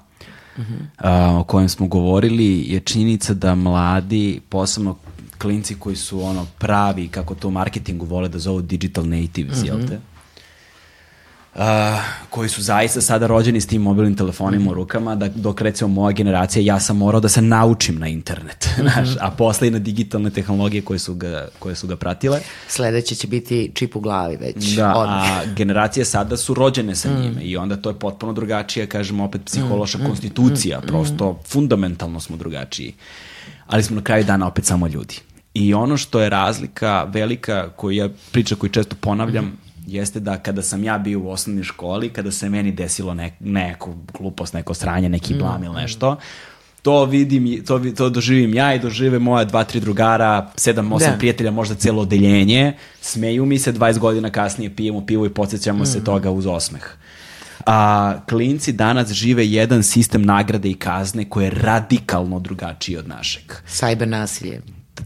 [0.58, 0.86] uh -huh.
[0.98, 4.96] a, o kojem smo govorili, je činjenica da mladi, posebno
[5.38, 9.64] klinci koji su ono pravi, kako to u marketingu vole da zovu digital natives, uh
[9.64, 9.68] -huh.
[9.68, 10.00] jel te?
[11.56, 11.62] Uh,
[12.30, 16.12] koji su zaista sada rođeni s tim mobilnim telefonima u rukama, da dok recimo moja
[16.12, 18.94] generacija, ja sam morao da se naučim na internet, mm -hmm.
[18.94, 22.40] znaš, a posle i na digitalne tehnologije koje su ga, koje su ga pratile.
[22.68, 24.76] Sledeće će biti čip u glavi već.
[24.76, 25.32] Da, odmah.
[25.32, 27.42] a generacije sada su rođene sa njime mm.
[27.42, 32.38] i onda to je potpuno drugačija, kažemo opet, psihološka mm, konstitucija, mm, prosto fundamentalno smo
[32.38, 32.94] drugačiji.
[33.68, 35.16] Ali smo na kraju dana opet samo ljudi.
[35.54, 40.38] I ono što je razlika velika, koju ja priča koju često ponavljam, mm jeste da
[40.38, 44.74] kada sam ja bio u osnovnoj školi, kada se meni desilo nek, neko glupost, neko
[44.74, 46.18] sranje, neki blam ili nešto,
[46.82, 51.18] to vidim, to, to doživim ja i dožive moja dva, tri drugara, sedam, osam da.
[51.18, 55.86] prijatelja, možda celo odeljenje, smeju mi se, 20 godina kasnije pijemo pivo i podsjećamo mm.
[55.86, 56.98] se toga uz osmeh.
[57.66, 63.44] A klinci danas žive jedan sistem nagrade i kazne koji je radikalno drugačiji od našeg.
[63.68, 64.62] Cyber nasilje.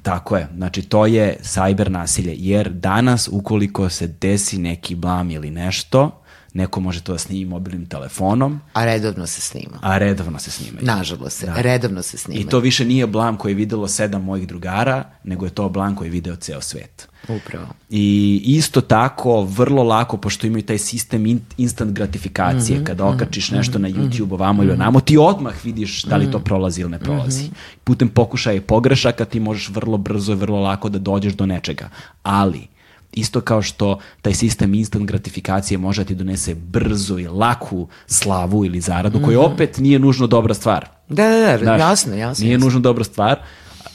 [0.06, 5.52] Tako je, znači to je sajber nasilje, jer danas ukoliko se desi neki blam ili
[5.52, 6.22] nešto,
[6.56, 8.62] neko može to da snimi mobilnim telefonom.
[8.74, 9.78] A redovno se snima.
[9.82, 10.78] A redovno se snima.
[10.82, 11.54] Nažalost, da.
[11.62, 12.42] redovno se snima.
[12.42, 15.96] I to više nije blam koji je videlo sedam mojih drugara, nego je to blam
[15.96, 17.08] koji je video ceo svet.
[17.28, 17.68] Upravo.
[17.90, 23.06] I isto tako, vrlo lako, pošto imaju taj sistem in, instant gratifikacije, mm -hmm, kada
[23.06, 24.68] okačiš mm -hmm, nešto na mhm, YouTube ovamo mm -hmm.
[24.68, 26.46] ili onamo, ti odmah vidiš da li to mhm.
[26.46, 27.44] prolazi ili ne prolazi.
[27.44, 27.84] Mm -hmm.
[27.84, 31.90] Putem pokušaja i pogrešaka ti možeš vrlo brzo i vrlo lako da dođeš do nečega.
[32.24, 32.68] Ali,
[33.16, 38.66] Isto kao što taj sistem instant gratifikacije može da ti donese brzo i laku slavu
[38.66, 39.26] ili zaradu, mm -hmm.
[39.26, 39.54] koja mhm.
[39.54, 40.90] opet nije nužno dobra stvar.
[41.10, 42.44] Da, da, da, Znaš, jasno, jasno.
[42.44, 42.66] Nije jasno.
[42.66, 43.40] nužno dobra stvar.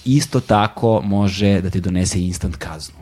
[0.05, 3.01] Isto tako može da ti donese instant kaznu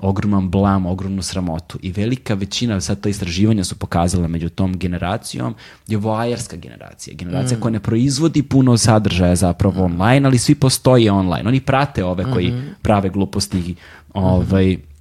[0.00, 5.54] ogroman blam, ogromnu sramotu i velika većina, sad to istraživanja su pokazala među tom generacijom,
[5.86, 7.14] je voajerska generacija.
[7.16, 7.60] Generacija mm.
[7.60, 9.92] koja ne proizvodi puno sadržaja zapravo mm.
[9.92, 11.48] online, ali svi postoje online.
[11.48, 12.74] Oni prate ove koji mm -hmm.
[12.82, 13.74] prave gluposti
[14.14, 14.95] ovaj, mm -hmm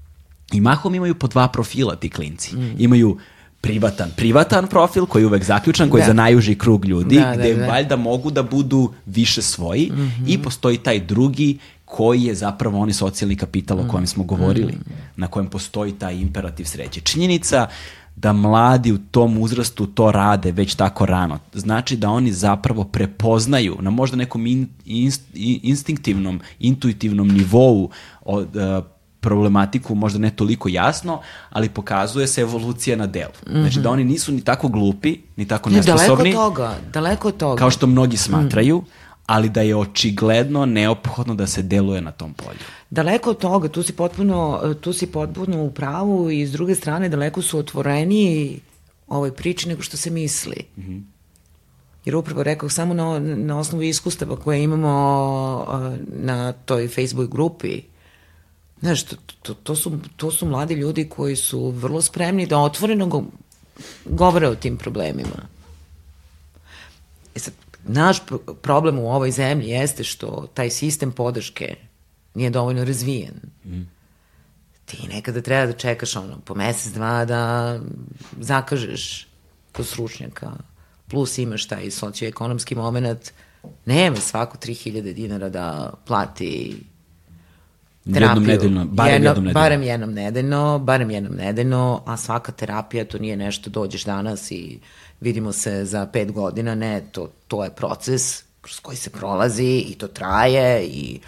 [0.55, 2.55] I mahom imaju po dva profila ti klinci.
[2.55, 2.75] Mm.
[2.79, 3.17] Imaju
[3.61, 6.03] privatan, privatan profil koji je uvek zaključan, koji da.
[6.03, 7.67] je za najuži krug ljudi, da, gde da, da.
[7.67, 10.23] valjda mogu da budu više svoji mm -hmm.
[10.27, 14.83] i postoji taj drugi koji je zapravo oni socijalni kapital o kojem smo govorili, mm
[14.89, 15.15] -hmm.
[15.15, 17.01] na kojem postoji taj imperativ sreće.
[17.01, 17.67] Činjenica
[18.15, 21.39] da mladi u tom uzrastu to rade već tako rano.
[21.53, 25.21] Znači da oni zapravo prepoznaju na možda nekom in, inst,
[25.63, 27.89] instinktivnom, intuitivnom nivou
[28.25, 28.94] od, uh,
[29.25, 33.33] problematiku možda ne toliko jasno, ali pokazuje se evolucija na delu.
[33.47, 33.61] Mm -hmm.
[33.61, 36.31] Znači da oni nisu ni tako glupi, ni tako nesposobni.
[36.31, 37.59] Daleko toga, daleko toga.
[37.59, 38.85] Kao što mnogi smatraju, mm.
[39.25, 42.65] ali da je očigledno neophodno da se deluje na tom polju.
[42.89, 47.09] Daleko od toga, tu si potpuno, tu si potpuno u pravu i s druge strane
[47.09, 48.59] daleko su otvoreniji
[49.07, 50.65] ovoj priči nego što se misli.
[50.77, 51.03] Mm -hmm.
[52.05, 54.91] Jer upravo rekao, samo na, na osnovu iskustava koje imamo
[56.07, 57.81] na toj Facebook grupi,
[58.85, 63.07] Znaš, to, to, to, su, to su mladi ljudi koji su vrlo spremni da otvoreno
[63.07, 63.23] go,
[64.05, 65.47] govore o tim problemima.
[67.35, 67.53] E sad,
[67.83, 68.17] naš
[68.61, 71.75] problem u ovoj zemlji jeste što taj sistem podrške
[72.33, 73.33] nije dovoljno razvijen.
[73.65, 73.81] Mm.
[74.85, 77.79] Ti nekada treba da čekaš ono, po mesec, dva da
[78.39, 79.27] zakažeš
[79.71, 80.51] kod stručnjaka,
[81.07, 83.31] plus imaš taj socioekonomski moment,
[83.85, 86.77] nema svako 3000 dinara da plati
[88.13, 88.29] terapiju.
[88.29, 89.53] Jednom nedeljno, barem jedno, jednom nedeljno.
[89.53, 94.79] Barem jednom nedeljno, barem jednom nedeljno, a svaka terapija to nije nešto dođeš danas i
[95.19, 99.95] vidimo se za pet godina, ne, to, to je proces kroz koji se prolazi i
[99.97, 101.19] to traje i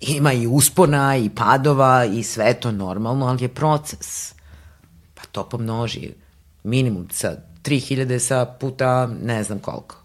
[0.00, 4.34] ima i uspona i padova i sve to normalno, ali je proces.
[5.14, 6.10] Pa to pomnoži
[6.62, 9.96] minimum sa 3000 sa puta ne znam koliko.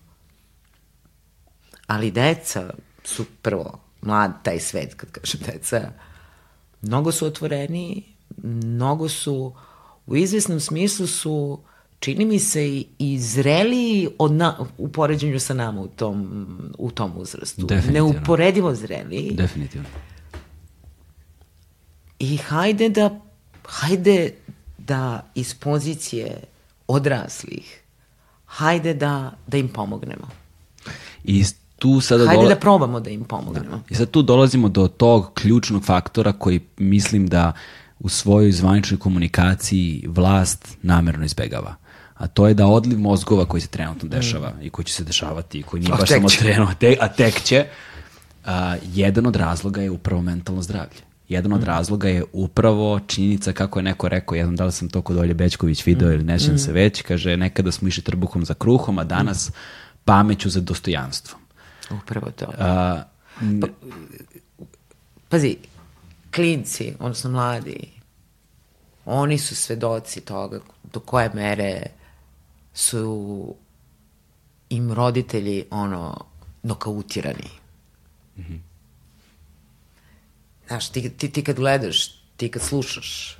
[1.88, 2.70] Ali deca
[3.04, 5.92] su prvo mlad taj svet, kad kažem deca,
[6.82, 8.04] mnogo su otvoreni,
[8.44, 9.56] mnogo su,
[10.06, 11.60] u izvesnom smislu su,
[12.00, 17.18] čini mi se, i zreliji od na, u poređenju sa nama u tom, u tom
[17.18, 17.68] uzrastu.
[17.92, 19.32] Neuporedivo zreliji.
[19.32, 19.88] Definitivno.
[22.20, 23.22] I hajde da,
[23.66, 24.34] hajde
[24.78, 26.42] da iz pozicije
[26.88, 27.82] odraslih,
[28.46, 30.28] hajde da, da im pomognemo.
[31.24, 31.46] I
[31.86, 32.50] tu sada Hajde dola...
[32.50, 33.78] da probamo da im pomognemo.
[33.78, 33.82] Da.
[33.90, 37.52] I sad tu dolazimo do tog ključnog faktora koji mislim da
[38.00, 41.76] u svojoj zvaničnoj komunikaciji vlast namerno izbegava.
[42.16, 44.62] A to je da odliv mozgova koji se trenutno dešava mm.
[44.62, 47.66] i koji će se dešavati i koji nije baš samo trenutno, te, a tek će,
[48.46, 51.02] a, jedan od razloga je upravo mentalno zdravlje.
[51.30, 51.66] Jedan od mm.
[51.66, 55.34] razloga je upravo činjenica, kako je neko rekao, jednom da li sam to kod Olje
[55.34, 56.14] Bećković video mm.
[56.14, 56.58] ili nećem mm.
[56.58, 59.54] se već, kaže nekada smo išli trbuhom za kruhom, a danas mm.
[60.06, 61.45] pameću za dostojanstvom.
[61.92, 62.46] Upravo to.
[62.58, 63.04] A,
[63.62, 63.68] pa,
[65.30, 65.58] pazi,
[66.36, 67.92] klinci, odnosno mladi,
[69.06, 70.60] oni su svedoci toga
[70.94, 71.88] do koje mere
[72.74, 73.56] su
[74.70, 76.26] im roditelji ono
[76.64, 77.50] nokautirani.
[78.38, 78.60] Mm -hmm.
[80.68, 82.08] Znaš, ti, ti, ti kad gledaš,
[82.38, 83.38] ti kad slušaš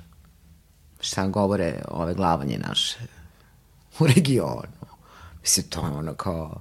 [1.00, 2.98] šta govore ove glavanje naše
[3.98, 4.86] u regionu,
[5.42, 6.60] mislim, to je ono kao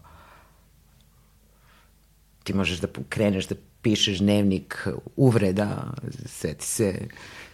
[2.45, 5.93] ti možeš da kreneš da pišeš dnevnik uvreda,
[6.25, 7.07] seti se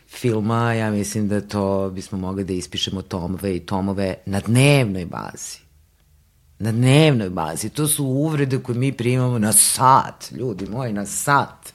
[0.07, 5.59] filma, ja mislim da to bismo mogli da ispišemo tomove i tomove na dnevnoj bazi.
[6.59, 7.69] Na dnevnoj bazi.
[7.69, 11.73] To su uvrede koje mi primamo na sat, ljudi moji, na sat.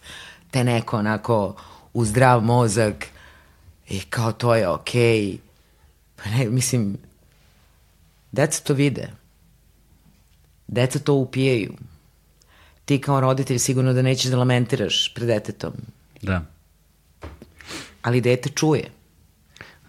[0.50, 1.56] Te neko onako
[1.94, 3.06] u zdrav mozak
[3.88, 5.22] i kao to je okej.
[5.22, 5.38] Okay.
[6.16, 6.98] Pa ne, mislim,
[8.32, 9.08] deca to vide.
[10.68, 11.72] Deca to upijaju
[12.86, 15.72] ti kao roditelj sigurno da nećeš da lamentiraš pred detetom.
[16.22, 16.44] Da.
[18.02, 18.90] Ali dete čuje.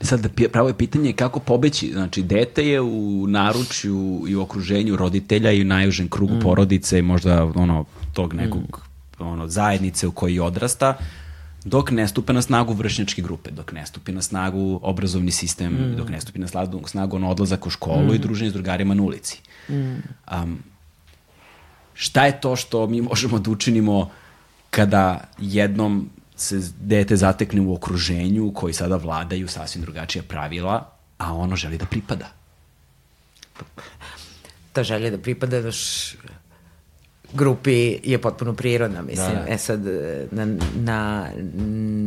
[0.01, 1.91] Sad, da pravo je pitanje kako pobeći.
[1.91, 6.39] Znači, dete je u naručju i u okruženju roditelja i u najužem krugu mm.
[6.39, 8.81] porodice i možda ono, tog nekog
[9.19, 9.23] mm.
[9.23, 10.97] ono, zajednice u kojoj odrasta,
[11.65, 15.95] dok ne stupe na snagu vršnjačke grupe, dok ne stupi na snagu obrazovni sistem, mm.
[15.97, 18.13] dok ne stupi na snagu ono odlazak u školu mm.
[18.13, 19.41] i druženje s drugarima na ulici.
[19.69, 19.95] Mm.
[20.33, 20.59] Um,
[21.97, 24.09] šta je to što mi možemo da učinimo
[24.69, 31.55] kada jednom se dete zatekne u okruženju koji sada vladaju sasvim drugačija pravila, a ono
[31.55, 32.27] želi da pripada?
[34.73, 36.13] Ta želja da pripada daš
[37.33, 39.35] grupi je potpuno prirodna, mislim.
[39.35, 39.53] Da, da.
[39.53, 39.81] E sad,
[40.31, 40.45] na,
[40.75, 41.29] na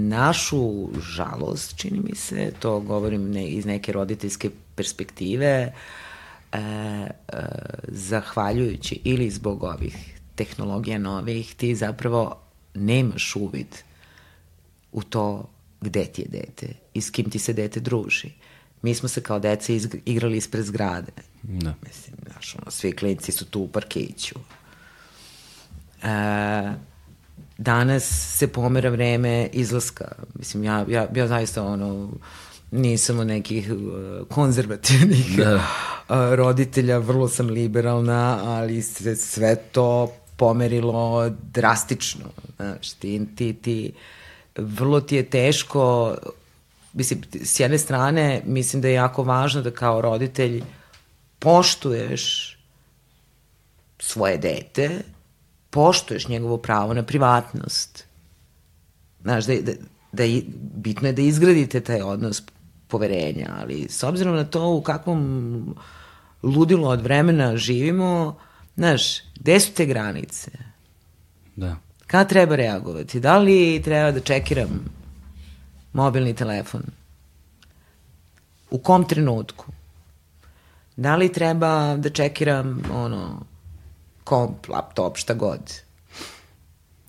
[0.08, 6.09] našu žalost, čini mi se, to govorim ne, iz neke roditeljske perspektive, uh,
[6.52, 7.10] e, e,
[7.89, 12.40] zahvaljujući ili zbog ovih tehnologija novih, ti zapravo
[12.74, 13.77] nemaš uvid
[14.93, 15.51] u to
[15.81, 18.31] gde ti je dete i s kim ti se dete druži.
[18.82, 19.72] Mi smo se kao deca
[20.05, 21.12] igrali ispred zgrade.
[21.43, 21.74] Da.
[21.86, 24.35] Mislim, znaš, ono, svi klinci su tu u parkiću.
[26.02, 26.72] E,
[27.59, 28.05] danas
[28.39, 30.12] se pomera vreme izlaska.
[30.35, 32.10] Mislim, ja, ja, ja zaista ono,
[32.70, 35.55] nisam od nekih uh, konzervativnih da.
[35.55, 42.30] Uh, roditelja, vrlo sam liberalna, ali se sve to pomerilo drastično.
[42.56, 43.92] Znaš, ti, ti, ti,
[44.56, 46.14] vrlo ti je teško,
[46.92, 50.62] mislim, s jedne strane, mislim da je jako važno da kao roditelj
[51.38, 52.56] poštuješ
[53.98, 55.02] svoje dete,
[55.70, 58.05] poštuješ njegovo pravo na privatnost.
[59.22, 59.72] Znaš, da, da,
[60.12, 60.24] da
[60.74, 62.42] bitno je da izgradite taj odnos
[62.90, 65.74] poverenja, ali s obzirom na to u kakvom
[66.42, 68.36] ludilo od vremena živimo,
[68.76, 70.50] znaš, gde su te granice?
[71.56, 71.76] Da.
[72.06, 73.20] Kada treba reagovati?
[73.20, 74.84] Da li treba da čekiram
[75.92, 76.82] mobilni telefon?
[78.70, 79.66] U kom trenutku?
[80.96, 83.42] Da li treba da čekiram ono,
[84.24, 85.60] komp, laptop, šta god?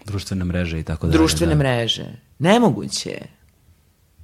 [0.06, 1.18] Društvene mreže i tako dalje.
[1.18, 1.60] Društvene da.
[1.60, 2.06] mreže.
[2.40, 3.41] Nemoguće je.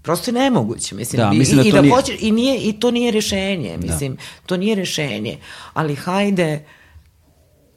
[0.08, 1.20] Prosto je nemoguće, mislim.
[1.20, 1.96] Da, mislim da i, da, nije...
[1.96, 3.88] hoće, i, nije, I to nije rešenje, da.
[3.88, 4.16] mislim.
[4.16, 4.22] Da.
[4.46, 5.38] To nije rešenje.
[5.74, 6.66] Ali hajde,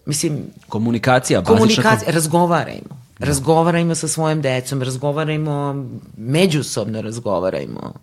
[0.07, 0.43] mislim...
[0.69, 1.57] Komunikacija, bazična...
[1.57, 3.03] Komunikacija, razgovarajmo.
[3.19, 3.27] Da.
[3.27, 5.87] Razgovarajmo sa svojim decom, razgovarajmo,
[6.17, 7.95] međusobno razgovarajmo.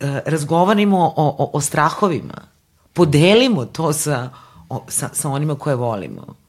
[0.00, 2.34] E, razgovarajmo o, o, o strahovima.
[2.92, 4.30] Podelimo to sa,
[4.68, 6.41] o, sa, sa onima koje volimo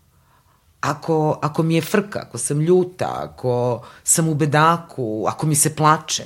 [0.84, 5.76] ako, ako mi je frka, ako sam ljuta, ako sam u bedaku, ako mi se
[5.76, 6.26] plače,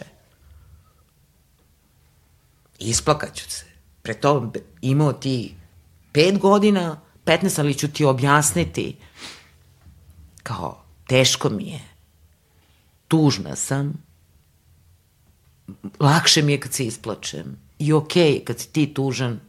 [2.79, 3.65] isplakaću se.
[4.01, 4.51] Pre to
[4.81, 5.55] imao ti
[6.11, 8.97] pet godina, 15, ali ću ti objasniti.
[10.43, 11.81] Kao, teško mi je,
[13.07, 13.93] tužna sam,
[15.99, 17.57] lakše mi je kad se isplačem.
[17.79, 19.39] I okej, okay, kad si ti tužan,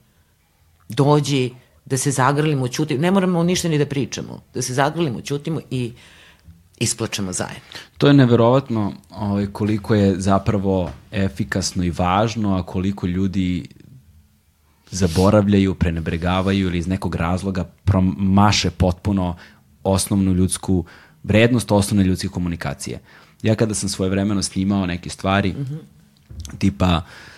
[0.89, 1.55] dođi,
[1.91, 5.93] da se zagrlimo, ćutimo, ne moramo ništa ni da pričamo, da se zagrlimo, ćutimo i
[6.79, 7.79] isplačemo zajedno.
[7.99, 13.69] To je neverovatno ovaj, koliko je zapravo efikasno i važno, a koliko ljudi
[14.91, 19.37] zaboravljaju, prenebregavaju ili iz nekog razloga promaše potpuno
[19.83, 20.85] osnovnu ljudsku
[21.23, 23.01] vrednost osnovne ljudske komunikacije.
[23.43, 26.59] Ja kada sam svoje vremeno snimao neke stvari, mm -hmm.
[26.59, 27.38] tipa uh,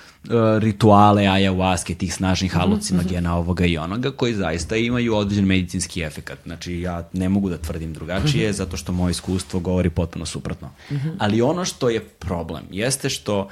[0.58, 6.38] rituale ayahuaske, tih snažnih mhm, halucinogena, ovoga i onoga, koji zaista imaju određen medicinski efekat.
[6.44, 8.56] Znači, ja ne mogu da tvrdim drugačije, -hmm.
[8.56, 10.70] zato što moje iskustvo govori potpuno suprotno.
[10.90, 11.16] -hmm.
[11.18, 13.48] Ali ono što je problem, jeste što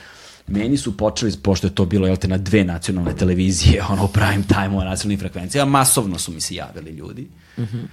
[0.47, 4.09] meni su počeli, pošto je to bilo, jel te, na dve nacionalne televizije, ono, u
[4.09, 7.28] prime time, u nacionalnim frekvencijama, masovno su mi se javljali ljudi.
[7.57, 7.85] -hmm.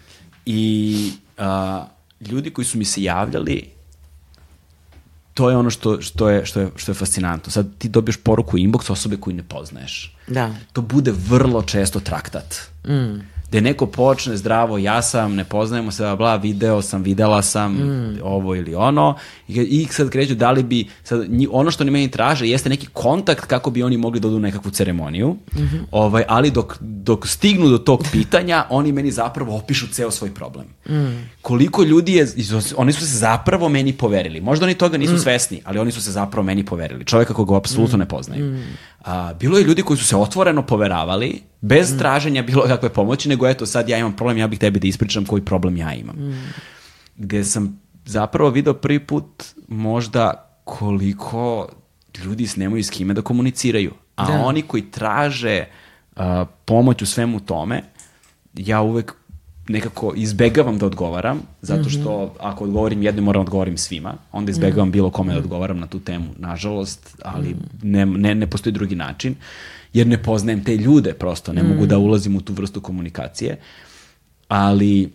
[0.45, 1.87] I a,
[2.21, 3.74] ljudi koji su mi se javljali
[5.35, 7.51] to je ono što, što, je, što, je, što je fascinantno.
[7.51, 10.15] Sad ti dobiješ poruku u inbox osobe koju ne poznaješ.
[10.27, 10.55] Da.
[10.73, 12.55] To bude vrlo često traktat.
[12.87, 17.73] Mm gde neko počne zdravo, ja sam, ne poznajemo se, bla, video sam, videla sam,
[17.73, 18.19] mm.
[18.23, 19.15] ovo ili ono,
[19.47, 22.69] i, i sad kreću da li bi, sad, nji, ono što oni meni traže jeste
[22.69, 25.83] neki kontakt kako bi oni mogli da odu u nekakvu ceremoniju, mm -hmm.
[25.91, 30.65] ovaj, ali dok, dok stignu do tog pitanja, oni meni zapravo opišu ceo svoj problem.
[30.89, 31.29] Mm.
[31.41, 32.27] Koliko ljudi je,
[32.75, 34.41] oni su se zapravo meni poverili.
[34.41, 35.19] Možda oni toga nisu mm.
[35.19, 37.05] svesni, ali oni su se zapravo meni poverili.
[37.05, 37.99] Čoveka koga apsolutno mm.
[37.99, 38.45] ne poznaju.
[38.45, 38.63] Mm.
[39.05, 41.97] A, bilo je ljudi koji su se otvoreno poveravali, bez mm.
[41.97, 45.25] traženja bilo kakve pomoći, nego eto sad ja imam problem, ja bih tebi da ispričam
[45.25, 46.15] koji problem ja imam.
[46.15, 46.53] Mm.
[47.17, 51.69] Gde sam zapravo video prvi put možda koliko
[52.23, 53.93] ljudi nemaju s kime da komuniciraju.
[54.15, 54.45] A da.
[54.45, 55.65] oni koji traže
[56.15, 56.23] uh,
[56.65, 57.81] pomoć u svemu tome,
[58.53, 59.13] ja uvek
[59.67, 62.29] nekako izbegavam da odgovaram, zato što mm -hmm.
[62.39, 64.13] ako odgovorim jedno, moram da odgovorim svima.
[64.31, 64.93] Onda izbegavam -hmm.
[64.93, 67.83] bilo kome da odgovaram na tu temu, nažalost, ali -hmm.
[67.83, 69.35] ne, ne, ne postoji drugi način,
[69.93, 73.57] jer ne poznajem te ljude prosto, ne mm mogu da ulazim u tu vrstu komunikacije,
[74.47, 75.11] ali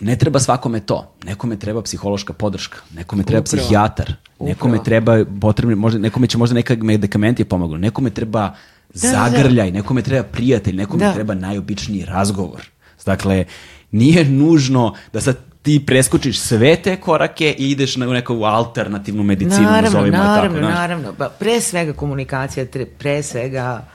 [0.00, 1.14] ne treba svakome to.
[1.24, 3.62] Nekome treba psihološka podrška, nekome treba Upravo.
[3.62, 4.48] psihijatar, Upravo.
[4.48, 8.54] nekome treba potrebni, možda, nekome će možda neka medikamenti pomognu, nekome treba
[8.94, 9.76] da, zagrljaj, da.
[9.76, 11.14] nekome treba prijatelj, nekome da.
[11.14, 12.60] treba najobičniji razgovor.
[13.04, 13.44] Dakle,
[13.90, 19.62] nije nužno da sad ti preskočiš sve te korake i ideš na neku alternativnu medicinu.
[19.62, 21.14] Naravno, naravno, tako, naravno.
[21.18, 22.66] Pa pre svega komunikacija,
[22.98, 23.86] pre svega,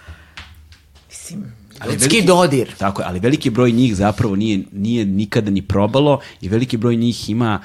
[1.09, 1.43] mislim,
[1.80, 2.75] ali ljudski veliki, dodir.
[2.77, 6.95] Tako je, ali veliki broj njih zapravo nije, nije nikada ni probalo i veliki broj
[6.95, 7.59] njih ima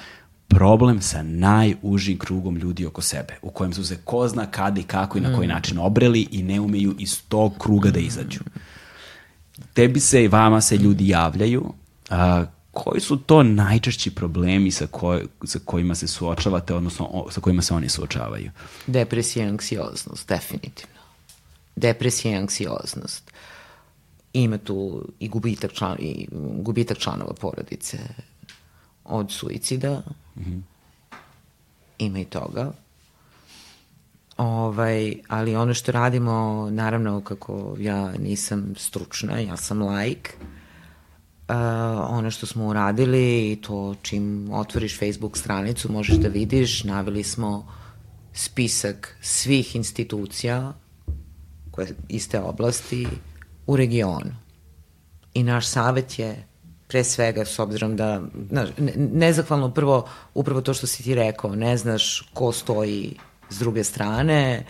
[0.49, 4.85] problem sa najužim krugom ljudi oko sebe, u kojem su se ko zna kada i
[4.85, 5.51] kako i na koji mm.
[5.51, 8.41] način obreli i ne umeju iz tog kruga da izađu.
[8.41, 8.68] Mm
[9.79, 11.73] tebi se i vama se ljudi javljaju,
[12.11, 17.41] a, koji su to najčešći problemi sa, koj, sa kojima se suočavate, odnosno o, sa
[17.41, 18.51] kojima se oni suočavaju?
[18.87, 21.01] Depresija i anksioznost, definitivno.
[21.77, 23.31] Depresija i anksioznost.
[24.33, 26.29] Ima tu i gubitak, član, i
[26.63, 27.99] gubitak članova porodice
[29.05, 30.03] od suicida.
[30.37, 30.61] Mm -hmm.
[31.99, 32.73] Ima i toga.
[34.39, 40.37] Ovaj, ali ono što radimo, naravno kako ja nisam stručna, ja sam laik,
[41.49, 41.55] uh,
[42.09, 47.67] ono što smo uradili i to čim otvoriš Facebook stranicu možeš da vidiš, naveli smo
[48.33, 50.73] spisak svih institucija
[51.71, 53.07] koje iste oblasti
[53.67, 54.35] u regionu.
[55.35, 56.47] I naš savet je
[56.89, 61.55] pre svega s obzirom da znaš, ne, nezahvalno prvo upravo to što si ti rekao,
[61.55, 63.17] ne znaš ko stoji
[63.51, 64.65] s druge strane,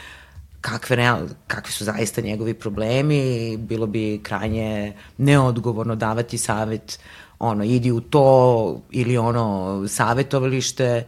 [0.61, 6.99] kakve, real, kakvi su zaista njegovi problemi, bilo bi krajnje neodgovorno davati savet,
[7.39, 11.05] ono, idi u to ili ono, savetovalište,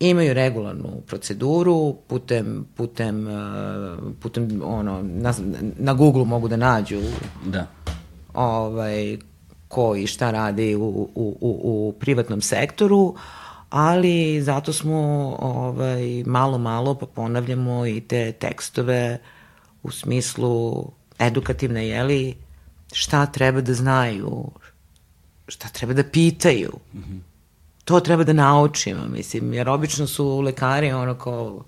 [0.00, 5.34] imaju regularnu proceduru putem putem uh, putem ono na,
[5.78, 7.00] na Google mogu da nađu
[7.46, 7.66] da.
[8.34, 9.18] ovaj
[9.68, 13.14] ko i šta radi u, u, u, u privatnom sektoru
[13.74, 14.98] ali zato smo
[15.40, 19.18] ovaj, malo, malo pa ponavljamo i te tekstove
[19.82, 20.84] u smislu
[21.18, 22.36] edukativne, jeli,
[22.92, 24.50] šta treba da znaju,
[25.48, 26.70] šta treba da pitaju.
[26.94, 27.18] Mm -hmm.
[27.84, 31.64] To treba da naučimo, mislim, jer obično su lekari ono kao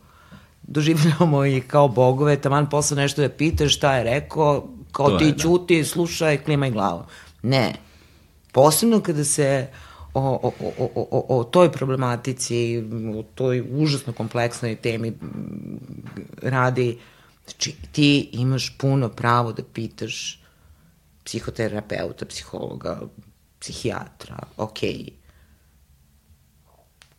[0.62, 5.24] doživljamo ih kao bogove, taman posle nešto da pitaš šta je rekao, kao to ti
[5.24, 5.38] je, da.
[5.38, 7.02] čuti, slušaj, klimaj glavu.
[7.42, 7.74] Ne.
[8.52, 9.85] Posebno kada se uh,
[10.18, 12.84] o, o, o, o, o toj problematici,
[13.18, 15.12] o toj užasno kompleksnoj temi
[16.42, 16.98] radi,
[17.44, 20.42] znači ti imaš puno pravo da pitaš
[21.24, 23.00] psihoterapeuta, psihologa,
[23.60, 24.78] psihijatra, ok,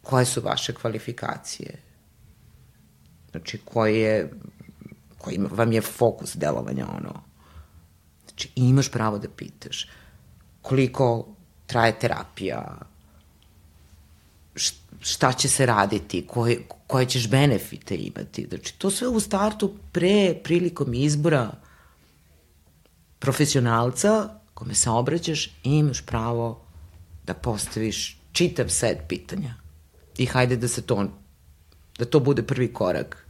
[0.01, 1.81] koje su vaše kvalifikacije?
[3.31, 4.31] Znači, koji je,
[5.17, 7.21] koji vam je fokus delovanja ono?
[8.27, 9.87] Znači, imaš pravo da pitaš
[10.61, 11.36] koliko
[11.67, 12.77] traje terapija,
[15.01, 18.47] šta će se raditi, koje, koje ćeš benefite imati.
[18.49, 21.51] Znači, to sve u startu pre, prilikom izbora
[23.19, 26.61] profesionalca kome se obraćaš i imaš pravo
[27.25, 29.53] da postaviš čitav set pitanja.
[30.17, 31.05] I hajde da se to,
[31.99, 33.27] da to bude prvi korak.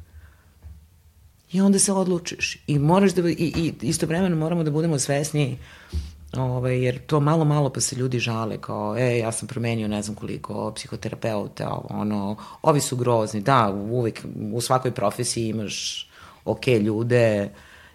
[1.51, 2.64] I onda se odlučiš.
[2.68, 5.57] I moraš da, i, i istovremeno moramo da budemo svesni
[6.38, 10.01] Ovaj, jer to malo, malo pa se ljudi žale kao, e, ja sam promenio ne
[10.01, 13.41] znam koliko psihoterapeuta, ono, ovi su grozni.
[13.41, 16.07] Da, uvek, u svakoj profesiji imaš
[16.45, 17.49] ok ljude,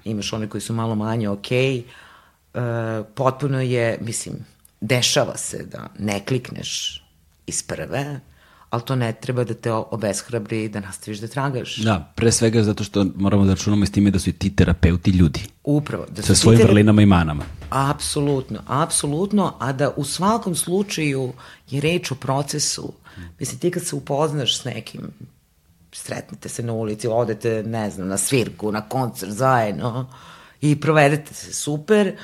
[0.04, 1.52] imaš one koji su malo manje ok.
[1.52, 1.84] E,
[3.14, 4.34] potpuno je, mislim,
[4.80, 7.02] dešava se da ne klikneš
[7.46, 8.20] iz prve,
[8.72, 11.76] ali to ne treba da te obeshrabri da nastaviš da tragaš.
[11.76, 15.10] Da, pre svega zato što moramo da računamo s time da su i ti terapeuti
[15.10, 15.40] ljudi.
[15.64, 16.06] Upravo.
[16.10, 16.72] Da sa svojim terape...
[16.72, 17.44] vrlinama i manama.
[17.70, 21.32] Apsolutno, apsolutno, a da u svakom slučaju
[21.70, 22.92] je reč o procesu.
[23.40, 25.00] Mislim, ti kad se upoznaš s nekim,
[25.92, 30.10] sretnete se na ulici, odete, ne znam, na svirku, na koncert zajedno
[30.60, 32.16] i provedete se super,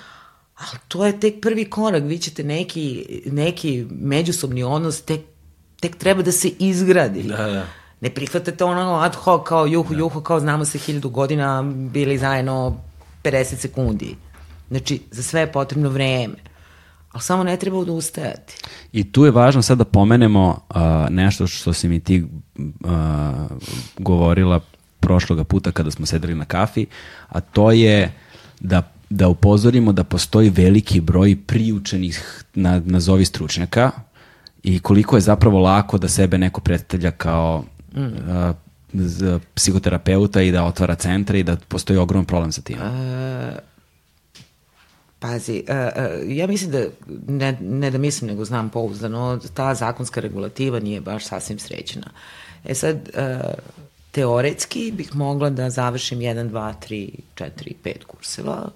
[0.56, 5.20] ali to je tek prvi korak, vi ćete neki, neki međusobni odnos tek
[5.80, 7.22] tek treba da se izgradi.
[7.22, 7.66] Da, da.
[8.00, 9.98] Ne prihvatate ono ad hoc kao juhu, da.
[9.98, 12.76] juhu, kao znamo se hiljadu godina, bili zajedno
[13.24, 14.16] 50 sekundi.
[14.68, 16.34] Znači, za sve je potrebno vreme.
[17.12, 18.54] Ali samo ne treba odustajati.
[18.92, 20.76] I tu je važno sad da pomenemo uh,
[21.10, 22.90] nešto što si mi ti uh,
[23.98, 24.60] govorila
[25.00, 26.86] prošloga puta kada smo sedeli na kafi,
[27.28, 28.12] a to je
[28.60, 33.90] da da upozorimo da postoji veliki broj priučenih na, nazovi stručnjaka
[34.68, 37.64] i koliko je zapravo lako da sebe neko predstavlja kao
[37.94, 38.00] mm.
[38.02, 42.76] uh, psihoterapeuta i da otvara centre i da postoji ogroman problem sa tim.
[42.76, 43.58] Uh,
[45.18, 46.84] pazi, uh, uh, ja mislim da,
[47.28, 52.10] ne, ne da mislim, nego znam pouzdano, ta zakonska regulativa nije baš sasvim srećena.
[52.64, 52.98] E sad,
[54.10, 57.50] teoretski bih mogla da završim 1, 2, 3, 4,
[57.84, 58.70] 5 kurseva.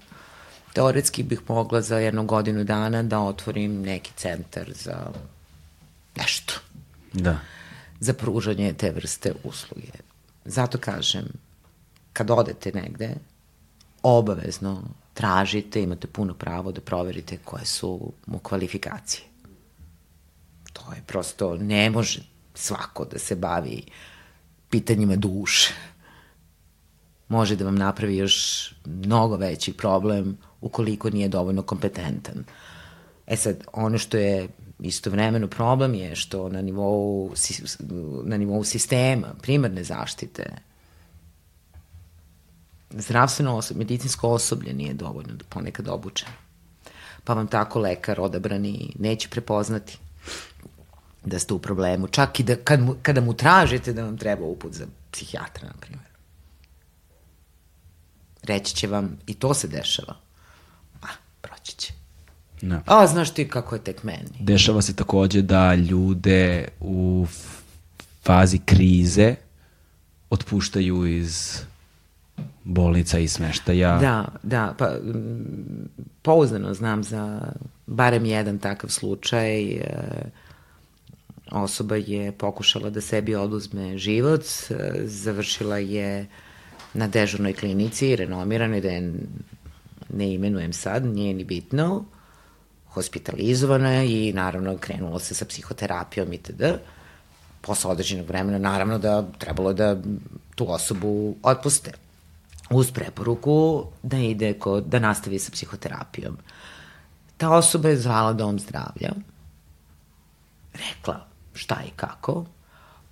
[0.73, 5.13] Teoretski bih mogla za jednu godinu dana da otvorim neki centar za
[6.17, 6.55] nešto.
[7.13, 7.39] Da.
[8.01, 9.93] Za pružanje te vrste usluge.
[10.45, 11.25] Zato kažem,
[12.13, 13.15] kad odete negde,
[14.03, 14.83] obavezno
[15.15, 19.25] tražite, imate puno pravo da proverite koje su mu kvalifikacije.
[20.73, 22.23] To je prosto, ne može
[22.55, 23.83] svako da se bavi
[24.71, 25.75] pitanjima duše.
[27.29, 32.45] Može da vam napravi još mnogo veći problem ukoliko nije dovoljno kompetentan.
[33.27, 34.49] E sad, ono što je
[34.83, 37.33] istovremeno problem je što na nivou,
[38.25, 40.53] na nivou sistema, primarne zaštite,
[42.91, 46.33] zdravstveno osoblje, medicinsko osoblje nije dovoljno da ponekad obučeno.
[47.25, 49.99] Pa vam tako lekar odabrani neće prepoznati
[51.25, 52.09] da ste u problemu.
[52.09, 55.75] Čak i da, kad mu, kada mu tražite da vam treba uput za psihijatra, na
[55.81, 56.09] primjer.
[58.43, 60.17] Reći će vam, i to se dešava.
[62.63, 62.81] No.
[62.87, 64.29] A, znaš ti kako je tek meni.
[64.41, 67.27] Dešava se takođe da ljude u
[68.25, 69.35] fazi krize
[70.31, 71.59] otpuštaju iz
[72.65, 73.99] bolnica i smeštaja.
[73.99, 74.97] Da, da, pa
[76.23, 77.53] pouzdano znam za
[77.87, 79.63] barem jedan takav slučaj.
[79.63, 79.83] E,
[81.51, 84.75] osoba je pokušala da sebi oduzme život, e,
[85.05, 86.27] završila je
[86.95, 89.13] na dežurnoj klinici, renomiranoj, da je
[90.13, 92.05] ne imenujem sad, nije ni bitno
[92.95, 96.63] hospitalizovana i naravno krenulo se sa psihoterapijom itd.
[97.61, 99.97] Posle određenog vremena naravno da trebalo da
[100.55, 101.93] tu osobu otpuste
[102.71, 106.37] uz preporuku da ide kod, da nastavi sa psihoterapijom.
[107.37, 109.13] Ta osoba je zvala dom zdravlja,
[110.73, 112.45] rekla šta i kako,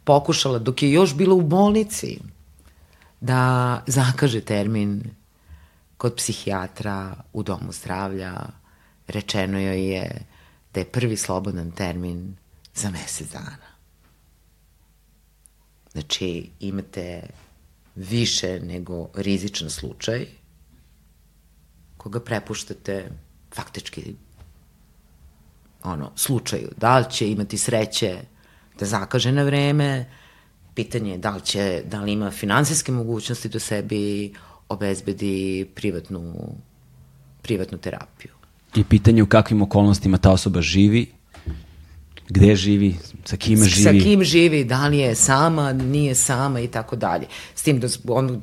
[0.05, 2.19] pokušala dok je još bila u bolnici
[3.21, 5.03] da zakaže termin
[5.97, 8.33] kod psihijatra u domu zdravlja,
[9.11, 10.27] rečeno joj je
[10.75, 12.37] da je prvi slobodan termin
[12.75, 13.71] za mesec dana.
[15.93, 17.23] Znači, imate
[17.95, 20.27] više nego rizičan slučaj
[21.97, 23.11] koga prepuštate
[23.55, 24.15] faktički
[25.83, 26.69] ono, slučaju.
[26.77, 28.19] Da li će imati sreće
[28.79, 30.11] da zakaže na vreme,
[30.75, 34.35] pitanje je da li, će, da li ima finansijske mogućnosti da sebi
[34.69, 36.55] obezbedi privatnu,
[37.43, 38.40] privatnu terapiju
[38.75, 41.07] i pitanje u kakvim okolnostima ta osoba živi,
[42.29, 42.95] gde živi,
[43.25, 43.85] sa kime živi.
[43.85, 47.27] Sa kim živi, da li je sama, nije sama i tako dalje.
[47.55, 48.41] S tim da, on,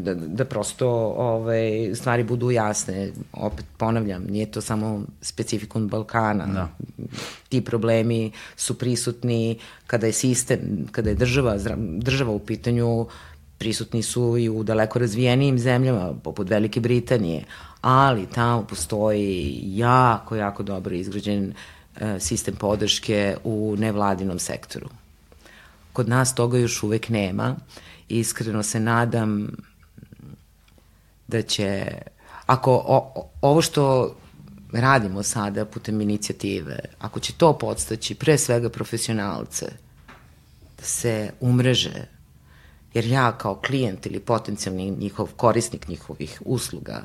[0.00, 3.10] da, da prosto ovaj, stvari budu jasne.
[3.32, 6.46] Opet ponavljam, nije to samo specifikum Balkana.
[6.46, 6.68] Da.
[7.48, 10.60] Ti problemi su prisutni kada je sistem,
[10.90, 11.56] kada je država,
[11.98, 13.06] država u pitanju,
[13.58, 17.44] prisutni su i u daleko razvijenijim zemljama, poput Velike Britanije,
[17.80, 21.52] ali tamo postoji jako, jako dobro izgrađen
[21.96, 24.88] e, sistem podrške u nevladinom sektoru.
[25.92, 27.56] Kod nas toga još uvek nema.
[28.08, 29.48] Iskreno se nadam
[31.28, 31.86] da će,
[32.46, 34.14] ako o, ovo što
[34.72, 39.66] radimo sada putem inicijative, ako će to podstaći pre svega profesionalce
[40.78, 42.06] da se umreže,
[42.94, 47.02] jer ja kao klijent ili potencijalni njihov korisnik njihovih usluga,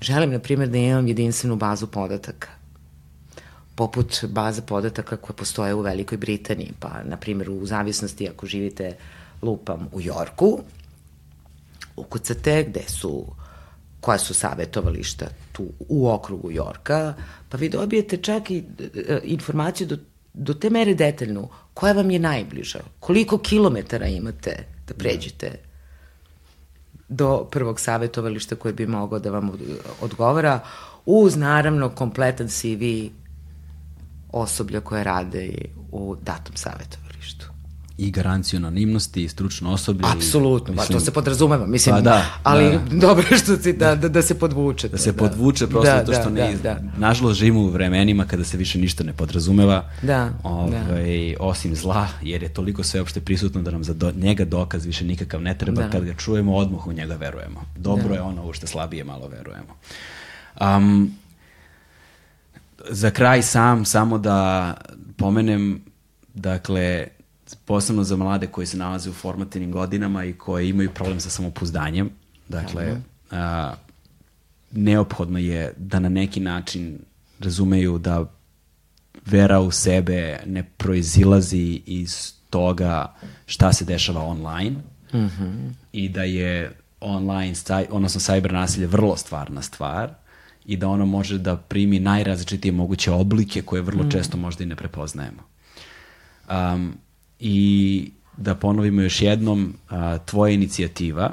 [0.00, 2.48] Želim, na primjer, da imam jedinstvenu bazu podataka
[3.78, 8.96] poput baza podataka koje postoje u Velikoj Britaniji, pa, na primjer, u zavisnosti ako živite
[9.42, 10.58] lupam u Jorku,
[11.96, 13.24] ukucate gde su
[14.00, 17.14] koja su savjetovališta tu u okrugu Jorka,
[17.48, 18.64] pa vi dobijete čak i
[19.08, 19.96] e, informaciju do,
[20.34, 25.58] do te mere detaljnu koja vam je najbliža, koliko kilometara imate da pređete
[27.08, 29.50] do prvog savjetovališta koje bi mogao da vam
[30.00, 30.60] odgovara,
[31.06, 33.12] uz naravno kompletan CV
[34.32, 35.52] osoblja koje rade
[35.92, 37.07] u datom savjetovalištu
[37.98, 40.00] i garanciju anonimnosti i stručno osoblje.
[40.16, 42.78] Apsolutno, pa to se podrazumeva, mislim, pa da, ali da.
[43.06, 44.88] dobro što si da, da, da se podvuče.
[44.88, 45.18] Da se da.
[45.18, 46.80] podvuče prosto da, to što da, ne, da, da.
[46.98, 51.44] nažalost živimo u vremenima kada se više ništa ne podrazumeva, da, ovaj, da.
[51.44, 55.42] osim zla, jer je toliko sveopšte prisutno da nam za do, njega dokaz više nikakav
[55.42, 55.90] ne treba, da.
[55.90, 57.64] kad ga čujemo odmah u njega verujemo.
[57.76, 58.14] Dobro da.
[58.14, 59.74] je ono u što slabije malo verujemo.
[60.60, 61.12] Um,
[62.90, 64.74] za kraj sam, samo da
[65.16, 65.80] pomenem,
[66.34, 67.06] dakle,
[67.56, 72.10] posebno za mlade koji se nalaze u formativnim godinama i koji imaju problem sa samopouzdanjem.
[72.48, 72.96] Dakle,
[73.30, 73.74] a,
[74.70, 76.98] neophodno je da na neki način
[77.40, 78.24] razumeju da
[79.26, 83.14] vera u sebe ne proizilazi iz toga
[83.46, 84.76] šta se dešava online
[85.12, 85.70] mm -hmm.
[85.92, 87.54] i da je online,
[87.90, 90.10] odnosno cyber nasilje vrlo stvarna stvar
[90.66, 94.10] i da ono može da primi najrazličitije moguće oblike koje vrlo mm.
[94.10, 95.42] često možda i ne prepoznajemo.
[96.50, 96.94] Um,
[97.40, 101.32] i da ponovimo još jednom a, tvoja inicijativa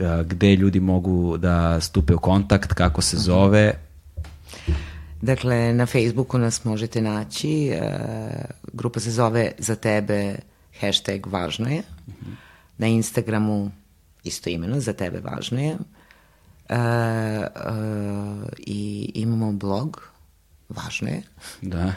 [0.00, 3.74] a, gde ljudi mogu da stupe u kontakt, kako se zove.
[5.20, 7.72] Dakle, na Facebooku nas možete naći.
[7.82, 8.30] A,
[8.72, 10.36] grupa se zove Za tebe
[10.80, 11.82] hashtag važno je.
[12.06, 12.34] Uh -huh.
[12.78, 13.70] Na Instagramu
[14.24, 15.76] isto imeno, Za tebe važno je.
[16.68, 16.76] A,
[17.54, 20.08] a, I imamo blog,
[20.68, 21.22] važno je.
[21.62, 21.92] Da.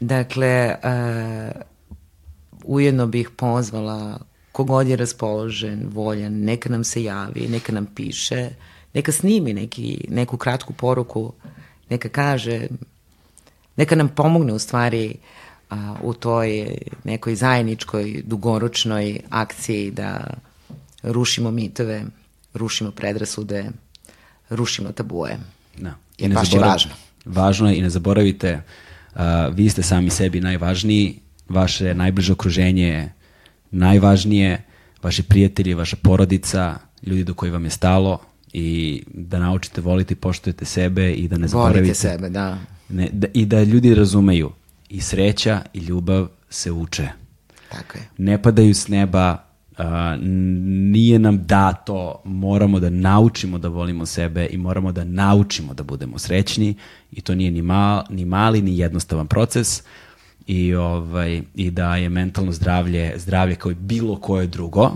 [0.00, 1.50] Dakle, a,
[2.66, 4.18] ujedno bih pozvala
[4.56, 8.50] kogod je raspoložen, voljan, neka nam se javi, neka nam piše,
[8.94, 11.32] neka snimi neki, neku kratku poruku,
[11.90, 12.68] neka kaže,
[13.76, 15.14] neka nam pomogne u stvari
[15.70, 20.34] a, u toj nekoj zajedničkoj, dugoročnoj akciji da
[21.02, 22.04] rušimo mitove,
[22.54, 23.70] rušimo predrasude,
[24.50, 25.38] rušimo tabuje.
[25.76, 25.94] Da.
[26.18, 26.92] I ne baš je važno.
[27.24, 28.62] Važno je i ne zaboravite,
[29.14, 29.20] uh,
[29.52, 33.12] vi ste sami sebi najvažniji, vaše najbliže okruženje je
[33.70, 34.62] najvažnije,
[35.02, 38.18] vaši prijatelji, vaša porodica, ljudi do koji vam je stalo
[38.52, 41.80] i da naučite voliti, poštujete sebe i da ne zaboravite.
[41.80, 42.58] Volite sebe, da.
[42.88, 43.26] Ne, da.
[43.34, 44.50] I da ljudi razumeju
[44.88, 47.08] i sreća i ljubav se uče.
[47.72, 48.08] Tako je.
[48.18, 49.44] Ne padaju s neba,
[49.78, 49.84] uh,
[50.92, 56.18] nije nam dato, moramo da naučimo da volimo sebe i moramo da naučimo da budemo
[56.18, 56.74] srećni
[57.12, 59.82] i to nije ni, mal, ni mali ni jednostavan proces,
[60.46, 64.92] i, ovaj, i da je mentalno zdravlje zdravlje kao i bilo koje drugo.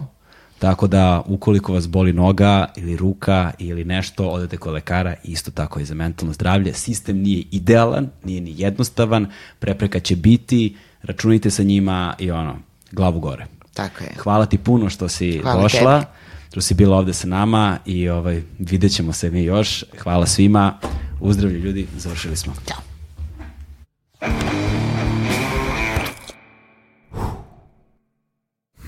[0.59, 5.81] Tako da ukoliko vas boli noga ili ruka ili nešto, odete kod lekara, isto tako
[5.81, 6.74] i za mentalno zdravlje.
[6.74, 9.27] Sistem nije idealan, nije ni jednostavan,
[9.59, 12.56] prepreka će biti, računajte sa njima i ono,
[12.93, 13.47] glavu gore.
[13.74, 14.10] Tako je.
[14.18, 16.12] Hvala ti puno što si Hvala došla, tebi.
[16.51, 19.85] što si bila ovde sa nama i ovaj, vidjet ćemo se mi još.
[19.98, 20.78] Hvala svima,
[21.20, 22.55] uzdravlju ljudi, završili smo.
[22.68, 22.78] Ćao.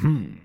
[0.02, 0.41] Hmm.